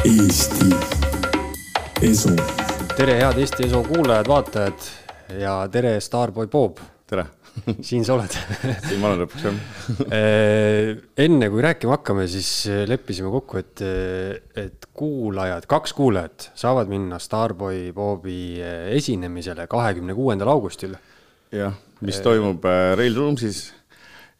Eesti 0.00 0.70
Esu. 2.00 2.30
tere, 2.96 3.18
head 3.20 3.36
Eesti 3.42 3.66
Esu 3.66 3.82
kuulajad-vaatajad 3.84 4.86
ja 5.36 5.58
tere, 5.68 5.98
Starboy 6.00 6.48
Bob, 6.48 6.78
tere, 7.04 7.26
siin 7.88 8.06
sa 8.08 8.14
oled. 8.14 8.32
siin 8.86 9.02
ma 9.02 9.10
olen 9.10 9.20
lõpuks 9.26 9.44
jah. 9.44 9.58
enne 11.20 11.50
kui 11.52 11.64
rääkima 11.66 11.98
hakkame, 11.98 12.24
siis 12.32 12.48
leppisime 12.88 13.28
kokku, 13.34 13.60
et, 13.60 13.84
et 14.64 14.88
kuulajad, 14.96 15.68
kaks 15.68 15.92
kuulajat 15.98 16.48
saavad 16.62 16.88
minna 16.88 17.20
Starboy 17.20 17.90
Bobi 17.92 18.56
esinemisele 18.96 19.68
kahekümne 19.68 20.16
kuuendal 20.16 20.54
augustil. 20.54 20.96
jah, 21.52 21.76
mis 22.00 22.24
toimub 22.24 22.64
Rail 22.96 23.20
Roomsis 23.20 23.66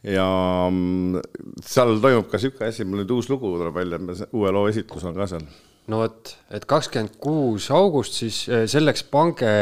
ja 0.03 0.27
mm, 0.69 1.19
seal 1.65 1.99
toimub 2.01 2.29
ka 2.31 2.39
sihuke 2.41 2.65
asi, 2.65 2.85
mul 2.87 3.03
nüüd 3.03 3.11
uus 3.13 3.29
lugu 3.29 3.53
tuleb 3.57 3.75
välja, 3.75 3.99
uue 4.33 4.53
loo 4.53 4.69
esitlus 4.69 5.05
on 5.05 5.17
ka 5.17 5.27
seal. 5.29 5.45
no 5.91 5.99
vot, 6.01 6.31
et 6.53 6.65
kakskümmend 6.69 7.19
kuus 7.21 7.67
august, 7.75 8.17
siis 8.21 8.41
eh, 8.49 8.65
selleks 8.69 9.05
pange 9.13 9.53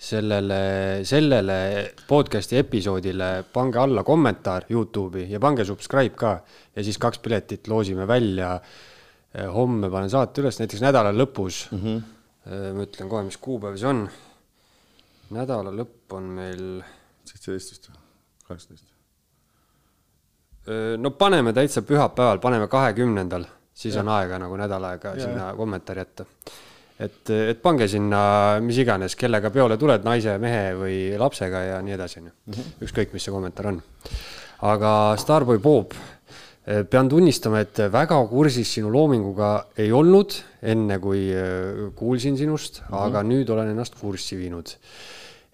sellele, 0.00 0.60
sellele 1.08 1.58
podcast'i 2.08 2.60
episoodile, 2.60 3.30
pange 3.52 3.80
alla 3.82 4.04
kommentaar 4.06 4.68
Youtube'i 4.72 5.28
ja 5.32 5.40
pange 5.42 5.66
subscribe 5.68 6.16
ka 6.16 6.34
ja 6.76 6.84
siis 6.84 7.00
kaks 7.00 7.20
piletit 7.24 7.68
loosime 7.68 8.08
välja. 8.08 8.58
homme 9.50 9.88
panen 9.90 10.10
saate 10.10 10.44
üles, 10.44 10.60
näiteks 10.60 10.78
nädala 10.84 11.10
lõpus 11.10 11.64
mm. 11.72 11.80
-hmm. 11.82 12.76
ma 12.76 12.86
ütlen 12.86 13.08
kohe, 13.10 13.24
mis 13.26 13.36
kuupäev 13.36 13.76
see 13.76 13.90
on. 13.90 14.06
nädala 15.34 15.74
lõpp 15.74 16.14
on 16.14 16.30
meil, 16.38 16.64
seitseteist 17.26 17.74
vist 17.74 17.90
või, 17.90 17.98
kaheksateist. 18.46 18.93
No 20.98 21.10
paneme 21.18 21.52
täitsa 21.52 21.82
pühapäeval, 21.84 22.38
paneme 22.40 22.68
kahekümnendal, 22.72 23.44
siis 23.74 23.96
on 24.00 24.08
aega 24.14 24.38
nagu 24.40 24.56
nädal 24.56 24.86
aega 24.92 25.16
sinna 25.18 25.50
kommentaari 25.56 26.00
jätta. 26.04 26.24
et, 26.98 27.30
et 27.30 27.60
pange 27.62 27.88
sinna 27.90 28.60
mis 28.64 28.78
iganes, 28.78 29.16
kellega 29.18 29.50
peole 29.50 29.76
tuled, 29.76 30.04
naise, 30.06 30.38
mehe 30.38 30.72
või 30.78 30.98
lapsega 31.18 31.62
ja 31.68 31.82
nii 31.82 31.96
edasi, 31.96 32.22
onju. 32.22 32.66
ükskõik, 32.86 33.12
mis 33.12 33.26
see 33.26 33.34
kommentaar 33.34 33.72
on. 33.72 33.80
aga 34.70 34.92
Starboy 35.20 35.58
Bob, 35.58 35.92
pean 36.64 37.10
tunnistama, 37.12 37.60
et 37.60 37.82
väga 37.92 38.16
kursis 38.30 38.70
sinu 38.78 38.92
loominguga 38.94 39.50
ei 39.76 39.92
olnud, 39.92 40.38
enne 40.62 40.98
kui 41.02 41.26
kuulsin 41.96 42.38
sinust 42.40 42.80
mm, 42.80 42.86
-hmm. 42.88 43.02
aga 43.08 43.22
nüüd 43.22 43.50
olen 43.50 43.74
ennast 43.74 44.00
kurssi 44.00 44.38
viinud. 44.38 44.72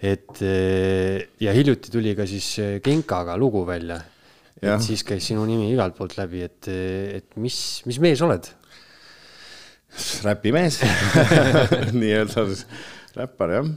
et 0.02 0.40
ja 1.40 1.52
hiljuti 1.52 1.90
tuli 1.90 2.14
ka 2.14 2.26
siis 2.26 2.56
Genkaga 2.84 3.36
lugu 3.36 3.66
välja. 3.66 4.00
Et 4.62 4.84
siis 4.84 5.04
käis 5.06 5.26
sinu 5.30 5.44
nimi 5.48 5.70
igalt 5.72 5.96
poolt 5.96 6.16
läbi, 6.18 6.42
et, 6.46 6.68
et 6.68 7.36
mis, 7.40 7.58
mis 7.88 8.00
mees 8.02 8.22
oled? 8.26 8.50
räpimees 10.24 10.80
nii-öelda 12.00 12.44
siis 12.46 12.66
räppar 13.16 13.54
jah. 13.56 13.70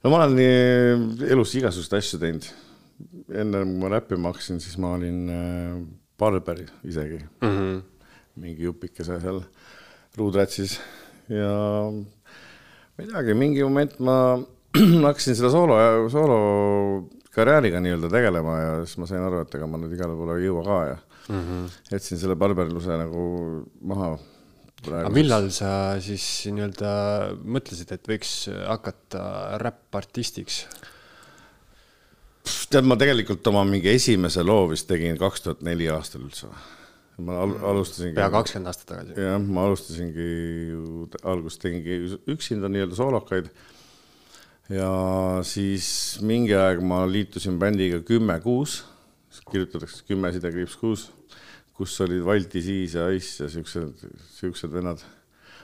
no 0.00 0.12
ma 0.12 0.22
olen 0.22 0.36
nii 0.38 1.28
elus 1.34 1.52
igasuguseid 1.58 1.98
asju 1.98 2.20
teinud. 2.22 2.46
enne 3.34 3.64
kui 3.66 3.80
ma 3.82 3.90
räppima 3.92 4.32
hakkasin, 4.32 4.62
siis 4.64 4.78
ma 4.80 4.94
olin 4.96 5.20
äh, 5.28 5.76
barber 6.18 6.64
isegi 6.84 7.20
mm. 7.20 7.50
-hmm. 7.50 7.82
mingi 8.40 8.64
jupikese 8.64 9.20
seal 9.20 9.42
ruudratsis 10.16 10.78
ja 11.28 11.52
ma 11.90 13.04
ei 13.04 13.10
teagi, 13.10 13.34
mingi 13.34 13.62
moment 13.62 13.98
ma 13.98 14.16
hakkasin 15.08 15.36
selle 15.36 15.50
soolo, 15.50 15.78
soolokarjääriga 17.34 17.80
nii-öelda 17.82 18.10
tegelema 18.12 18.54
ja 18.60 18.76
siis 18.84 18.98
ma 19.02 19.08
sain 19.10 19.24
aru, 19.26 19.42
et 19.42 19.54
ega 19.58 19.66
ma 19.66 19.80
nüüd 19.80 19.96
igale 19.96 20.14
poole 20.14 20.38
ei 20.38 20.46
jõua 20.46 20.62
ka 20.64 20.78
ja 20.86 20.96
mm 21.28 21.40
-hmm. 21.40 21.74
jätsin 21.90 22.18
selle 22.18 22.36
barberluse 22.36 22.96
nagu 23.00 23.24
maha 23.82 24.18
aga 24.92 25.10
millal 25.10 25.50
sa 25.50 25.96
siis 26.00 26.46
nii-öelda 26.46 26.90
mõtlesid, 27.44 27.92
et 27.92 28.08
võiks 28.08 28.48
hakata 28.68 29.58
räppartistiks? 29.62 30.66
tead, 32.70 32.84
ma 32.84 32.96
tegelikult 32.96 33.46
oma 33.46 33.64
mingi 33.64 33.88
esimese 33.88 34.42
loo 34.44 34.68
vist 34.68 34.86
tegin 34.88 35.16
kaks 35.16 35.40
tuhat 35.40 35.62
neli 35.62 35.88
aastal 35.88 36.26
üldse. 36.26 36.46
ma 37.18 37.40
al 37.40 37.54
alustasingi. 37.72 38.14
pea 38.14 38.30
kakskümmend 38.30 38.66
aastat 38.66 38.86
tagasi. 38.86 39.20
jah, 39.20 39.38
ma 39.40 39.64
alustasingi 39.64 40.28
ju, 40.72 41.08
alguses 41.22 41.58
tegingi 41.58 42.18
üksinda 42.28 42.68
nii-öelda 42.68 42.94
soolokaid. 42.94 43.50
Ja 44.72 44.90
siis 45.44 45.88
mingi 46.24 46.54
aeg 46.56 46.80
ma 46.84 47.02
liitusin 47.08 47.58
bändiga 47.60 48.00
Kümme 48.06 48.38
Kuus, 48.44 48.82
kirjutatakse 49.50 50.06
Kümme 50.08 50.32
sidekriips 50.32 50.78
Kuus, 50.80 51.08
kus 51.74 51.98
olid 52.00 52.24
Valti 52.24 52.62
Siis 52.62 52.94
ja 52.96 53.08
Ice 53.12 53.44
ja 53.44 53.50
siuksed, 53.50 54.06
siuksed 54.38 54.72
vennad. 54.72 55.02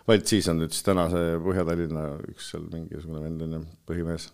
Valt 0.09 0.27
Siis 0.27 0.49
on 0.51 0.59
nüüd 0.61 0.75
siis 0.75 0.85
täna 0.85 1.07
see 1.13 1.39
Põhja-Tallinna 1.45 2.05
üks 2.33 2.51
seal 2.51 2.67
mingisugune 2.73 3.23
vend 3.23 3.47
on 3.47 3.59
ju, 3.59 3.65
põhimees 3.89 4.31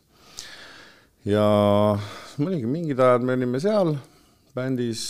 ja 1.27 1.43
olingi 2.39 2.69
mingid 2.71 3.01
ajad, 3.03 3.25
me 3.27 3.35
olime 3.35 3.61
seal 3.63 3.97
bändis, 4.57 5.03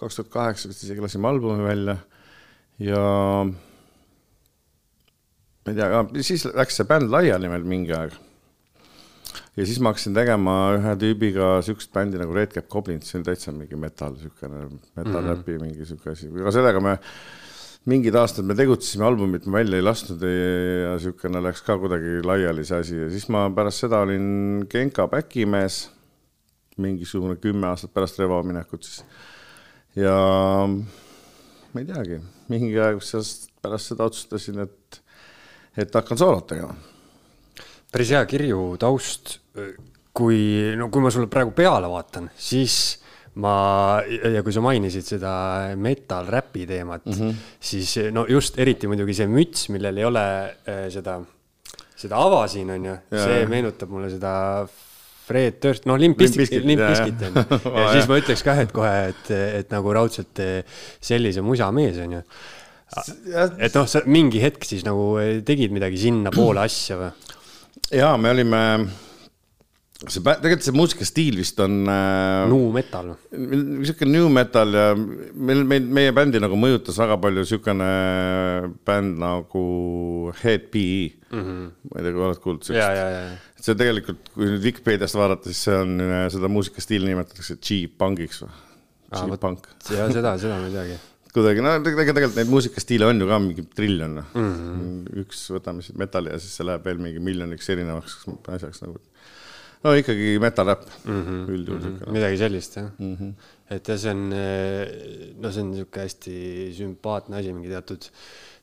kaks 0.00 0.20
tuhat 0.20 0.30
kaheksa 0.32 0.70
vist 0.70 0.84
isegi 0.86 1.02
lasime 1.02 1.28
albumi 1.28 1.64
välja 1.66 1.96
ja 2.80 3.02
ma 5.66 5.72
ei 5.72 5.76
tea, 5.76 6.04
siis 6.26 6.46
läks 6.54 6.78
see 6.78 6.88
bänd 6.88 7.10
laiali 7.12 7.50
meil 7.50 7.66
mingi 7.68 7.92
aeg. 7.96 8.14
Ja 9.56 9.66
siis 9.66 9.80
ma 9.82 9.92
hakkasin 9.92 10.14
tegema 10.16 10.54
ühe 10.76 10.94
tüübiga 11.02 11.50
siukest 11.66 11.92
bändi 11.94 12.20
nagu 12.20 12.34
Red 12.36 12.54
Cap 12.54 12.68
Goblins, 12.70 13.10
see 13.10 13.18
on 13.20 13.26
täitsa 13.26 13.52
mingi 13.54 13.78
metal, 13.78 14.16
siukene 14.20 14.66
metal 14.98 15.22
räpi 15.26 15.52
mm 15.52 15.58
-hmm. 15.58 15.62
mingi 15.66 15.86
siuke 15.86 16.10
asi, 16.10 16.30
aga 16.30 16.52
sellega 16.54 16.80
me 16.80 16.98
mingid 17.88 18.14
aastad 18.14 18.44
me 18.44 18.54
tegutsesime, 18.54 19.04
albumit 19.04 19.46
me 19.46 19.58
välja 19.58 19.76
ei 19.76 19.82
lasknud 19.82 20.22
ja 20.22 20.98
siukene 21.00 21.40
läks 21.42 21.62
ka 21.62 21.78
kuidagi 21.80 22.20
laiali 22.24 22.64
see 22.64 22.78
asi 22.78 22.96
ja 22.96 23.10
siis 23.10 23.28
ma 23.28 23.48
pärast 23.50 23.86
seda 23.86 24.02
olin 24.04 24.66
Genka 24.70 25.06
back'imees, 25.08 25.88
mingisugune 26.76 27.36
kümme 27.36 27.66
aastat 27.66 27.94
pärast 27.94 28.18
Revo 28.18 28.42
minekut 28.42 28.84
siis. 28.84 29.04
ja 29.96 30.14
ma 31.72 31.80
ei 31.80 31.86
teagi, 31.86 32.20
mingi 32.50 32.78
aeg 32.82 33.00
pärast 33.62 33.92
seda 33.92 34.08
otsustasin, 34.10 34.64
et, 34.64 35.00
et 35.76 35.94
hakkan 35.94 36.18
soolot 36.18 36.46
tegema. 36.50 36.74
Päris 37.92 38.14
hea 38.14 38.24
kirju 38.30 38.76
taust. 38.80 39.38
kui, 40.12 40.40
no 40.76 40.88
kui 40.90 41.02
ma 41.02 41.10
sulle 41.10 41.30
praegu 41.30 41.52
peale 41.54 41.88
vaatan, 41.88 42.26
siis 42.34 42.98
ma 43.40 44.02
ja 44.02 44.42
kui 44.42 44.52
sa 44.54 44.62
mainisid 44.64 45.06
seda 45.06 45.32
metal 45.78 46.26
räpi 46.26 46.66
teemat 46.66 47.06
mm, 47.06 47.12
-hmm. 47.12 47.34
siis 47.60 48.10
no 48.12 48.26
just 48.28 48.58
eriti 48.58 48.90
muidugi 48.90 49.14
see 49.14 49.26
müts, 49.30 49.68
millel 49.70 49.96
ei 49.96 50.04
ole 50.04 50.24
äh, 50.66 50.88
seda, 50.90 51.20
seda 51.96 52.18
ava 52.18 52.46
siin 52.48 52.70
on 52.70 52.84
ju, 52.84 52.96
see 53.14 53.46
meenutab 53.46 53.90
mulle 53.90 54.10
seda 54.10 54.66
Fred 55.30 55.60
Durst, 55.62 55.86
noh, 55.86 55.98
Limp 55.98 56.18
Bizkit, 56.18 56.64
Limp 56.66 56.82
Bizkit 56.82 57.20
on 57.22 57.36
ju. 57.38 57.58
ja 57.78 57.90
siis 57.94 58.08
ma 58.10 58.16
ütleks 58.18 58.42
ka, 58.42 58.56
et 58.64 58.72
kohe, 58.74 58.94
et, 59.12 59.28
et 59.60 59.70
nagu 59.70 59.92
raudselt 59.94 60.40
eh, 60.42 60.64
sellise 60.98 61.44
musa 61.46 61.70
mees 61.70 62.00
on 62.02 62.16
ju. 62.18 62.22
et 63.62 63.76
noh, 63.78 63.86
sa 63.86 64.02
mingi 64.10 64.42
hetk 64.42 64.66
siis 64.66 64.82
nagu 64.82 65.12
tegid 65.46 65.70
midagi 65.70 66.00
sinnapoole 66.02 66.64
asja 66.66 66.98
või? 66.98 67.12
Ja 67.94 68.10
me 68.20 68.30
olime, 68.32 68.60
see, 70.04 70.22
tegelikult 70.22 70.66
see 70.66 70.76
muusikastiil 70.76 71.40
vist 71.40 71.60
on 71.62 71.82
äh, 71.90 72.44
nu 72.50 72.60
metal. 72.74 73.12
sihuke 73.30 74.08
new 74.08 74.30
metal 74.32 74.74
ja 74.76 74.86
meil, 74.96 75.64
meil, 75.68 75.90
meie 76.00 76.14
bändi 76.16 76.42
nagu 76.42 76.58
mõjutas 76.60 76.98
väga 77.00 77.18
palju 77.22 77.46
siukene 77.50 77.90
bänd 78.86 79.20
nagu 79.22 79.64
Head 80.42 80.70
PE 80.72 80.88
mm. 81.32 81.44
-hmm. 81.44 81.68
ma 81.90 82.00
ei 82.00 82.06
tea, 82.06 82.16
kui 82.16 82.26
oled 82.30 82.42
kuulnud 82.46 82.72
ja, 82.76 82.88
see 83.60 83.76
tegelikult, 83.76 84.32
kui 84.34 84.48
nüüd 84.48 84.66
Vikipeediast 84.70 85.18
vaadata, 85.18 85.50
siis 85.50 85.66
see 85.68 85.78
on, 85.84 86.00
seda 86.32 86.50
muusikastiili 86.52 87.10
nimetatakse 87.10 87.58
G-punkiks 87.58 88.44
või? 88.46 88.58
G-punk. 89.10 89.66
ja 89.90 90.06
seda, 90.12 90.36
seda 90.38 90.60
ma 90.60 90.68
ei 90.68 90.74
teagi. 90.74 90.98
kuidagi, 91.34 91.62
no 91.64 91.76
tegelikult, 91.78 92.16
tegelikult 92.16 92.38
neid 92.40 92.50
muusikastiile 92.50 93.06
on 93.10 93.22
ju 93.22 93.28
ka 93.28 93.38
mingi 93.42 93.64
triljon 93.76 94.18
mm. 94.22 94.50
-hmm. 94.50 95.22
üks, 95.24 95.44
võtame 95.54 95.84
siit 95.86 95.98
metalli 96.00 96.32
ja 96.32 96.40
siis 96.42 96.56
see 96.58 96.66
läheb 96.66 96.84
veel 96.86 97.00
mingi 97.02 97.22
miljoniks 97.22 97.70
erinevaks 97.74 98.18
asjaks 98.56 98.82
nagu. 98.84 98.98
no 99.84 99.94
ikkagi 99.96 100.36
metal 100.42 100.72
räpp 100.72 100.86
mm 101.04 101.22
-hmm. 101.22 101.48
üldjuhul 101.56 101.80
mm. 101.80 101.96
-hmm. 101.96 102.12
midagi 102.18 102.38
sellist 102.42 102.76
jah 102.76 102.90
mm. 102.98 103.16
-hmm. 103.16 103.50
et 103.76 103.88
ja 103.88 103.98
see 103.98 104.14
on, 104.14 104.22
no 105.40 105.52
see 105.52 105.62
on 105.64 105.70
niisugune 105.74 106.04
hästi 106.04 106.36
sümpaatne 106.78 107.36
asi, 107.40 107.52
mingi 107.52 107.68
teatud, 107.68 108.08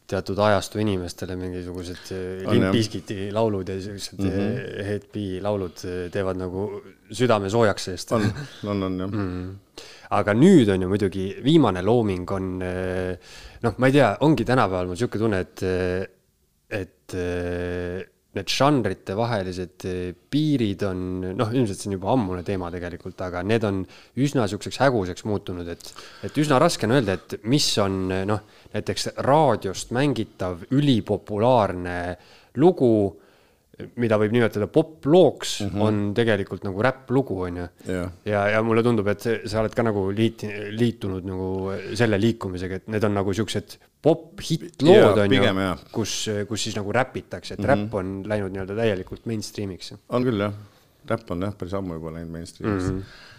teatud 0.07 0.39
ajastu 0.49 0.79
inimestele 0.79 1.35
mingisugused 1.35 2.11
Limp 2.51 2.71
Bizkiti 2.71 3.31
laulud 3.31 3.69
ja 3.69 3.79
siuksed 3.81 4.19
mm 4.19 4.29
-hmm. 4.29 4.83
Head 4.89 5.07
B 5.13 5.41
laulud 5.41 5.87
teevad 6.11 6.37
nagu 6.37 6.67
südame 7.11 7.49
soojaks 7.49 7.85
seest. 7.85 8.11
on, 8.11 8.27
on, 8.63 8.83
on 8.83 8.99
jah 8.99 9.11
mm. 9.11 9.23
-hmm 9.23 9.55
aga 10.15 10.35
nüüd 10.37 10.69
on 10.71 10.85
ju 10.85 10.91
muidugi 10.91 11.25
viimane 11.43 11.81
looming 11.83 12.31
on 12.31 12.51
noh, 12.59 13.73
ma 13.77 13.89
ei 13.89 13.95
tea, 13.95 14.13
ongi 14.23 14.45
tänapäeval 14.47 14.87
mul 14.87 14.95
niisugune 14.95 15.23
tunne, 15.23 15.41
et, 15.43 15.65
et 16.77 17.17
need 18.37 18.51
žanrite 18.51 19.15
vahelised 19.17 19.85
eh, 19.87 20.13
piirid 20.13 20.83
on, 20.87 21.03
noh, 21.37 21.53
ilmselt 21.53 21.81
see 21.81 21.91
on 21.91 21.97
juba 21.97 22.11
ammune 22.13 22.43
teema 22.47 22.69
tegelikult, 22.73 23.19
aga 23.25 23.43
need 23.47 23.65
on 23.67 23.83
üsna 24.19 24.45
niisuguseks 24.45 24.81
häguseks 24.83 25.27
muutunud, 25.29 25.69
et, 25.73 25.93
et 26.27 26.41
üsna 26.41 26.59
raske 26.61 26.87
on 26.87 26.97
öelda, 26.97 27.17
et 27.17 27.47
mis 27.49 27.69
on 27.83 27.99
noh, 28.29 28.43
näiteks 28.75 29.11
raadiost 29.25 29.93
mängitav 29.95 30.67
ülipopulaarne 30.75 31.97
lugu 32.61 32.91
mida 34.01 34.17
võib 34.17 34.33
nimetada 34.33 34.65
poplooks 34.73 35.59
mm, 35.61 35.69
-hmm. 35.69 35.81
on 35.85 36.13
tegelikult 36.17 36.63
nagu 36.65 36.81
räpplugu, 36.81 37.37
on 37.45 37.59
ju. 37.61 37.67
Jah. 37.85 38.15
ja, 38.25 38.41
ja 38.55 38.61
mulle 38.65 38.81
tundub, 38.85 39.07
et 39.11 39.21
sa 39.21 39.61
oled 39.61 39.75
ka 39.77 39.85
nagu 39.85 40.07
liit-, 40.17 40.47
liitunud 40.73 41.27
nagu 41.27 41.49
selle 41.97 42.17
liikumisega, 42.21 42.81
et 42.81 42.89
need 42.93 43.05
on 43.05 43.13
nagu 43.19 43.35
siuksed 43.37 43.77
pop-hitt-lood, 44.01 45.21
on 45.21 45.29
ju 45.29 45.43
pigem 45.43 45.61
jah., 45.61 45.85
kus, 45.93 46.15
kus 46.49 46.67
siis 46.67 46.77
nagu 46.79 46.93
räpitakse, 46.95 47.53
et 47.53 47.59
mm 47.59 47.65
-hmm. 47.65 47.85
räpp 47.85 47.93
on 48.01 48.17
läinud 48.25 48.55
nii-öelda 48.55 48.75
täielikult 48.81 49.29
mainstream'iks. 49.29 49.93
on 50.09 50.25
küll 50.25 50.41
jah, 50.41 50.53
räpp 51.09 51.31
on 51.31 51.41
jah, 51.45 51.57
päris 51.57 51.73
ammu 51.77 51.99
juba 52.01 52.17
läinud 52.17 52.33
mainstream'isse 52.33 52.93
mm. 52.93 52.99
-hmm. 52.99 53.36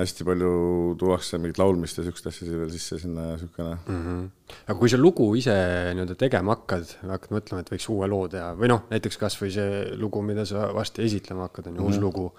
Hästi 0.00 0.26
palju 0.28 0.52
tuuakse 1.00 1.38
mingit 1.40 1.60
laulmist 1.60 1.98
ja 1.98 2.04
siukest 2.06 2.30
asja 2.30 2.48
veel 2.48 2.72
sisse 2.72 2.98
sinna 3.02 3.30
ja 3.32 3.36
siukene 3.40 3.76
mm. 3.76 4.00
Mhm. 4.00 4.24
aga 4.64 4.78
kui 4.78 4.92
sa 4.92 5.00
lugu 5.00 5.28
ise 5.38 5.54
nii-öelda 5.96 6.16
tegema 6.20 6.56
hakkad, 6.56 6.96
hakkad 7.12 7.36
mõtlema, 7.36 7.62
et 7.64 7.72
võiks 7.74 7.88
uue 7.92 8.08
loo 8.10 8.26
teha 8.32 8.50
või 8.58 8.72
noh, 8.72 8.84
näiteks 8.90 9.20
kasvõi 9.20 9.52
see 9.54 9.84
lugu, 10.00 10.24
mida 10.26 10.46
sa 10.48 10.68
varsti 10.76 11.06
esitlema 11.06 11.48
hakkad, 11.48 11.70
on 11.70 11.76
ju 11.76 11.80
mm 11.80 11.86
-hmm. 11.86 11.94
uus 11.94 12.02
lugu. 12.02 12.32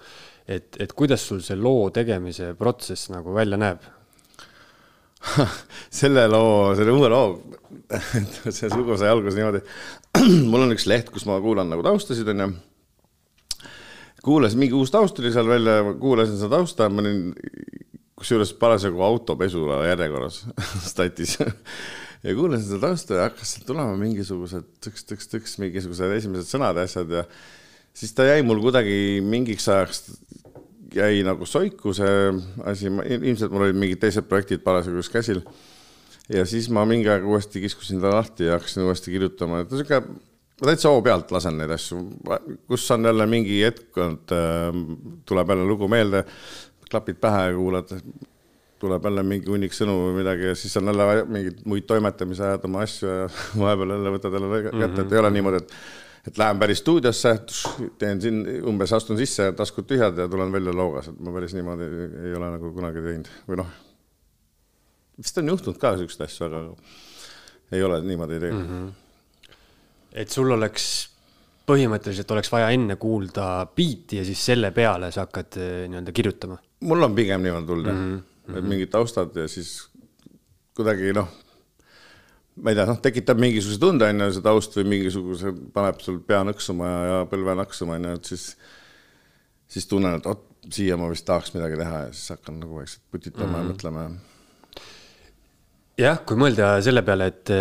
et, 0.48 0.76
et 0.80 0.92
kuidas 0.92 1.26
sul 1.28 1.40
see 1.40 1.56
loo 1.56 1.90
tegemise 1.90 2.54
protsess 2.58 3.10
nagu 3.10 3.34
välja 3.34 3.56
näeb? 3.56 3.90
selle 6.00 6.26
loo, 6.28 6.74
selle 6.74 6.92
uue 6.92 7.08
loo, 7.08 7.42
see 8.56 8.70
lugu 8.74 8.96
sai 8.98 9.12
alguse 9.12 9.38
niimoodi. 9.38 9.62
mul 10.50 10.66
on 10.66 10.74
üks 10.74 10.86
leht, 10.90 11.10
kus 11.14 11.26
ma 11.28 11.38
kuulan 11.40 11.70
nagu 11.72 11.84
taustasid, 11.86 12.28
onju. 12.34 12.50
Kuulasin, 14.22 14.60
mingi 14.62 14.76
uus 14.78 14.92
taust 14.94 15.16
tuli 15.16 15.32
seal 15.34 15.48
välja, 15.50 15.80
kuulasin 16.00 16.38
seda 16.38 16.58
tausta, 16.58 16.88
ma 16.88 17.02
olin 17.02 17.32
kusjuures 18.18 18.52
parasjagu 18.58 19.02
autopesu 19.02 19.64
järjekorras 19.88 20.44
statis 20.92 21.38
ja 22.22 22.36
kuulasin 22.38 22.68
seda 22.68 22.88
tausta 22.88 23.18
ja 23.18 23.26
hakkas 23.28 23.56
tulema 23.66 23.96
mingisugused 23.98 24.68
tõks-tõks-tõks, 24.84 25.58
mingisugused 25.62 26.16
esimesed 26.18 26.50
sõnad 26.50 26.78
ja 26.78 26.86
asjad 26.86 27.16
ja 27.18 27.24
siis 27.94 28.14
ta 28.16 28.28
jäi 28.28 28.44
mul 28.46 28.62
kuidagi 28.62 29.20
mingiks 29.26 29.66
ajaks 29.72 30.04
jäi 30.94 31.22
nagu 31.26 31.46
soiku 31.48 31.94
see 31.96 32.16
asi, 32.68 32.90
ilmselt 32.90 33.52
mul 33.52 33.66
olid 33.66 33.78
mingid 33.80 34.02
teised 34.02 34.28
projektid 34.30 34.62
parasjagu 34.64 35.00
just 35.00 35.12
käsil. 35.12 35.42
ja 36.30 36.44
siis 36.46 36.68
ma 36.70 36.84
mingi 36.88 37.10
aeg 37.10 37.24
uuesti 37.26 37.62
kiskusin 37.64 38.00
ta 38.00 38.12
lahti 38.14 38.46
ja 38.46 38.58
hakkasin 38.58 38.86
uuesti 38.86 39.10
kirjutama, 39.10 39.64
et 39.64 39.72
no 39.72 39.80
sihuke, 39.80 40.02
ma 40.62 40.70
täitsa 40.70 40.92
hoo 40.92 41.00
pealt 41.02 41.32
lasen 41.34 41.56
neid 41.58 41.72
asju, 41.74 42.00
kus 42.70 42.84
on 42.94 43.08
jälle 43.10 43.26
mingi 43.26 43.56
hetk, 43.64 43.88
et 43.98 44.34
äh, 44.36 44.68
tuleb 45.26 45.50
jälle 45.50 45.64
lugu 45.66 45.88
meelde, 45.90 46.22
klapid 46.90 47.18
pähe 47.18 47.48
ja 47.48 47.56
kuulad, 47.56 47.90
tuleb 48.82 49.08
jälle 49.08 49.24
mingi 49.26 49.50
hunnik 49.50 49.74
sõnu 49.74 49.96
või 50.04 50.14
midagi 50.20 50.52
ja 50.52 50.54
siis 50.58 50.76
on 50.78 50.90
jälle 50.92 51.08
mingeid 51.26 51.66
muid 51.66 51.88
toimetamise 51.90 52.46
ajad 52.46 52.70
oma 52.70 52.86
asju 52.86 53.10
ja 53.10 53.26
vahepeal 53.64 53.96
jälle 53.96 54.14
võtad 54.14 54.38
jälle 54.38 54.62
kätte 54.68 54.78
mm, 54.78 54.86
-hmm. 54.86 55.04
et 55.06 55.12
ei 55.12 55.22
ole 55.24 55.34
niimoodi, 55.34 55.62
et 55.64 55.76
et 56.26 56.38
lähen 56.38 56.58
päris 56.58 56.78
stuudiosse, 56.78 57.32
teen 57.98 58.20
siin 58.22 58.44
umbes, 58.70 58.92
astun 58.94 59.18
sisse, 59.18 59.48
taskud 59.58 59.88
tühjad 59.90 60.18
ja 60.18 60.28
tulen 60.30 60.52
välja 60.54 60.74
loogas, 60.74 61.08
et 61.10 61.18
ma 61.18 61.34
päris 61.34 61.54
niimoodi 61.58 61.88
ei 62.28 62.34
ole 62.38 62.50
nagu 62.54 62.70
kunagi 62.74 63.02
teinud 63.02 63.30
või 63.48 63.58
noh. 63.58 63.72
vist 65.18 65.38
on 65.42 65.50
juhtunud 65.50 65.80
ka 65.82 65.96
siukseid 65.98 66.28
asju, 66.28 66.46
aga 66.46 66.62
ei 67.74 67.82
ole 67.82 67.98
niimoodi 68.06 68.38
teinud 68.38 68.62
mm. 68.62 68.76
-hmm. 68.76 69.01
Et 70.14 70.30
sul 70.30 70.50
oleks 70.50 70.88
põhimõtteliselt 71.66 72.30
oleks 72.34 72.50
vaja 72.52 72.72
enne 72.74 72.96
kuulda 72.96 73.66
biiti 73.76 74.18
ja 74.20 74.24
siis 74.26 74.44
selle 74.44 74.72
peale 74.74 75.12
sa 75.14 75.26
hakkad 75.26 75.58
eh, 75.60 75.70
nii-öelda 75.88 76.12
kirjutama? 76.12 76.58
mul 76.80 77.08
on 77.08 77.14
pigem 77.14 77.42
niimoodi 77.42 77.66
tulnud 77.66 77.86
jah 77.86 77.96
mm 77.96 78.18
-hmm., 78.18 78.58
et 78.58 78.68
mingid 78.68 78.90
taustad 78.90 79.36
ja 79.36 79.48
siis 79.48 79.88
kuidagi 80.74 81.12
noh 81.14 81.28
ma 82.60 82.72
ei 82.72 82.76
tea, 82.76 82.86
noh, 82.88 82.98
tekitab 83.00 83.40
mingisuguse 83.40 83.80
tunde, 83.80 84.08
on 84.08 84.24
ju, 84.26 84.32
see 84.36 84.44
taust 84.44 84.76
või 84.76 84.88
mingisuguse, 84.92 85.52
paneb 85.72 86.02
sul 86.04 86.18
pea 86.26 86.42
nõksuma 86.44 86.88
ja, 86.90 87.04
ja 87.08 87.20
põlve 87.30 87.54
nõksuma, 87.62 87.96
on 87.96 88.10
ju, 88.10 88.18
et 88.18 88.32
siis, 88.32 88.44
siis 89.72 89.88
tunnen, 89.88 90.18
et 90.18 90.28
vot, 90.28 90.42
siia 90.68 90.98
ma 91.00 91.08
vist 91.10 91.24
tahaks 91.26 91.54
midagi 91.56 91.80
teha 91.80 92.02
ja 92.04 92.10
siis 92.12 92.34
hakkan 92.34 92.60
nagu 92.60 92.76
vaikselt 92.76 93.02
putitama 93.10 93.46
mm 93.46 93.54
-hmm. 93.54 93.56
ja 93.56 93.62
Mhm. 93.62 93.72
mõtlema. 93.72 94.31
Jah, 96.02 96.22
kui 96.26 96.38
mõelda 96.40 96.74
selle 96.84 97.04
peale, 97.06 97.28
et, 97.32 97.52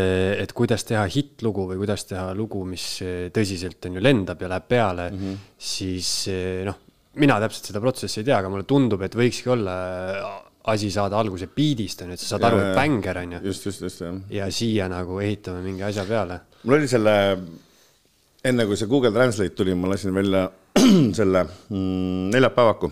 et 0.44 0.54
kuidas 0.58 0.86
teha 0.88 1.04
hittlugu 1.06 1.70
või 1.72 1.82
kuidas 1.84 2.06
teha 2.10 2.32
lugu, 2.38 2.64
mis 2.68 2.86
tõsiselt 3.34 3.90
on 3.90 4.00
ju 4.00 4.04
lendab 4.04 4.42
ja 4.42 4.52
läheb 4.52 4.70
peale 4.72 5.10
mm, 5.12 5.20
-hmm. 5.20 5.42
siis 5.72 6.14
noh, 6.68 6.80
mina 7.22 7.40
täpselt 7.44 7.72
seda 7.72 7.82
protsessi 7.84 8.22
ei 8.22 8.30
tea, 8.30 8.40
aga 8.40 8.52
mulle 8.52 8.68
tundub, 8.68 9.02
et 9.06 9.16
võikski 9.18 9.52
olla 9.52 9.76
asi 10.72 10.92
saada 10.94 11.18
alguse 11.18 11.50
biidist, 11.56 12.04
on 12.04 12.12
ju, 12.12 12.18
et 12.18 12.22
sa 12.22 12.36
saad 12.36 12.46
aru, 12.50 12.62
et 12.62 12.76
bänger 12.78 13.22
on 13.24 13.36
ju. 13.36 13.42
just, 13.50 13.66
just, 13.66 13.82
just, 13.82 14.02
jah. 14.06 14.18
ja 14.30 14.50
siia 14.54 14.88
nagu 14.92 15.20
ehitame 15.24 15.64
mingi 15.66 15.84
asja 15.88 16.06
peale. 16.06 16.42
mul 16.64 16.78
oli 16.78 16.90
selle, 16.90 17.16
enne 18.46 18.66
kui 18.70 18.78
see 18.78 18.90
Google 18.90 19.14
Translate 19.16 19.56
tuli, 19.58 19.76
ma 19.76 19.94
lasin 19.94 20.14
välja 20.14 20.48
selle 21.20 21.46
mm, 21.46 22.30
neljapäevaku. 22.36 22.92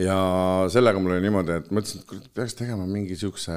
Ja 0.00 0.18
sellega 0.72 1.00
mul 1.00 1.16
oli 1.16 1.24
niimoodi, 1.24 1.58
et 1.60 1.72
mõtlesin, 1.74 2.02
et 2.02 2.10
kurat, 2.10 2.28
peaks 2.34 2.58
tegema 2.58 2.86
mingi 2.88 3.16
siukse, 3.18 3.54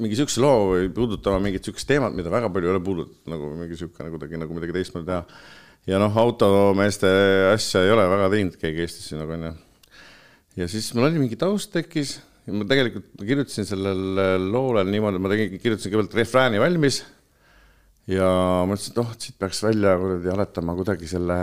mingi 0.00 0.18
siukse 0.18 0.42
loo 0.42 0.70
või 0.72 0.88
puudutama 0.94 1.42
mingit 1.42 1.66
siukest 1.66 1.88
teemat, 1.90 2.14
mida 2.16 2.32
väga 2.32 2.52
palju 2.54 2.70
ei 2.70 2.74
ole 2.76 2.82
puudutatud, 2.84 3.22
nagu 3.32 3.52
mingi 3.58 3.78
siukene 3.80 4.14
kuidagi 4.14 4.40
nagu 4.40 4.56
midagi 4.56 4.76
teistmoodi 4.78 5.10
teha. 5.10 5.24
ja 5.90 6.00
noh, 6.02 6.16
automeeste 6.24 7.10
asja 7.52 7.84
ei 7.84 7.94
ole 7.94 8.08
väga 8.10 8.30
teinud 8.32 8.60
keegi 8.60 8.86
Eestis 8.86 9.10
siin 9.10 9.22
nagu 9.22 9.34
onju 9.36 9.54
ja 10.58 10.68
siis 10.70 10.92
mul 10.94 11.08
oli 11.08 11.24
mingi 11.24 11.38
taust 11.38 11.72
tekkis 11.74 12.18
ja 12.46 12.54
ma 12.54 12.66
tegelikult 12.68 13.24
kirjutasin 13.24 13.66
sellele 13.68 14.26
loole 14.42 14.84
niimoodi, 14.86 15.20
ma 15.22 15.32
tegin, 15.32 15.58
kirjutasin 15.58 15.90
kõigepealt 15.90 16.18
refrääni 16.20 16.60
valmis. 16.62 17.02
ja 18.10 18.28
mõtlesin, 18.68 18.92
et 18.92 19.00
oh, 19.00 19.14
siit 19.18 19.38
peaks 19.40 19.62
välja 19.64 19.96
kuradi 20.00 20.30
aletama 20.30 20.76
kuidagi 20.76 21.08
selle 21.08 21.38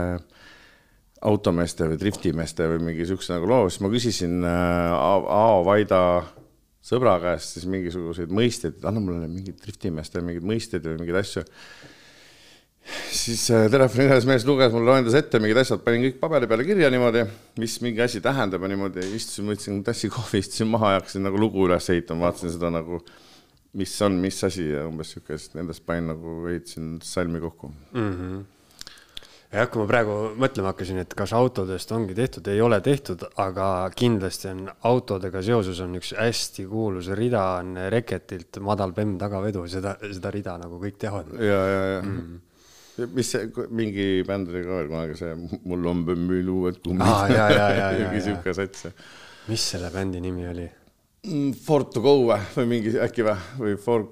automeeste 1.21 1.87
või 1.91 1.99
driftimeeste 2.01 2.67
või 2.73 2.83
mingi 2.89 3.05
siukse 3.09 3.35
nagu 3.35 3.49
loo, 3.49 3.69
siis 3.69 3.83
ma 3.83 3.91
küsisin 3.93 4.39
äh, 4.41 4.93
Aavo 4.97 5.63
Vaida 5.67 6.01
sõbra 6.81 7.19
käest 7.21 7.57
siis 7.57 7.67
mingisuguseid 7.69 8.33
mõisteid, 8.33 8.81
anna 8.87 9.03
mulle 9.03 9.29
mingeid 9.29 9.59
driftimeeste 9.61 10.23
mingeid 10.25 10.47
mõisteid 10.49 10.87
või 10.87 11.01
mingeid 11.03 11.21
asju 11.21 11.45
siis 13.11 13.43
äh, 13.53 13.67
telefoni 13.71 14.07
ühes 14.09 14.25
mees 14.29 14.45
luges 14.47 14.71
mulle, 14.73 14.89
loendas 14.89 15.15
ette 15.17 15.39
mingid 15.41 15.59
asjad, 15.61 15.81
panin 15.85 16.07
kõik 16.07 16.21
paberi 16.21 16.49
peale 16.49 16.65
kirja 16.65 16.89
niimoodi, 16.93 17.25
mis 17.61 17.77
mingi 17.85 18.01
asi 18.03 18.21
tähendab 18.23 18.65
ja 18.65 18.71
niimoodi, 18.71 19.05
istusin, 19.17 19.49
võtsin 19.51 19.81
tassi 19.85 20.09
kohvi, 20.11 20.41
istusin 20.41 20.71
maha 20.71 20.95
ja 20.95 21.01
hakkasin 21.01 21.25
nagu 21.27 21.39
lugu 21.41 21.67
üles 21.67 21.89
ehitama, 21.93 22.27
vaatasin 22.27 22.55
seda 22.55 22.71
nagu, 22.73 23.01
mis 23.77 23.93
on, 24.05 24.17
mis 24.23 24.41
asi 24.47 24.65
ja 24.71 24.87
umbes 24.89 25.13
siis 25.15 25.51
nendest 25.55 25.85
panin 25.85 26.09
nagu, 26.11 26.41
ehitasin 26.51 26.97
salmi 27.05 27.43
kokku 27.43 27.69
mm. 27.69 28.09
-hmm. 28.09 28.41
Jah, 29.51 29.67
kui 29.71 29.81
ma 29.81 29.87
praegu 29.89 30.17
mõtlema 30.39 30.71
hakkasin, 30.71 31.01
et 31.03 31.15
kas 31.17 31.33
autodest 31.35 31.91
ongi 31.95 32.15
tehtud, 32.17 32.47
ei 32.51 32.61
ole 32.63 32.79
tehtud, 32.83 33.25
aga 33.43 33.65
kindlasti 33.95 34.51
on 34.51 34.61
autodega 34.89 35.41
seoses 35.45 35.81
on 35.83 35.97
üks 35.99 36.13
hästi 36.17 36.67
kuulus 36.69 37.11
rida 37.17 37.43
on 37.59 37.75
Reketilt 37.91 38.61
Madal 38.63 38.95
Bemm 38.95 39.17
tagavedu, 39.21 39.65
seda, 39.71 39.97
seda 40.01 40.31
rida 40.33 40.55
nagu 40.61 40.79
kõik 40.81 41.01
teavad. 41.01 41.35
ja, 41.39 41.59
ja, 41.73 41.83
ja 41.95 41.99
mm. 42.05 42.15
-hmm 42.15 42.47
mis 43.15 43.31
see, 43.33 43.47
mingi 43.73 44.05
bänd 44.27 44.49
oli 44.51 44.61
ka 44.65 44.77
veel 44.77 44.89
kunagi 44.91 45.15
see 45.17 45.59
Mul 45.69 45.85
on 45.89 46.03
bemmi 46.05 46.41
luued 46.45 46.81
kummid 46.83 47.07
ah,. 47.07 47.93
mingi 48.01 48.21
sihuke 48.25 48.53
sats. 48.53 48.89
mis 49.47 49.63
selle 49.73 49.89
bändi 49.93 50.21
nimi 50.21 50.47
oli? 50.47 50.67
For 51.65 51.85
to 51.85 52.01
go 52.01 52.15
või, 52.27 52.39
või 52.55 52.67
mingi 52.75 52.93
äkki 52.97 53.25
või, 53.25 53.37
või 53.61 53.75
for, 53.81 54.07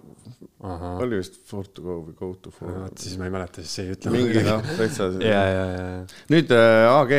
Aha. 0.60 0.98
oli 1.00 1.22
vist 1.22 1.38
for 1.48 1.68
to 1.72 1.82
go 1.82 1.94
või 2.04 2.16
go 2.20 2.34
to 2.44 2.52
for. 2.52 2.68
vot 2.84 3.00
siis 3.00 3.16
ma 3.20 3.30
ei 3.30 3.32
mäleta, 3.32 3.64
siis 3.64 3.80
ei 3.80 3.94
ütle. 3.94 4.12
mingi 4.12 4.42
noh, 4.44 4.66
täitsa. 4.76 5.08
ja, 5.24 5.44
ja, 5.48 5.62
ja. 5.72 5.84
nüüd 6.34 6.52
äh, 6.52 6.88
AG, 6.92 7.14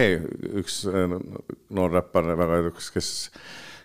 üks 0.61 0.83
äh, 0.91 1.15
noor 1.73 1.95
räppar, 1.95 2.29
väga 2.37 2.59
edukas, 2.61 2.91
kes 2.93 3.09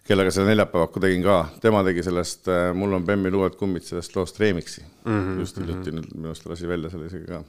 kellega 0.06 0.34
selle 0.36 0.52
neljapäevaku 0.52 1.00
tegin 1.06 1.24
ka, 1.24 1.38
tema 1.64 1.86
tegi 1.88 2.04
sellest 2.04 2.52
äh, 2.52 2.68
Mul 2.76 2.98
on 3.00 3.06
bemmi 3.08 3.32
luued 3.32 3.56
kummid 3.60 3.88
sellest 3.88 4.18
loost 4.20 4.42
remix'i 4.44 4.84
mm. 4.84 5.14
-hmm, 5.14 5.40
just 5.40 5.62
hiljuti 5.62 5.92
mm 5.94 6.02
-hmm. 6.02 6.18
minu 6.18 6.34
arust 6.34 6.52
lasi 6.52 6.68
välja 6.68 6.92
selle 6.92 7.08
isegi 7.08 7.32
ka 7.32 7.40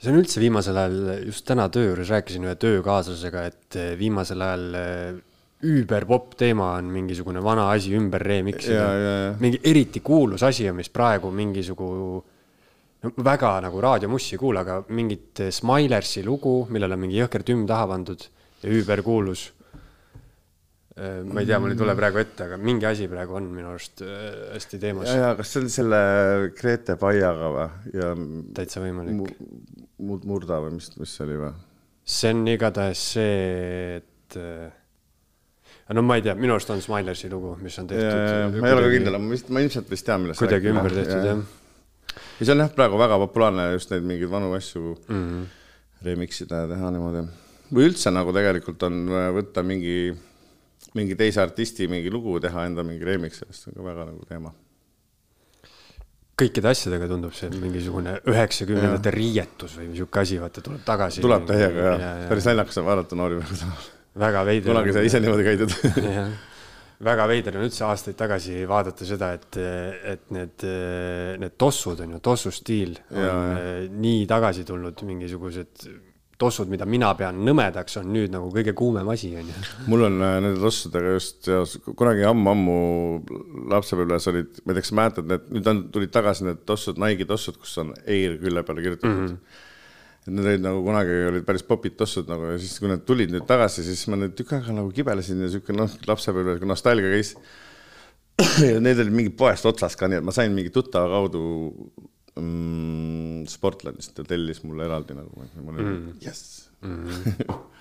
see 0.00 0.12
on 0.12 0.20
üldse 0.22 0.40
viimasel 0.40 0.78
ajal, 0.78 1.26
just 1.26 1.44
täna 1.50 1.66
töö 1.68 1.90
juures 1.90 2.14
rääkisin 2.14 2.46
ühe 2.46 2.54
töökaaslasega, 2.54 3.42
et 3.50 3.80
viimasel 3.98 4.40
ajal 4.46 5.20
üüberpopp 5.60 6.36
teema 6.40 6.74
on 6.78 6.88
mingisugune 6.92 7.42
vana 7.44 7.68
asi 7.74 7.92
ümber 7.96 8.22
remix'ida. 8.24 9.36
mingi 9.40 9.60
eriti 9.64 10.00
kuulus 10.00 10.42
asi 10.46 10.68
on, 10.70 10.78
mis 10.80 10.88
praegu 10.88 11.30
mingisugu, 11.34 11.88
no 13.04 13.12
väga 13.24 13.58
nagu 13.66 13.82
raadiomussi 13.84 14.36
ei 14.36 14.40
kuula, 14.40 14.64
aga 14.64 14.80
mingit 14.96 15.42
Smilersi 15.52 16.24
lugu, 16.24 16.64
millele 16.72 16.96
on 16.96 17.04
mingi 17.04 17.20
jõhker 17.20 17.44
tümm 17.44 17.66
taha 17.68 17.90
pandud 17.92 18.24
ja 18.62 18.72
üüberkuulus. 18.72 19.50
ma 21.00 21.40
ei 21.40 21.46
tea, 21.48 21.60
mul 21.60 21.72
ei 21.72 21.78
tule 21.80 21.94
praegu 21.96 22.20
ette, 22.20 22.44
aga 22.48 22.56
mingi 22.60 22.84
asi 22.88 23.06
praegu 23.08 23.36
on 23.38 23.52
minu 23.52 23.70
arust 23.70 24.02
hästi 24.04 24.80
teemas. 24.80 25.08
ja, 25.12 25.30
ja 25.30 25.36
kas 25.36 25.52
see 25.52 25.62
oli 25.62 25.72
selle 25.76 26.02
Grete 26.56 26.96
Paiaga 27.00 27.52
või? 27.54 27.70
ja 28.00 28.10
täitsa 28.56 28.82
võimalik 28.84 29.16
Mur- 30.00 30.24
Murda 30.24 30.60
või 30.64 30.76
mis, 30.80 30.92
mis 30.96 31.16
see 31.16 31.28
oli 31.28 31.40
või? 31.44 31.54
see 32.04 32.32
on 32.32 32.44
igatahes 32.48 33.08
see, 33.14 33.96
et 34.00 34.40
no 35.94 36.02
ma 36.06 36.16
ei 36.18 36.24
tea, 36.24 36.34
minu 36.38 36.54
arust 36.54 36.70
on 36.70 36.82
Smilersi 36.82 37.30
lugu, 37.30 37.56
mis 37.64 37.78
on 37.82 37.88
tehtud. 37.90 38.60
ma 38.60 38.68
ei 38.68 38.76
ole 38.76 38.86
ka 38.86 38.92
kindel, 38.94 39.18
ma 39.18 39.34
vist, 39.34 39.50
ma 39.50 39.62
ilmselt 39.64 39.90
vist 39.90 40.06
tean, 40.06 40.22
millest 40.24 40.42
kuidagi 40.42 40.70
ümber 40.70 40.94
tehtud 40.94 41.26
jah. 41.26 41.42
ja 42.38 42.46
see 42.46 42.54
on 42.54 42.64
jah, 42.64 42.72
praegu 42.76 43.00
väga 43.00 43.18
populaarne 43.24 43.66
just 43.74 43.92
neid 43.94 44.06
mingeid 44.06 44.30
vanu 44.30 44.52
asju 44.58 44.94
mm. 44.94 45.20
-hmm. 45.20 45.44
remix 46.06 46.42
ida 46.46 46.64
ja 46.64 46.72
teha 46.74 46.94
niimoodi. 46.94 47.26
või 47.74 47.90
üldse 47.90 48.14
nagu 48.14 48.34
tegelikult 48.36 48.82
on 48.86 49.02
äh, 49.10 49.28
võtta 49.40 49.66
mingi, 49.66 50.14
mingi 50.94 51.18
teise 51.18 51.42
artisti 51.42 51.88
mingi 51.90 52.10
lugu, 52.10 52.38
teha 52.40 52.66
enda 52.70 52.86
mingi 52.86 53.04
remix, 53.04 53.42
sellest 53.42 53.70
on 53.70 53.78
ka 53.78 53.90
väga 53.90 54.10
nagu 54.12 54.26
teema. 54.28 54.54
kõikide 56.40 56.70
asjadega 56.70 57.08
tundub 57.10 57.34
see 57.36 57.50
mingisugune 57.50 58.20
üheksakümnendate 58.30 59.10
riietus 59.10 59.74
või 59.76 59.90
sihuke 59.96 60.22
asi, 60.22 60.38
vaata 60.40 60.62
tuleb 60.62 60.84
tagasi. 60.86 61.20
tuleb 61.20 61.48
täiega 61.50 61.88
jah 61.94 62.04
ja,, 62.04 62.28
päris 62.28 62.46
naljakas 62.46 62.78
on 62.78 62.94
vaadata 62.94 63.18
noori 63.18 63.42
praegu 63.42 63.64
täna. 63.64 63.98
Väga 64.18 64.44
veider. 64.46 64.72
kunagi 64.72 64.94
sai 64.96 65.06
ise 65.06 65.20
niimoodi 65.22 65.46
käidud. 65.46 65.74
väga 67.10 67.26
veider 67.30 67.56
on 67.56 67.64
üldse 67.64 67.86
aastaid 67.86 68.18
tagasi 68.18 68.66
vaadata 68.68 69.06
seda, 69.08 69.32
et, 69.38 69.56
et 70.12 70.26
need, 70.36 70.66
need 71.40 71.56
tossud 71.56 72.02
on 72.04 72.16
ju, 72.16 72.20
tossu 72.20 72.52
stiil 72.52 72.98
on 73.08 73.24
Jaa, 73.24 73.40
ja, 73.56 73.88
nii 73.88 74.26
tagasi 74.28 74.66
tulnud, 74.68 75.00
mingisugused 75.08 75.88
tossud, 76.40 76.70
mida 76.72 76.86
mina 76.88 77.10
pean 77.18 77.40
nõmedaks, 77.44 77.98
on 78.00 78.12
nüüd 78.14 78.32
nagu 78.32 78.48
kõige 78.54 78.72
kuumem 78.76 79.08
asi, 79.12 79.32
on 79.36 79.48
ju. 79.50 79.64
mul 79.92 80.06
on 80.08 80.18
äh, 80.24 80.36
nende 80.40 80.60
tossudega 80.62 81.14
just 81.16 81.42
seos, 81.48 81.76
kunagi 81.88 82.24
ammu-ammu 82.28 82.76
lapsepõlves 83.72 84.28
olid, 84.32 84.62
ma 84.64 84.72
ei 84.72 84.78
tea, 84.78 84.84
kas 84.86 84.94
mäletad, 84.96 85.28
need 85.30 85.50
nüüd 85.56 85.72
on, 85.72 85.82
tulid 85.94 86.14
tagasi 86.14 86.48
need 86.48 86.62
tossud, 86.68 87.00
Nike'i 87.00 87.28
tossud, 87.28 87.60
kus 87.60 87.76
on 87.82 87.92
Air 88.06 88.38
külje 88.40 88.64
peale 88.66 88.86
kirjutatud 88.86 89.12
mm. 89.12 89.26
-hmm. 89.26 89.66
Et 90.26 90.32
need 90.34 90.46
olid 90.46 90.64
nagu 90.64 90.82
kunagi 90.84 91.16
olid 91.30 91.46
päris 91.48 91.64
popid 91.66 91.96
tossud 92.00 92.28
nagu 92.30 92.52
ja 92.52 92.60
siis, 92.60 92.76
kui 92.82 92.90
need 92.90 93.06
tulid 93.08 93.32
nüüd 93.32 93.46
tagasi, 93.48 93.84
siis 93.86 94.04
ma 94.12 94.18
nüüd 94.20 94.36
tükk 94.38 94.58
aega 94.58 94.76
nagu 94.76 94.92
kibelesin 94.94 95.40
ja 95.44 95.50
siuke 95.52 95.76
noh, 95.76 95.90
lapsepõlve 96.10 96.58
kui 96.60 96.68
nostalgia 96.68 97.12
käis. 97.14 97.34
ja 98.70 98.78
need 98.82 99.00
olid 99.00 99.16
mingi 99.16 99.34
poest 99.36 99.66
otsas 99.68 99.96
ka, 99.98 100.08
nii 100.10 100.20
et 100.20 100.26
ma 100.26 100.34
sain 100.36 100.52
mingi 100.56 100.72
tuttava 100.74 101.10
kaudu 101.16 101.42
mm, 102.36 103.44
Sportlandist 103.50 104.20
ja 104.20 104.26
tellis 104.28 104.62
mulle 104.66 104.86
eraldi 104.88 105.16
nagu, 105.16 105.48
mul 105.60 105.76
oli 105.80 105.90
mm. 105.90 106.18
jess 106.24 106.66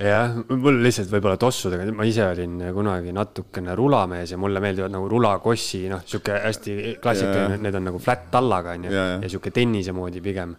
jah, 0.00 0.32
mul 0.48 0.78
lihtsalt 0.80 1.10
võib-olla 1.12 1.36
tossudega, 1.40 1.84
ma 1.96 2.06
ise 2.08 2.24
olin 2.24 2.56
kunagi 2.74 3.12
natukene 3.14 3.74
rulamees 3.76 4.32
ja 4.32 4.38
mulle 4.40 4.62
meeldivad 4.62 4.92
nagu 4.94 5.08
rulakossi, 5.10 5.82
noh, 5.92 6.00
sihuke 6.08 6.38
hästi 6.46 6.76
klassikaline 7.02 7.58
need 7.60 7.76
on 7.76 7.86
nagu 7.90 8.00
flat 8.02 8.28
tallaga 8.32 8.74
onju 8.78 8.92
Jaa, 8.92 9.06
jah. 9.12 9.24
ja 9.24 9.32
sihuke 9.34 9.52
tennise 9.54 9.94
moodi 9.96 10.22
pigem. 10.24 10.56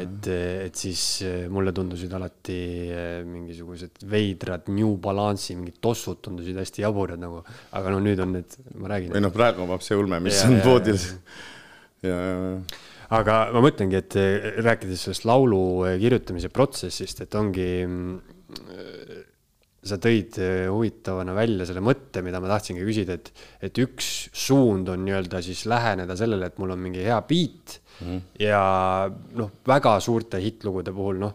et, 0.00 0.30
et 0.66 0.76
siis 0.76 1.02
eh, 1.26 1.44
mulle 1.52 1.74
tundusid 1.76 2.12
alati 2.16 2.58
eh, 2.88 3.20
mingisugused 3.26 4.04
veidrad 4.10 4.70
New 4.72 4.96
Balance'i 5.02 5.58
mingid 5.58 5.80
tossud 5.84 6.22
tundusid 6.24 6.58
hästi 6.60 6.86
jaburad 6.86 7.20
nagu, 7.20 7.44
aga 7.76 7.92
no 7.94 8.00
nüüd 8.02 8.22
on 8.24 8.38
need, 8.38 8.60
ma 8.80 8.94
räägin 8.94 9.14
või. 9.14 9.24
noh, 9.26 9.34
praegu 9.34 9.66
on 9.66 9.84
see 9.84 9.98
ulme, 9.98 10.22
mis 10.24 10.40
Jaa, 10.40 10.50
on 10.50 10.62
poodis. 10.64 11.10
ja, 12.06 12.16
ja, 12.16 12.38
ja 12.54 12.88
aga 13.20 13.40
ma 13.54 13.60
mõtlengi, 13.64 13.98
et 13.98 14.16
eh, 14.16 14.50
rääkides 14.62 15.08
sellest 15.08 15.26
laulu 15.28 15.62
kirjutamise 16.00 16.48
protsessist, 16.54 17.24
et 17.26 17.34
ongi, 17.38 17.70
sa 19.80 19.96
tõid 20.00 20.36
eh, 20.42 20.66
huvitavana 20.68 21.34
välja 21.36 21.64
selle 21.68 21.82
mõtte, 21.84 22.20
mida 22.24 22.40
ma 22.42 22.50
tahtsingi 22.52 22.82
küsida, 22.84 23.16
et, 23.16 23.30
et 23.64 23.78
üks 23.80 24.28
suund 24.36 24.90
on 24.92 25.06
nii-öelda 25.06 25.40
siis 25.44 25.64
läheneda 25.70 26.16
sellele, 26.18 26.50
et 26.50 26.58
mul 26.60 26.74
on 26.74 26.82
mingi 26.82 27.00
hea 27.06 27.16
beat 27.28 27.78
mm 27.78 28.06
-hmm. 28.06 28.20
ja 28.44 28.60
noh, 29.40 29.54
väga 29.66 29.96
suurte 30.00 30.40
hittlugude 30.42 30.92
puhul 30.92 31.22
noh, 31.22 31.32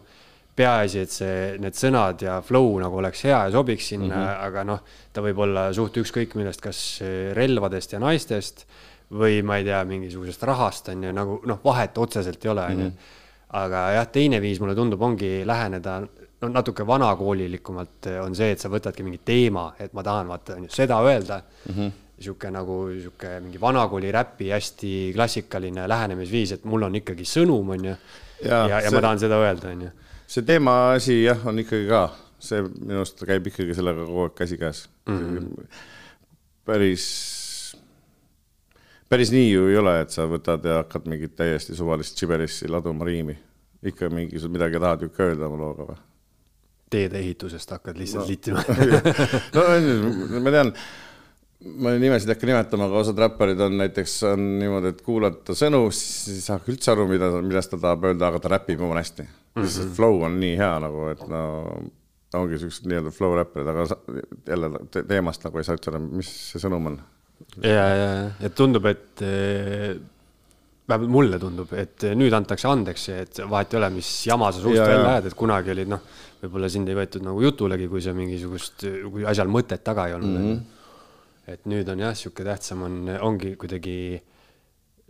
peaasi, 0.56 1.02
et 1.02 1.12
see, 1.12 1.56
need 1.60 1.74
sõnad 1.76 2.22
ja 2.22 2.38
flow 2.42 2.78
nagu 2.80 2.96
oleks 2.96 3.24
hea 3.26 3.42
ja 3.44 3.50
sobiks 3.50 3.88
sinna 3.88 4.14
mm, 4.14 4.22
-hmm. 4.22 4.44
aga 4.46 4.64
noh, 4.64 4.80
ta 5.12 5.22
võib 5.22 5.42
olla 5.42 5.72
suht 5.72 5.96
ükskõik 5.96 6.36
millest, 6.38 6.60
kas 6.60 7.02
eh, 7.02 7.34
relvadest 7.34 7.92
ja 7.92 7.98
naistest 7.98 8.66
või 9.10 9.42
ma 9.42 9.58
ei 9.58 9.64
tea, 9.64 9.84
mingisugusest 9.84 10.42
rahast 10.42 10.88
on 10.88 11.02
ju 11.02 11.12
nagu 11.12 11.40
noh, 11.46 11.58
vahet 11.64 11.98
otseselt 11.98 12.44
ei 12.44 12.50
ole, 12.50 12.62
on 12.62 12.80
ju. 12.80 12.92
aga 13.58 13.90
jah, 13.90 14.06
teine 14.06 14.40
viis 14.40 14.60
mulle 14.60 14.74
tundub, 14.74 15.02
ongi 15.02 15.42
läheneda 15.46 16.00
no 16.40 16.48
natuke 16.52 16.86
vanakoolilikumalt 16.86 18.08
on 18.22 18.34
see, 18.36 18.52
et 18.54 18.62
sa 18.62 18.70
võtadki 18.72 19.04
mingi 19.06 19.20
teema, 19.24 19.70
et 19.80 19.94
ma 19.96 20.04
tahan 20.06 20.28
vaata 20.28 20.56
on 20.58 20.66
ju 20.66 20.74
seda 20.74 20.98
öelda 21.04 21.40
mm. 21.40 21.74
-hmm. 21.74 21.92
sihuke 22.20 22.50
nagu 22.50 22.76
sihuke 22.92 23.40
mingi 23.40 23.60
vanakooli 23.60 24.12
räpi 24.12 24.50
hästi 24.50 24.92
klassikaline 25.14 25.88
lähenemisviis, 25.88 26.52
et 26.52 26.64
mul 26.64 26.82
on 26.82 26.94
ikkagi 26.94 27.24
sõnum, 27.24 27.70
on 27.70 27.84
ju. 27.84 27.96
ja, 28.44 28.68
ja, 28.68 28.68
ja 28.68 28.80
see- 28.80 28.94
ma 28.94 29.00
tahan 29.00 29.18
seda 29.18 29.40
öelda, 29.40 29.72
on 29.72 29.82
ju. 29.82 29.90
see 30.26 30.42
teema 30.42 30.92
asi 30.92 31.22
jah, 31.22 31.46
on 31.46 31.58
ikkagi 31.58 31.88
ka, 31.88 32.10
see 32.38 32.62
minu 32.62 33.00
arust 33.00 33.24
käib 33.24 33.46
ikkagi 33.46 33.74
sellega 33.74 34.04
kogu 34.04 34.22
aeg 34.22 34.34
käsikäes 34.34 34.88
mm. 35.06 35.18
-hmm. 35.18 35.66
päris, 36.64 37.06
päris 39.08 39.32
nii 39.32 39.52
ju 39.52 39.68
ei 39.68 39.76
ole, 39.76 40.00
et 40.00 40.10
sa 40.10 40.28
võtad 40.28 40.68
ja 40.68 40.82
hakkad 40.82 41.08
mingit 41.08 41.36
täiesti 41.36 41.76
suvalist 41.76 42.18
džiberissi 42.18 42.68
laduma 42.68 43.04
riimi. 43.04 43.38
ikka 43.86 44.08
mingisugust 44.10 44.52
midagi 44.52 44.80
tahad 44.80 45.00
ju 45.00 45.06
ikka 45.06 45.22
öelda 45.22 45.46
oma 45.46 45.56
looga 45.56 45.82
või? 45.82 45.96
Teedeehitusest 46.90 47.74
hakkad 47.76 47.98
lihtsalt 47.98 48.24
no. 48.24 48.28
liitima. 48.30 48.62
no 49.56 50.40
ma 50.44 50.54
tean, 50.54 50.72
ma 51.82 51.92
nimesid 51.98 52.30
ei 52.30 52.36
hakka 52.36 52.48
nimetama, 52.50 52.88
aga 52.88 53.02
osad 53.02 53.20
räpparid 53.24 53.60
on 53.66 53.76
näiteks 53.80 54.16
on 54.30 54.46
niimoodi, 54.60 54.94
et 54.94 55.02
kuulad 55.06 55.40
ta 55.46 55.56
sõnu, 55.58 55.82
siis 55.94 56.38
ei 56.38 56.44
saa 56.44 56.60
üldse 56.70 56.92
aru, 56.94 57.08
mida, 57.10 57.30
millest 57.42 57.74
ta 57.74 57.80
tahab 57.88 58.06
öelda, 58.10 58.30
aga 58.30 58.42
ta 58.42 58.52
räpib 58.54 58.82
jumala 58.82 59.02
hästi 59.02 59.24
mm. 59.24 59.28
-hmm. 59.32 59.66
lihtsalt 59.66 59.94
flow 59.98 60.22
on 60.28 60.40
nii 60.40 60.56
hea 60.60 60.72
nagu, 60.86 61.06
et 61.14 61.26
no 61.30 61.42
ongi 62.36 62.58
siuksed 62.60 62.88
nii-öelda 62.90 63.12
flow 63.14 63.36
räpparid, 63.38 63.70
aga 63.72 63.86
jälle 64.48 64.70
te 64.90 65.02
teemast 65.08 65.46
nagu 65.46 65.58
ei 65.58 65.66
saa 65.66 65.78
üldse 65.78 65.92
aru, 65.92 66.02
mis 66.20 66.32
see 66.52 66.62
sõnum 66.62 66.92
on. 66.92 67.00
ja, 67.62 67.86
ja, 68.02 68.10
ja 68.40 68.50
tundub, 68.50 68.86
et 68.90 69.24
eh, 69.24 69.96
vähemalt 70.88 71.10
mulle 71.10 71.38
tundub, 71.42 71.72
et 71.74 72.06
nüüd 72.14 72.34
antakse 72.36 72.68
andeks, 72.70 73.08
et 73.14 73.40
vahet 73.50 73.74
ei 73.74 73.80
ole, 73.80 73.90
mis 73.96 74.10
jama 74.28 74.52
sa 74.52 74.62
suust 74.62 74.78
Ja, 74.78 74.86
välja 74.86 75.02
ja. 75.02 75.10
ajad, 75.16 75.28
et 75.30 75.38
kunagi 75.38 75.74
olid 75.74 75.90
noh, 75.90 76.06
võib-olla 76.42 76.70
sind 76.70 76.88
ei 76.88 76.98
võetud 76.98 77.26
nagu 77.26 77.42
jutulegi, 77.42 77.88
kui 77.90 78.04
sa 78.04 78.14
mingisugust, 78.16 78.86
kui 79.10 79.26
asjal 79.26 79.50
mõtet 79.50 79.82
taga 79.86 80.06
ei 80.06 80.16
olnud 80.16 80.38
mm. 80.38 80.48
-hmm. 80.54 81.52
et 81.54 81.68
nüüd 81.72 81.90
on 81.90 82.06
jah, 82.06 82.14
sihuke 82.14 82.46
tähtsam 82.46 82.86
on, 82.86 83.02
ongi 83.20 83.56
kuidagi 83.56 83.98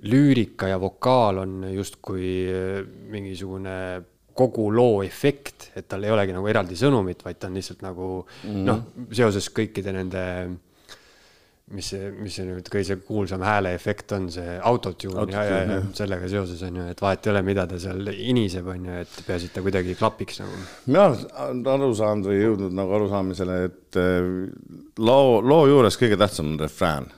lüürika 0.05 0.69
ja 0.69 0.81
vokaal 0.81 1.41
on 1.45 1.65
justkui 1.73 2.29
eh, 2.53 2.85
mingisugune 3.13 3.77
kogu 4.37 4.69
loo 4.73 5.01
efekt, 5.03 5.71
et 5.77 5.89
tal 5.89 6.05
ei 6.05 6.13
olegi 6.13 6.35
nagu 6.37 6.49
eraldi 6.51 6.77
sõnumit, 6.77 7.23
vaid 7.25 7.39
ta 7.41 7.49
on 7.49 7.57
lihtsalt 7.57 7.83
nagu 7.85 8.09
mm 8.27 8.51
-hmm. 8.51 8.65
noh, 8.69 8.83
seoses 9.13 9.49
kõikide 9.49 9.93
nende 9.97 10.25
mis 11.75 11.89
mis 12.15 12.37
see 12.39 12.47
nüüd 12.47 12.69
kõige 12.71 12.95
kuulsam 13.03 13.43
hääleefekt 13.43 14.13
on, 14.15 14.29
see 14.31 14.55
autotune 14.71 15.25
ja, 15.33 15.43
ja, 15.43 15.61
ja 15.67 15.79
sellega 15.99 16.29
seoses 16.31 16.61
on 16.63 16.79
ju, 16.79 16.85
et 16.93 17.01
vahet 17.03 17.27
ei 17.27 17.33
ole, 17.33 17.43
mida 17.47 17.65
ta 17.67 17.79
seal 17.83 18.07
iniseb, 18.13 18.69
on 18.71 18.85
ju, 18.87 18.99
et 19.03 19.17
peaasi, 19.27 19.49
et 19.51 19.57
ta 19.57 19.65
kuidagi 19.65 19.97
klapiks 19.99 20.39
nagu. 20.45 20.61
mina 20.87 21.09
olen 21.11 21.65
aru 21.75 21.89
saanud 21.99 22.31
või 22.31 22.37
jõudnud 22.39 22.77
nagu 22.79 22.95
arusaamisele, 23.01 23.57
et 23.67 23.99
eh, 23.99 24.29
loo, 25.03 25.41
loo 25.43 25.65
juures 25.73 25.99
kõige 25.99 26.19
tähtsam 26.21 26.53
on 26.53 26.61
refrään. 26.63 27.09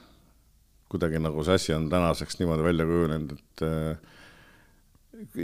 kuidagi 0.88 1.20
nagu 1.20 1.44
see 1.44 1.58
asi 1.60 1.74
on 1.76 1.90
tänaseks 1.92 2.40
niimoodi 2.40 2.64
välja 2.64 2.86
kujunenud, 2.88 3.34
et 3.36 3.64
äh, 3.66 4.16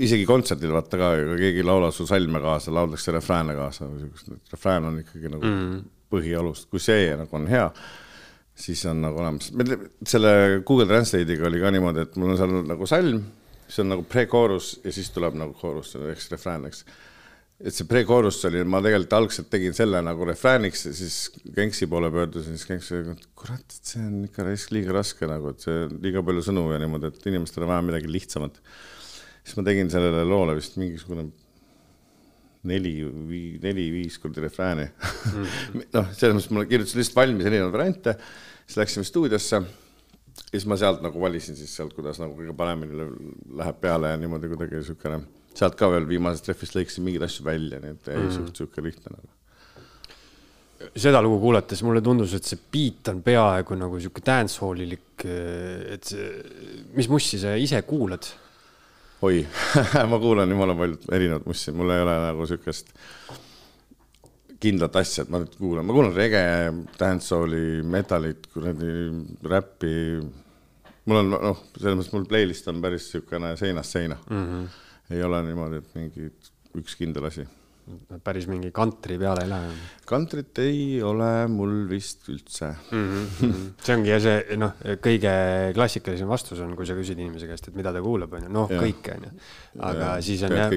isegi 0.00 0.25
kontserdil 0.25 0.73
vaata 0.73 1.00
ka, 1.00 1.11
ega 1.20 1.37
keegi 1.42 1.61
ei 1.61 1.66
laula 1.66 1.90
su 1.92 2.06
salme 2.08 2.40
kaasa, 2.40 2.73
lauldakse 2.73 3.12
refrääne 3.12 3.52
kaasa 3.58 3.84
või 3.90 4.06
siukest, 4.06 4.32
refrään 4.54 4.88
on 4.88 4.99
ikkagi 5.02 5.28
nagu 5.28 5.44
mm. 5.44 5.84
põhialus, 6.14 6.64
kui 6.73 6.80
see 6.80 7.12
nagu 7.20 7.37
on 7.37 7.44
hea, 7.52 7.68
siis 8.54 8.84
on 8.87 9.00
nagu 9.02 9.18
olemas. 9.18 9.50
selle 10.06 10.34
Google 10.66 10.87
Translate'iga 10.90 11.49
oli 11.49 11.62
ka 11.62 11.73
niimoodi, 11.75 12.04
et 12.06 12.20
mul 12.20 12.34
on 12.34 12.38
seal 12.38 12.61
nagu 12.68 12.87
salm, 12.87 13.25
see 13.68 13.82
on 13.82 13.90
nagu 13.94 14.04
pre-koorus 14.06 14.76
ja 14.84 14.92
siis 14.94 15.11
tuleb 15.14 15.37
nagu 15.40 15.56
koorus 15.58 15.94
ehk 15.99 16.20
siis 16.20 16.37
refrään, 16.37 16.68
eks 16.70 16.84
et 17.62 17.75
see 17.75 17.87
pre-koorus 17.88 18.40
oli, 18.49 18.64
ma 18.66 18.80
tegelikult 18.82 19.14
algselt 19.18 19.49
tegin 19.52 19.75
selle 19.76 20.00
nagu 20.04 20.26
refrääniks 20.26 20.88
ja 20.88 20.94
siis 20.96 21.18
Genksi 21.54 21.87
poole 21.90 22.11
pöördusin, 22.12 22.58
siis 22.58 22.66
Genks 22.68 22.90
ütles, 22.92 23.20
et 23.20 23.28
kurat, 23.38 23.62
et 23.62 23.92
see 23.92 24.02
on 24.02 24.25
ikka 24.26 24.46
liiga 24.75 24.96
raske 24.96 25.28
nagu, 25.30 25.54
et 25.54 25.64
see 25.64 25.84
on 25.87 25.94
liiga 26.02 26.25
palju 26.26 26.44
sõnu 26.49 26.66
ja 26.73 26.80
niimoodi, 26.82 27.12
et 27.12 27.30
inimestel 27.30 27.66
on 27.66 27.73
vaja 27.73 27.87
midagi 27.87 28.11
lihtsamat. 28.11 28.58
siis 29.44 29.56
ma 29.58 29.66
tegin 29.66 29.90
sellele 29.92 30.25
loole 30.26 30.56
vist 30.58 30.76
mingisugune 30.80 31.28
neli, 32.68 32.97
neli-viis 33.62 34.18
korda 34.23 34.44
refrääni 34.44 34.87
mm. 34.88 35.54
noh, 35.97 36.11
selles 36.16 36.37
mõttes 36.37 36.50
ma 36.54 36.66
kirjutasin 36.68 37.00
lihtsalt 37.00 37.18
valmis 37.21 37.49
erinevaid 37.49 37.75
variante, 37.76 38.16
siis 38.64 38.80
läksime 38.80 39.09
stuudiosse 39.09 39.61
ja 40.54 40.59
siis 40.61 40.66
ma 40.71 40.78
sealt 40.78 41.02
nagu 41.04 41.21
valisin 41.21 41.56
siis 41.59 41.73
sealt, 41.76 41.94
kuidas 41.97 42.21
nagu 42.23 42.35
kõige 42.38 42.54
paremini 42.56 43.06
läheb 43.59 43.78
peale 43.83 44.12
ja 44.12 44.18
niimoodi 44.21 44.50
kuidagi 44.50 44.78
niisugune, 44.78 45.23
sealt 45.54 45.78
ka 45.78 45.88
veel 45.92 46.06
viimasest 46.09 46.50
rehvist 46.50 46.76
lõikasin 46.78 47.06
mingeid 47.06 47.26
asju 47.26 47.47
välja, 47.47 47.80
nii 47.83 47.97
et 47.97 48.12
ei 48.12 48.21
mm. 48.21 48.35
suht 48.35 48.52
niisugune 48.52 48.87
lihtne 48.88 49.16
nagu. 49.16 49.33
seda 51.00 51.23
lugu 51.25 51.40
kuulates 51.42 51.83
mulle 51.87 52.02
tundus, 52.04 52.35
et 52.37 52.47
see 52.47 52.61
beat 52.73 53.11
on 53.12 53.23
peaaegu 53.26 53.78
nagu 53.78 54.00
sihuke 54.00 54.23
dancehallilik, 54.26 55.26
et 55.94 56.11
see, 56.11 56.30
mis 56.99 57.11
mussi 57.11 57.40
sa 57.42 57.54
ise 57.59 57.83
kuulad? 57.88 58.30
Oi 59.23 59.47
ma 60.11 60.18
kuulan 60.18 60.50
jumala 60.50 60.76
palju 60.78 60.99
erinevat 61.12 61.47
mussi, 61.47 61.73
mul 61.73 61.92
ei 61.94 62.02
ole 62.04 62.14
nagu 62.26 62.47
siukest 62.49 62.94
kindlat 64.64 64.97
asja, 64.97 65.25
et 65.25 65.33
ma 65.33 65.42
nüüd 65.42 65.56
kuulan, 65.59 65.85
ma 65.87 65.97
kuulan 65.97 66.14
rege, 66.16 66.44
dancehalli, 66.99 67.83
metalit, 67.85 68.47
kuradi 68.52 68.92
räppi. 69.44 69.97
mul 71.04 71.21
on 71.21 71.35
noh, 71.35 71.61
selles 71.76 71.99
mõttes 71.99 72.14
mul 72.14 72.25
playlist 72.28 72.68
on 72.73 72.80
päris 72.85 73.11
siukene 73.12 73.56
seinast 73.61 73.92
seina 73.92 74.16
mm. 74.30 74.47
-hmm. 74.47 74.68
ei 75.11 75.23
ole 75.23 75.42
niimoodi, 75.44 75.83
et 75.83 75.94
mingi 75.99 76.30
üks 76.80 76.97
kindel 76.97 77.28
asi 77.28 77.44
päris 78.25 78.47
mingi 78.49 78.71
kantri 78.73 79.17
peale 79.21 79.45
ei 79.45 79.50
lähe? 79.50 79.73
kantrit 80.09 80.59
ei 80.62 81.03
ole 81.05 81.29
mul 81.53 81.73
vist 81.88 82.25
üldse 82.33 82.71
mm. 82.73 83.03
-hmm. 83.05 83.67
see 83.85 83.97
ongi 83.97 84.12
ja 84.12 84.21
see 84.25 84.57
noh, 84.61 84.73
kõige 85.05 85.35
klassikalisem 85.76 86.31
vastus 86.31 86.62
on, 86.64 86.73
kui 86.79 86.88
sa 86.88 86.97
küsid 86.97 87.21
inimese 87.21 87.49
käest, 87.50 87.69
et 87.69 87.76
mida 87.76 87.93
ta 87.93 88.00
kuulab, 88.05 88.33
onju, 88.38 88.49
noh, 88.57 88.73
kõike 88.73 89.19
onju. 89.19 89.35
aga 89.91 90.09
ja, 90.14 90.25
siis 90.25 90.47
on 90.49 90.57
jah, 90.57 90.73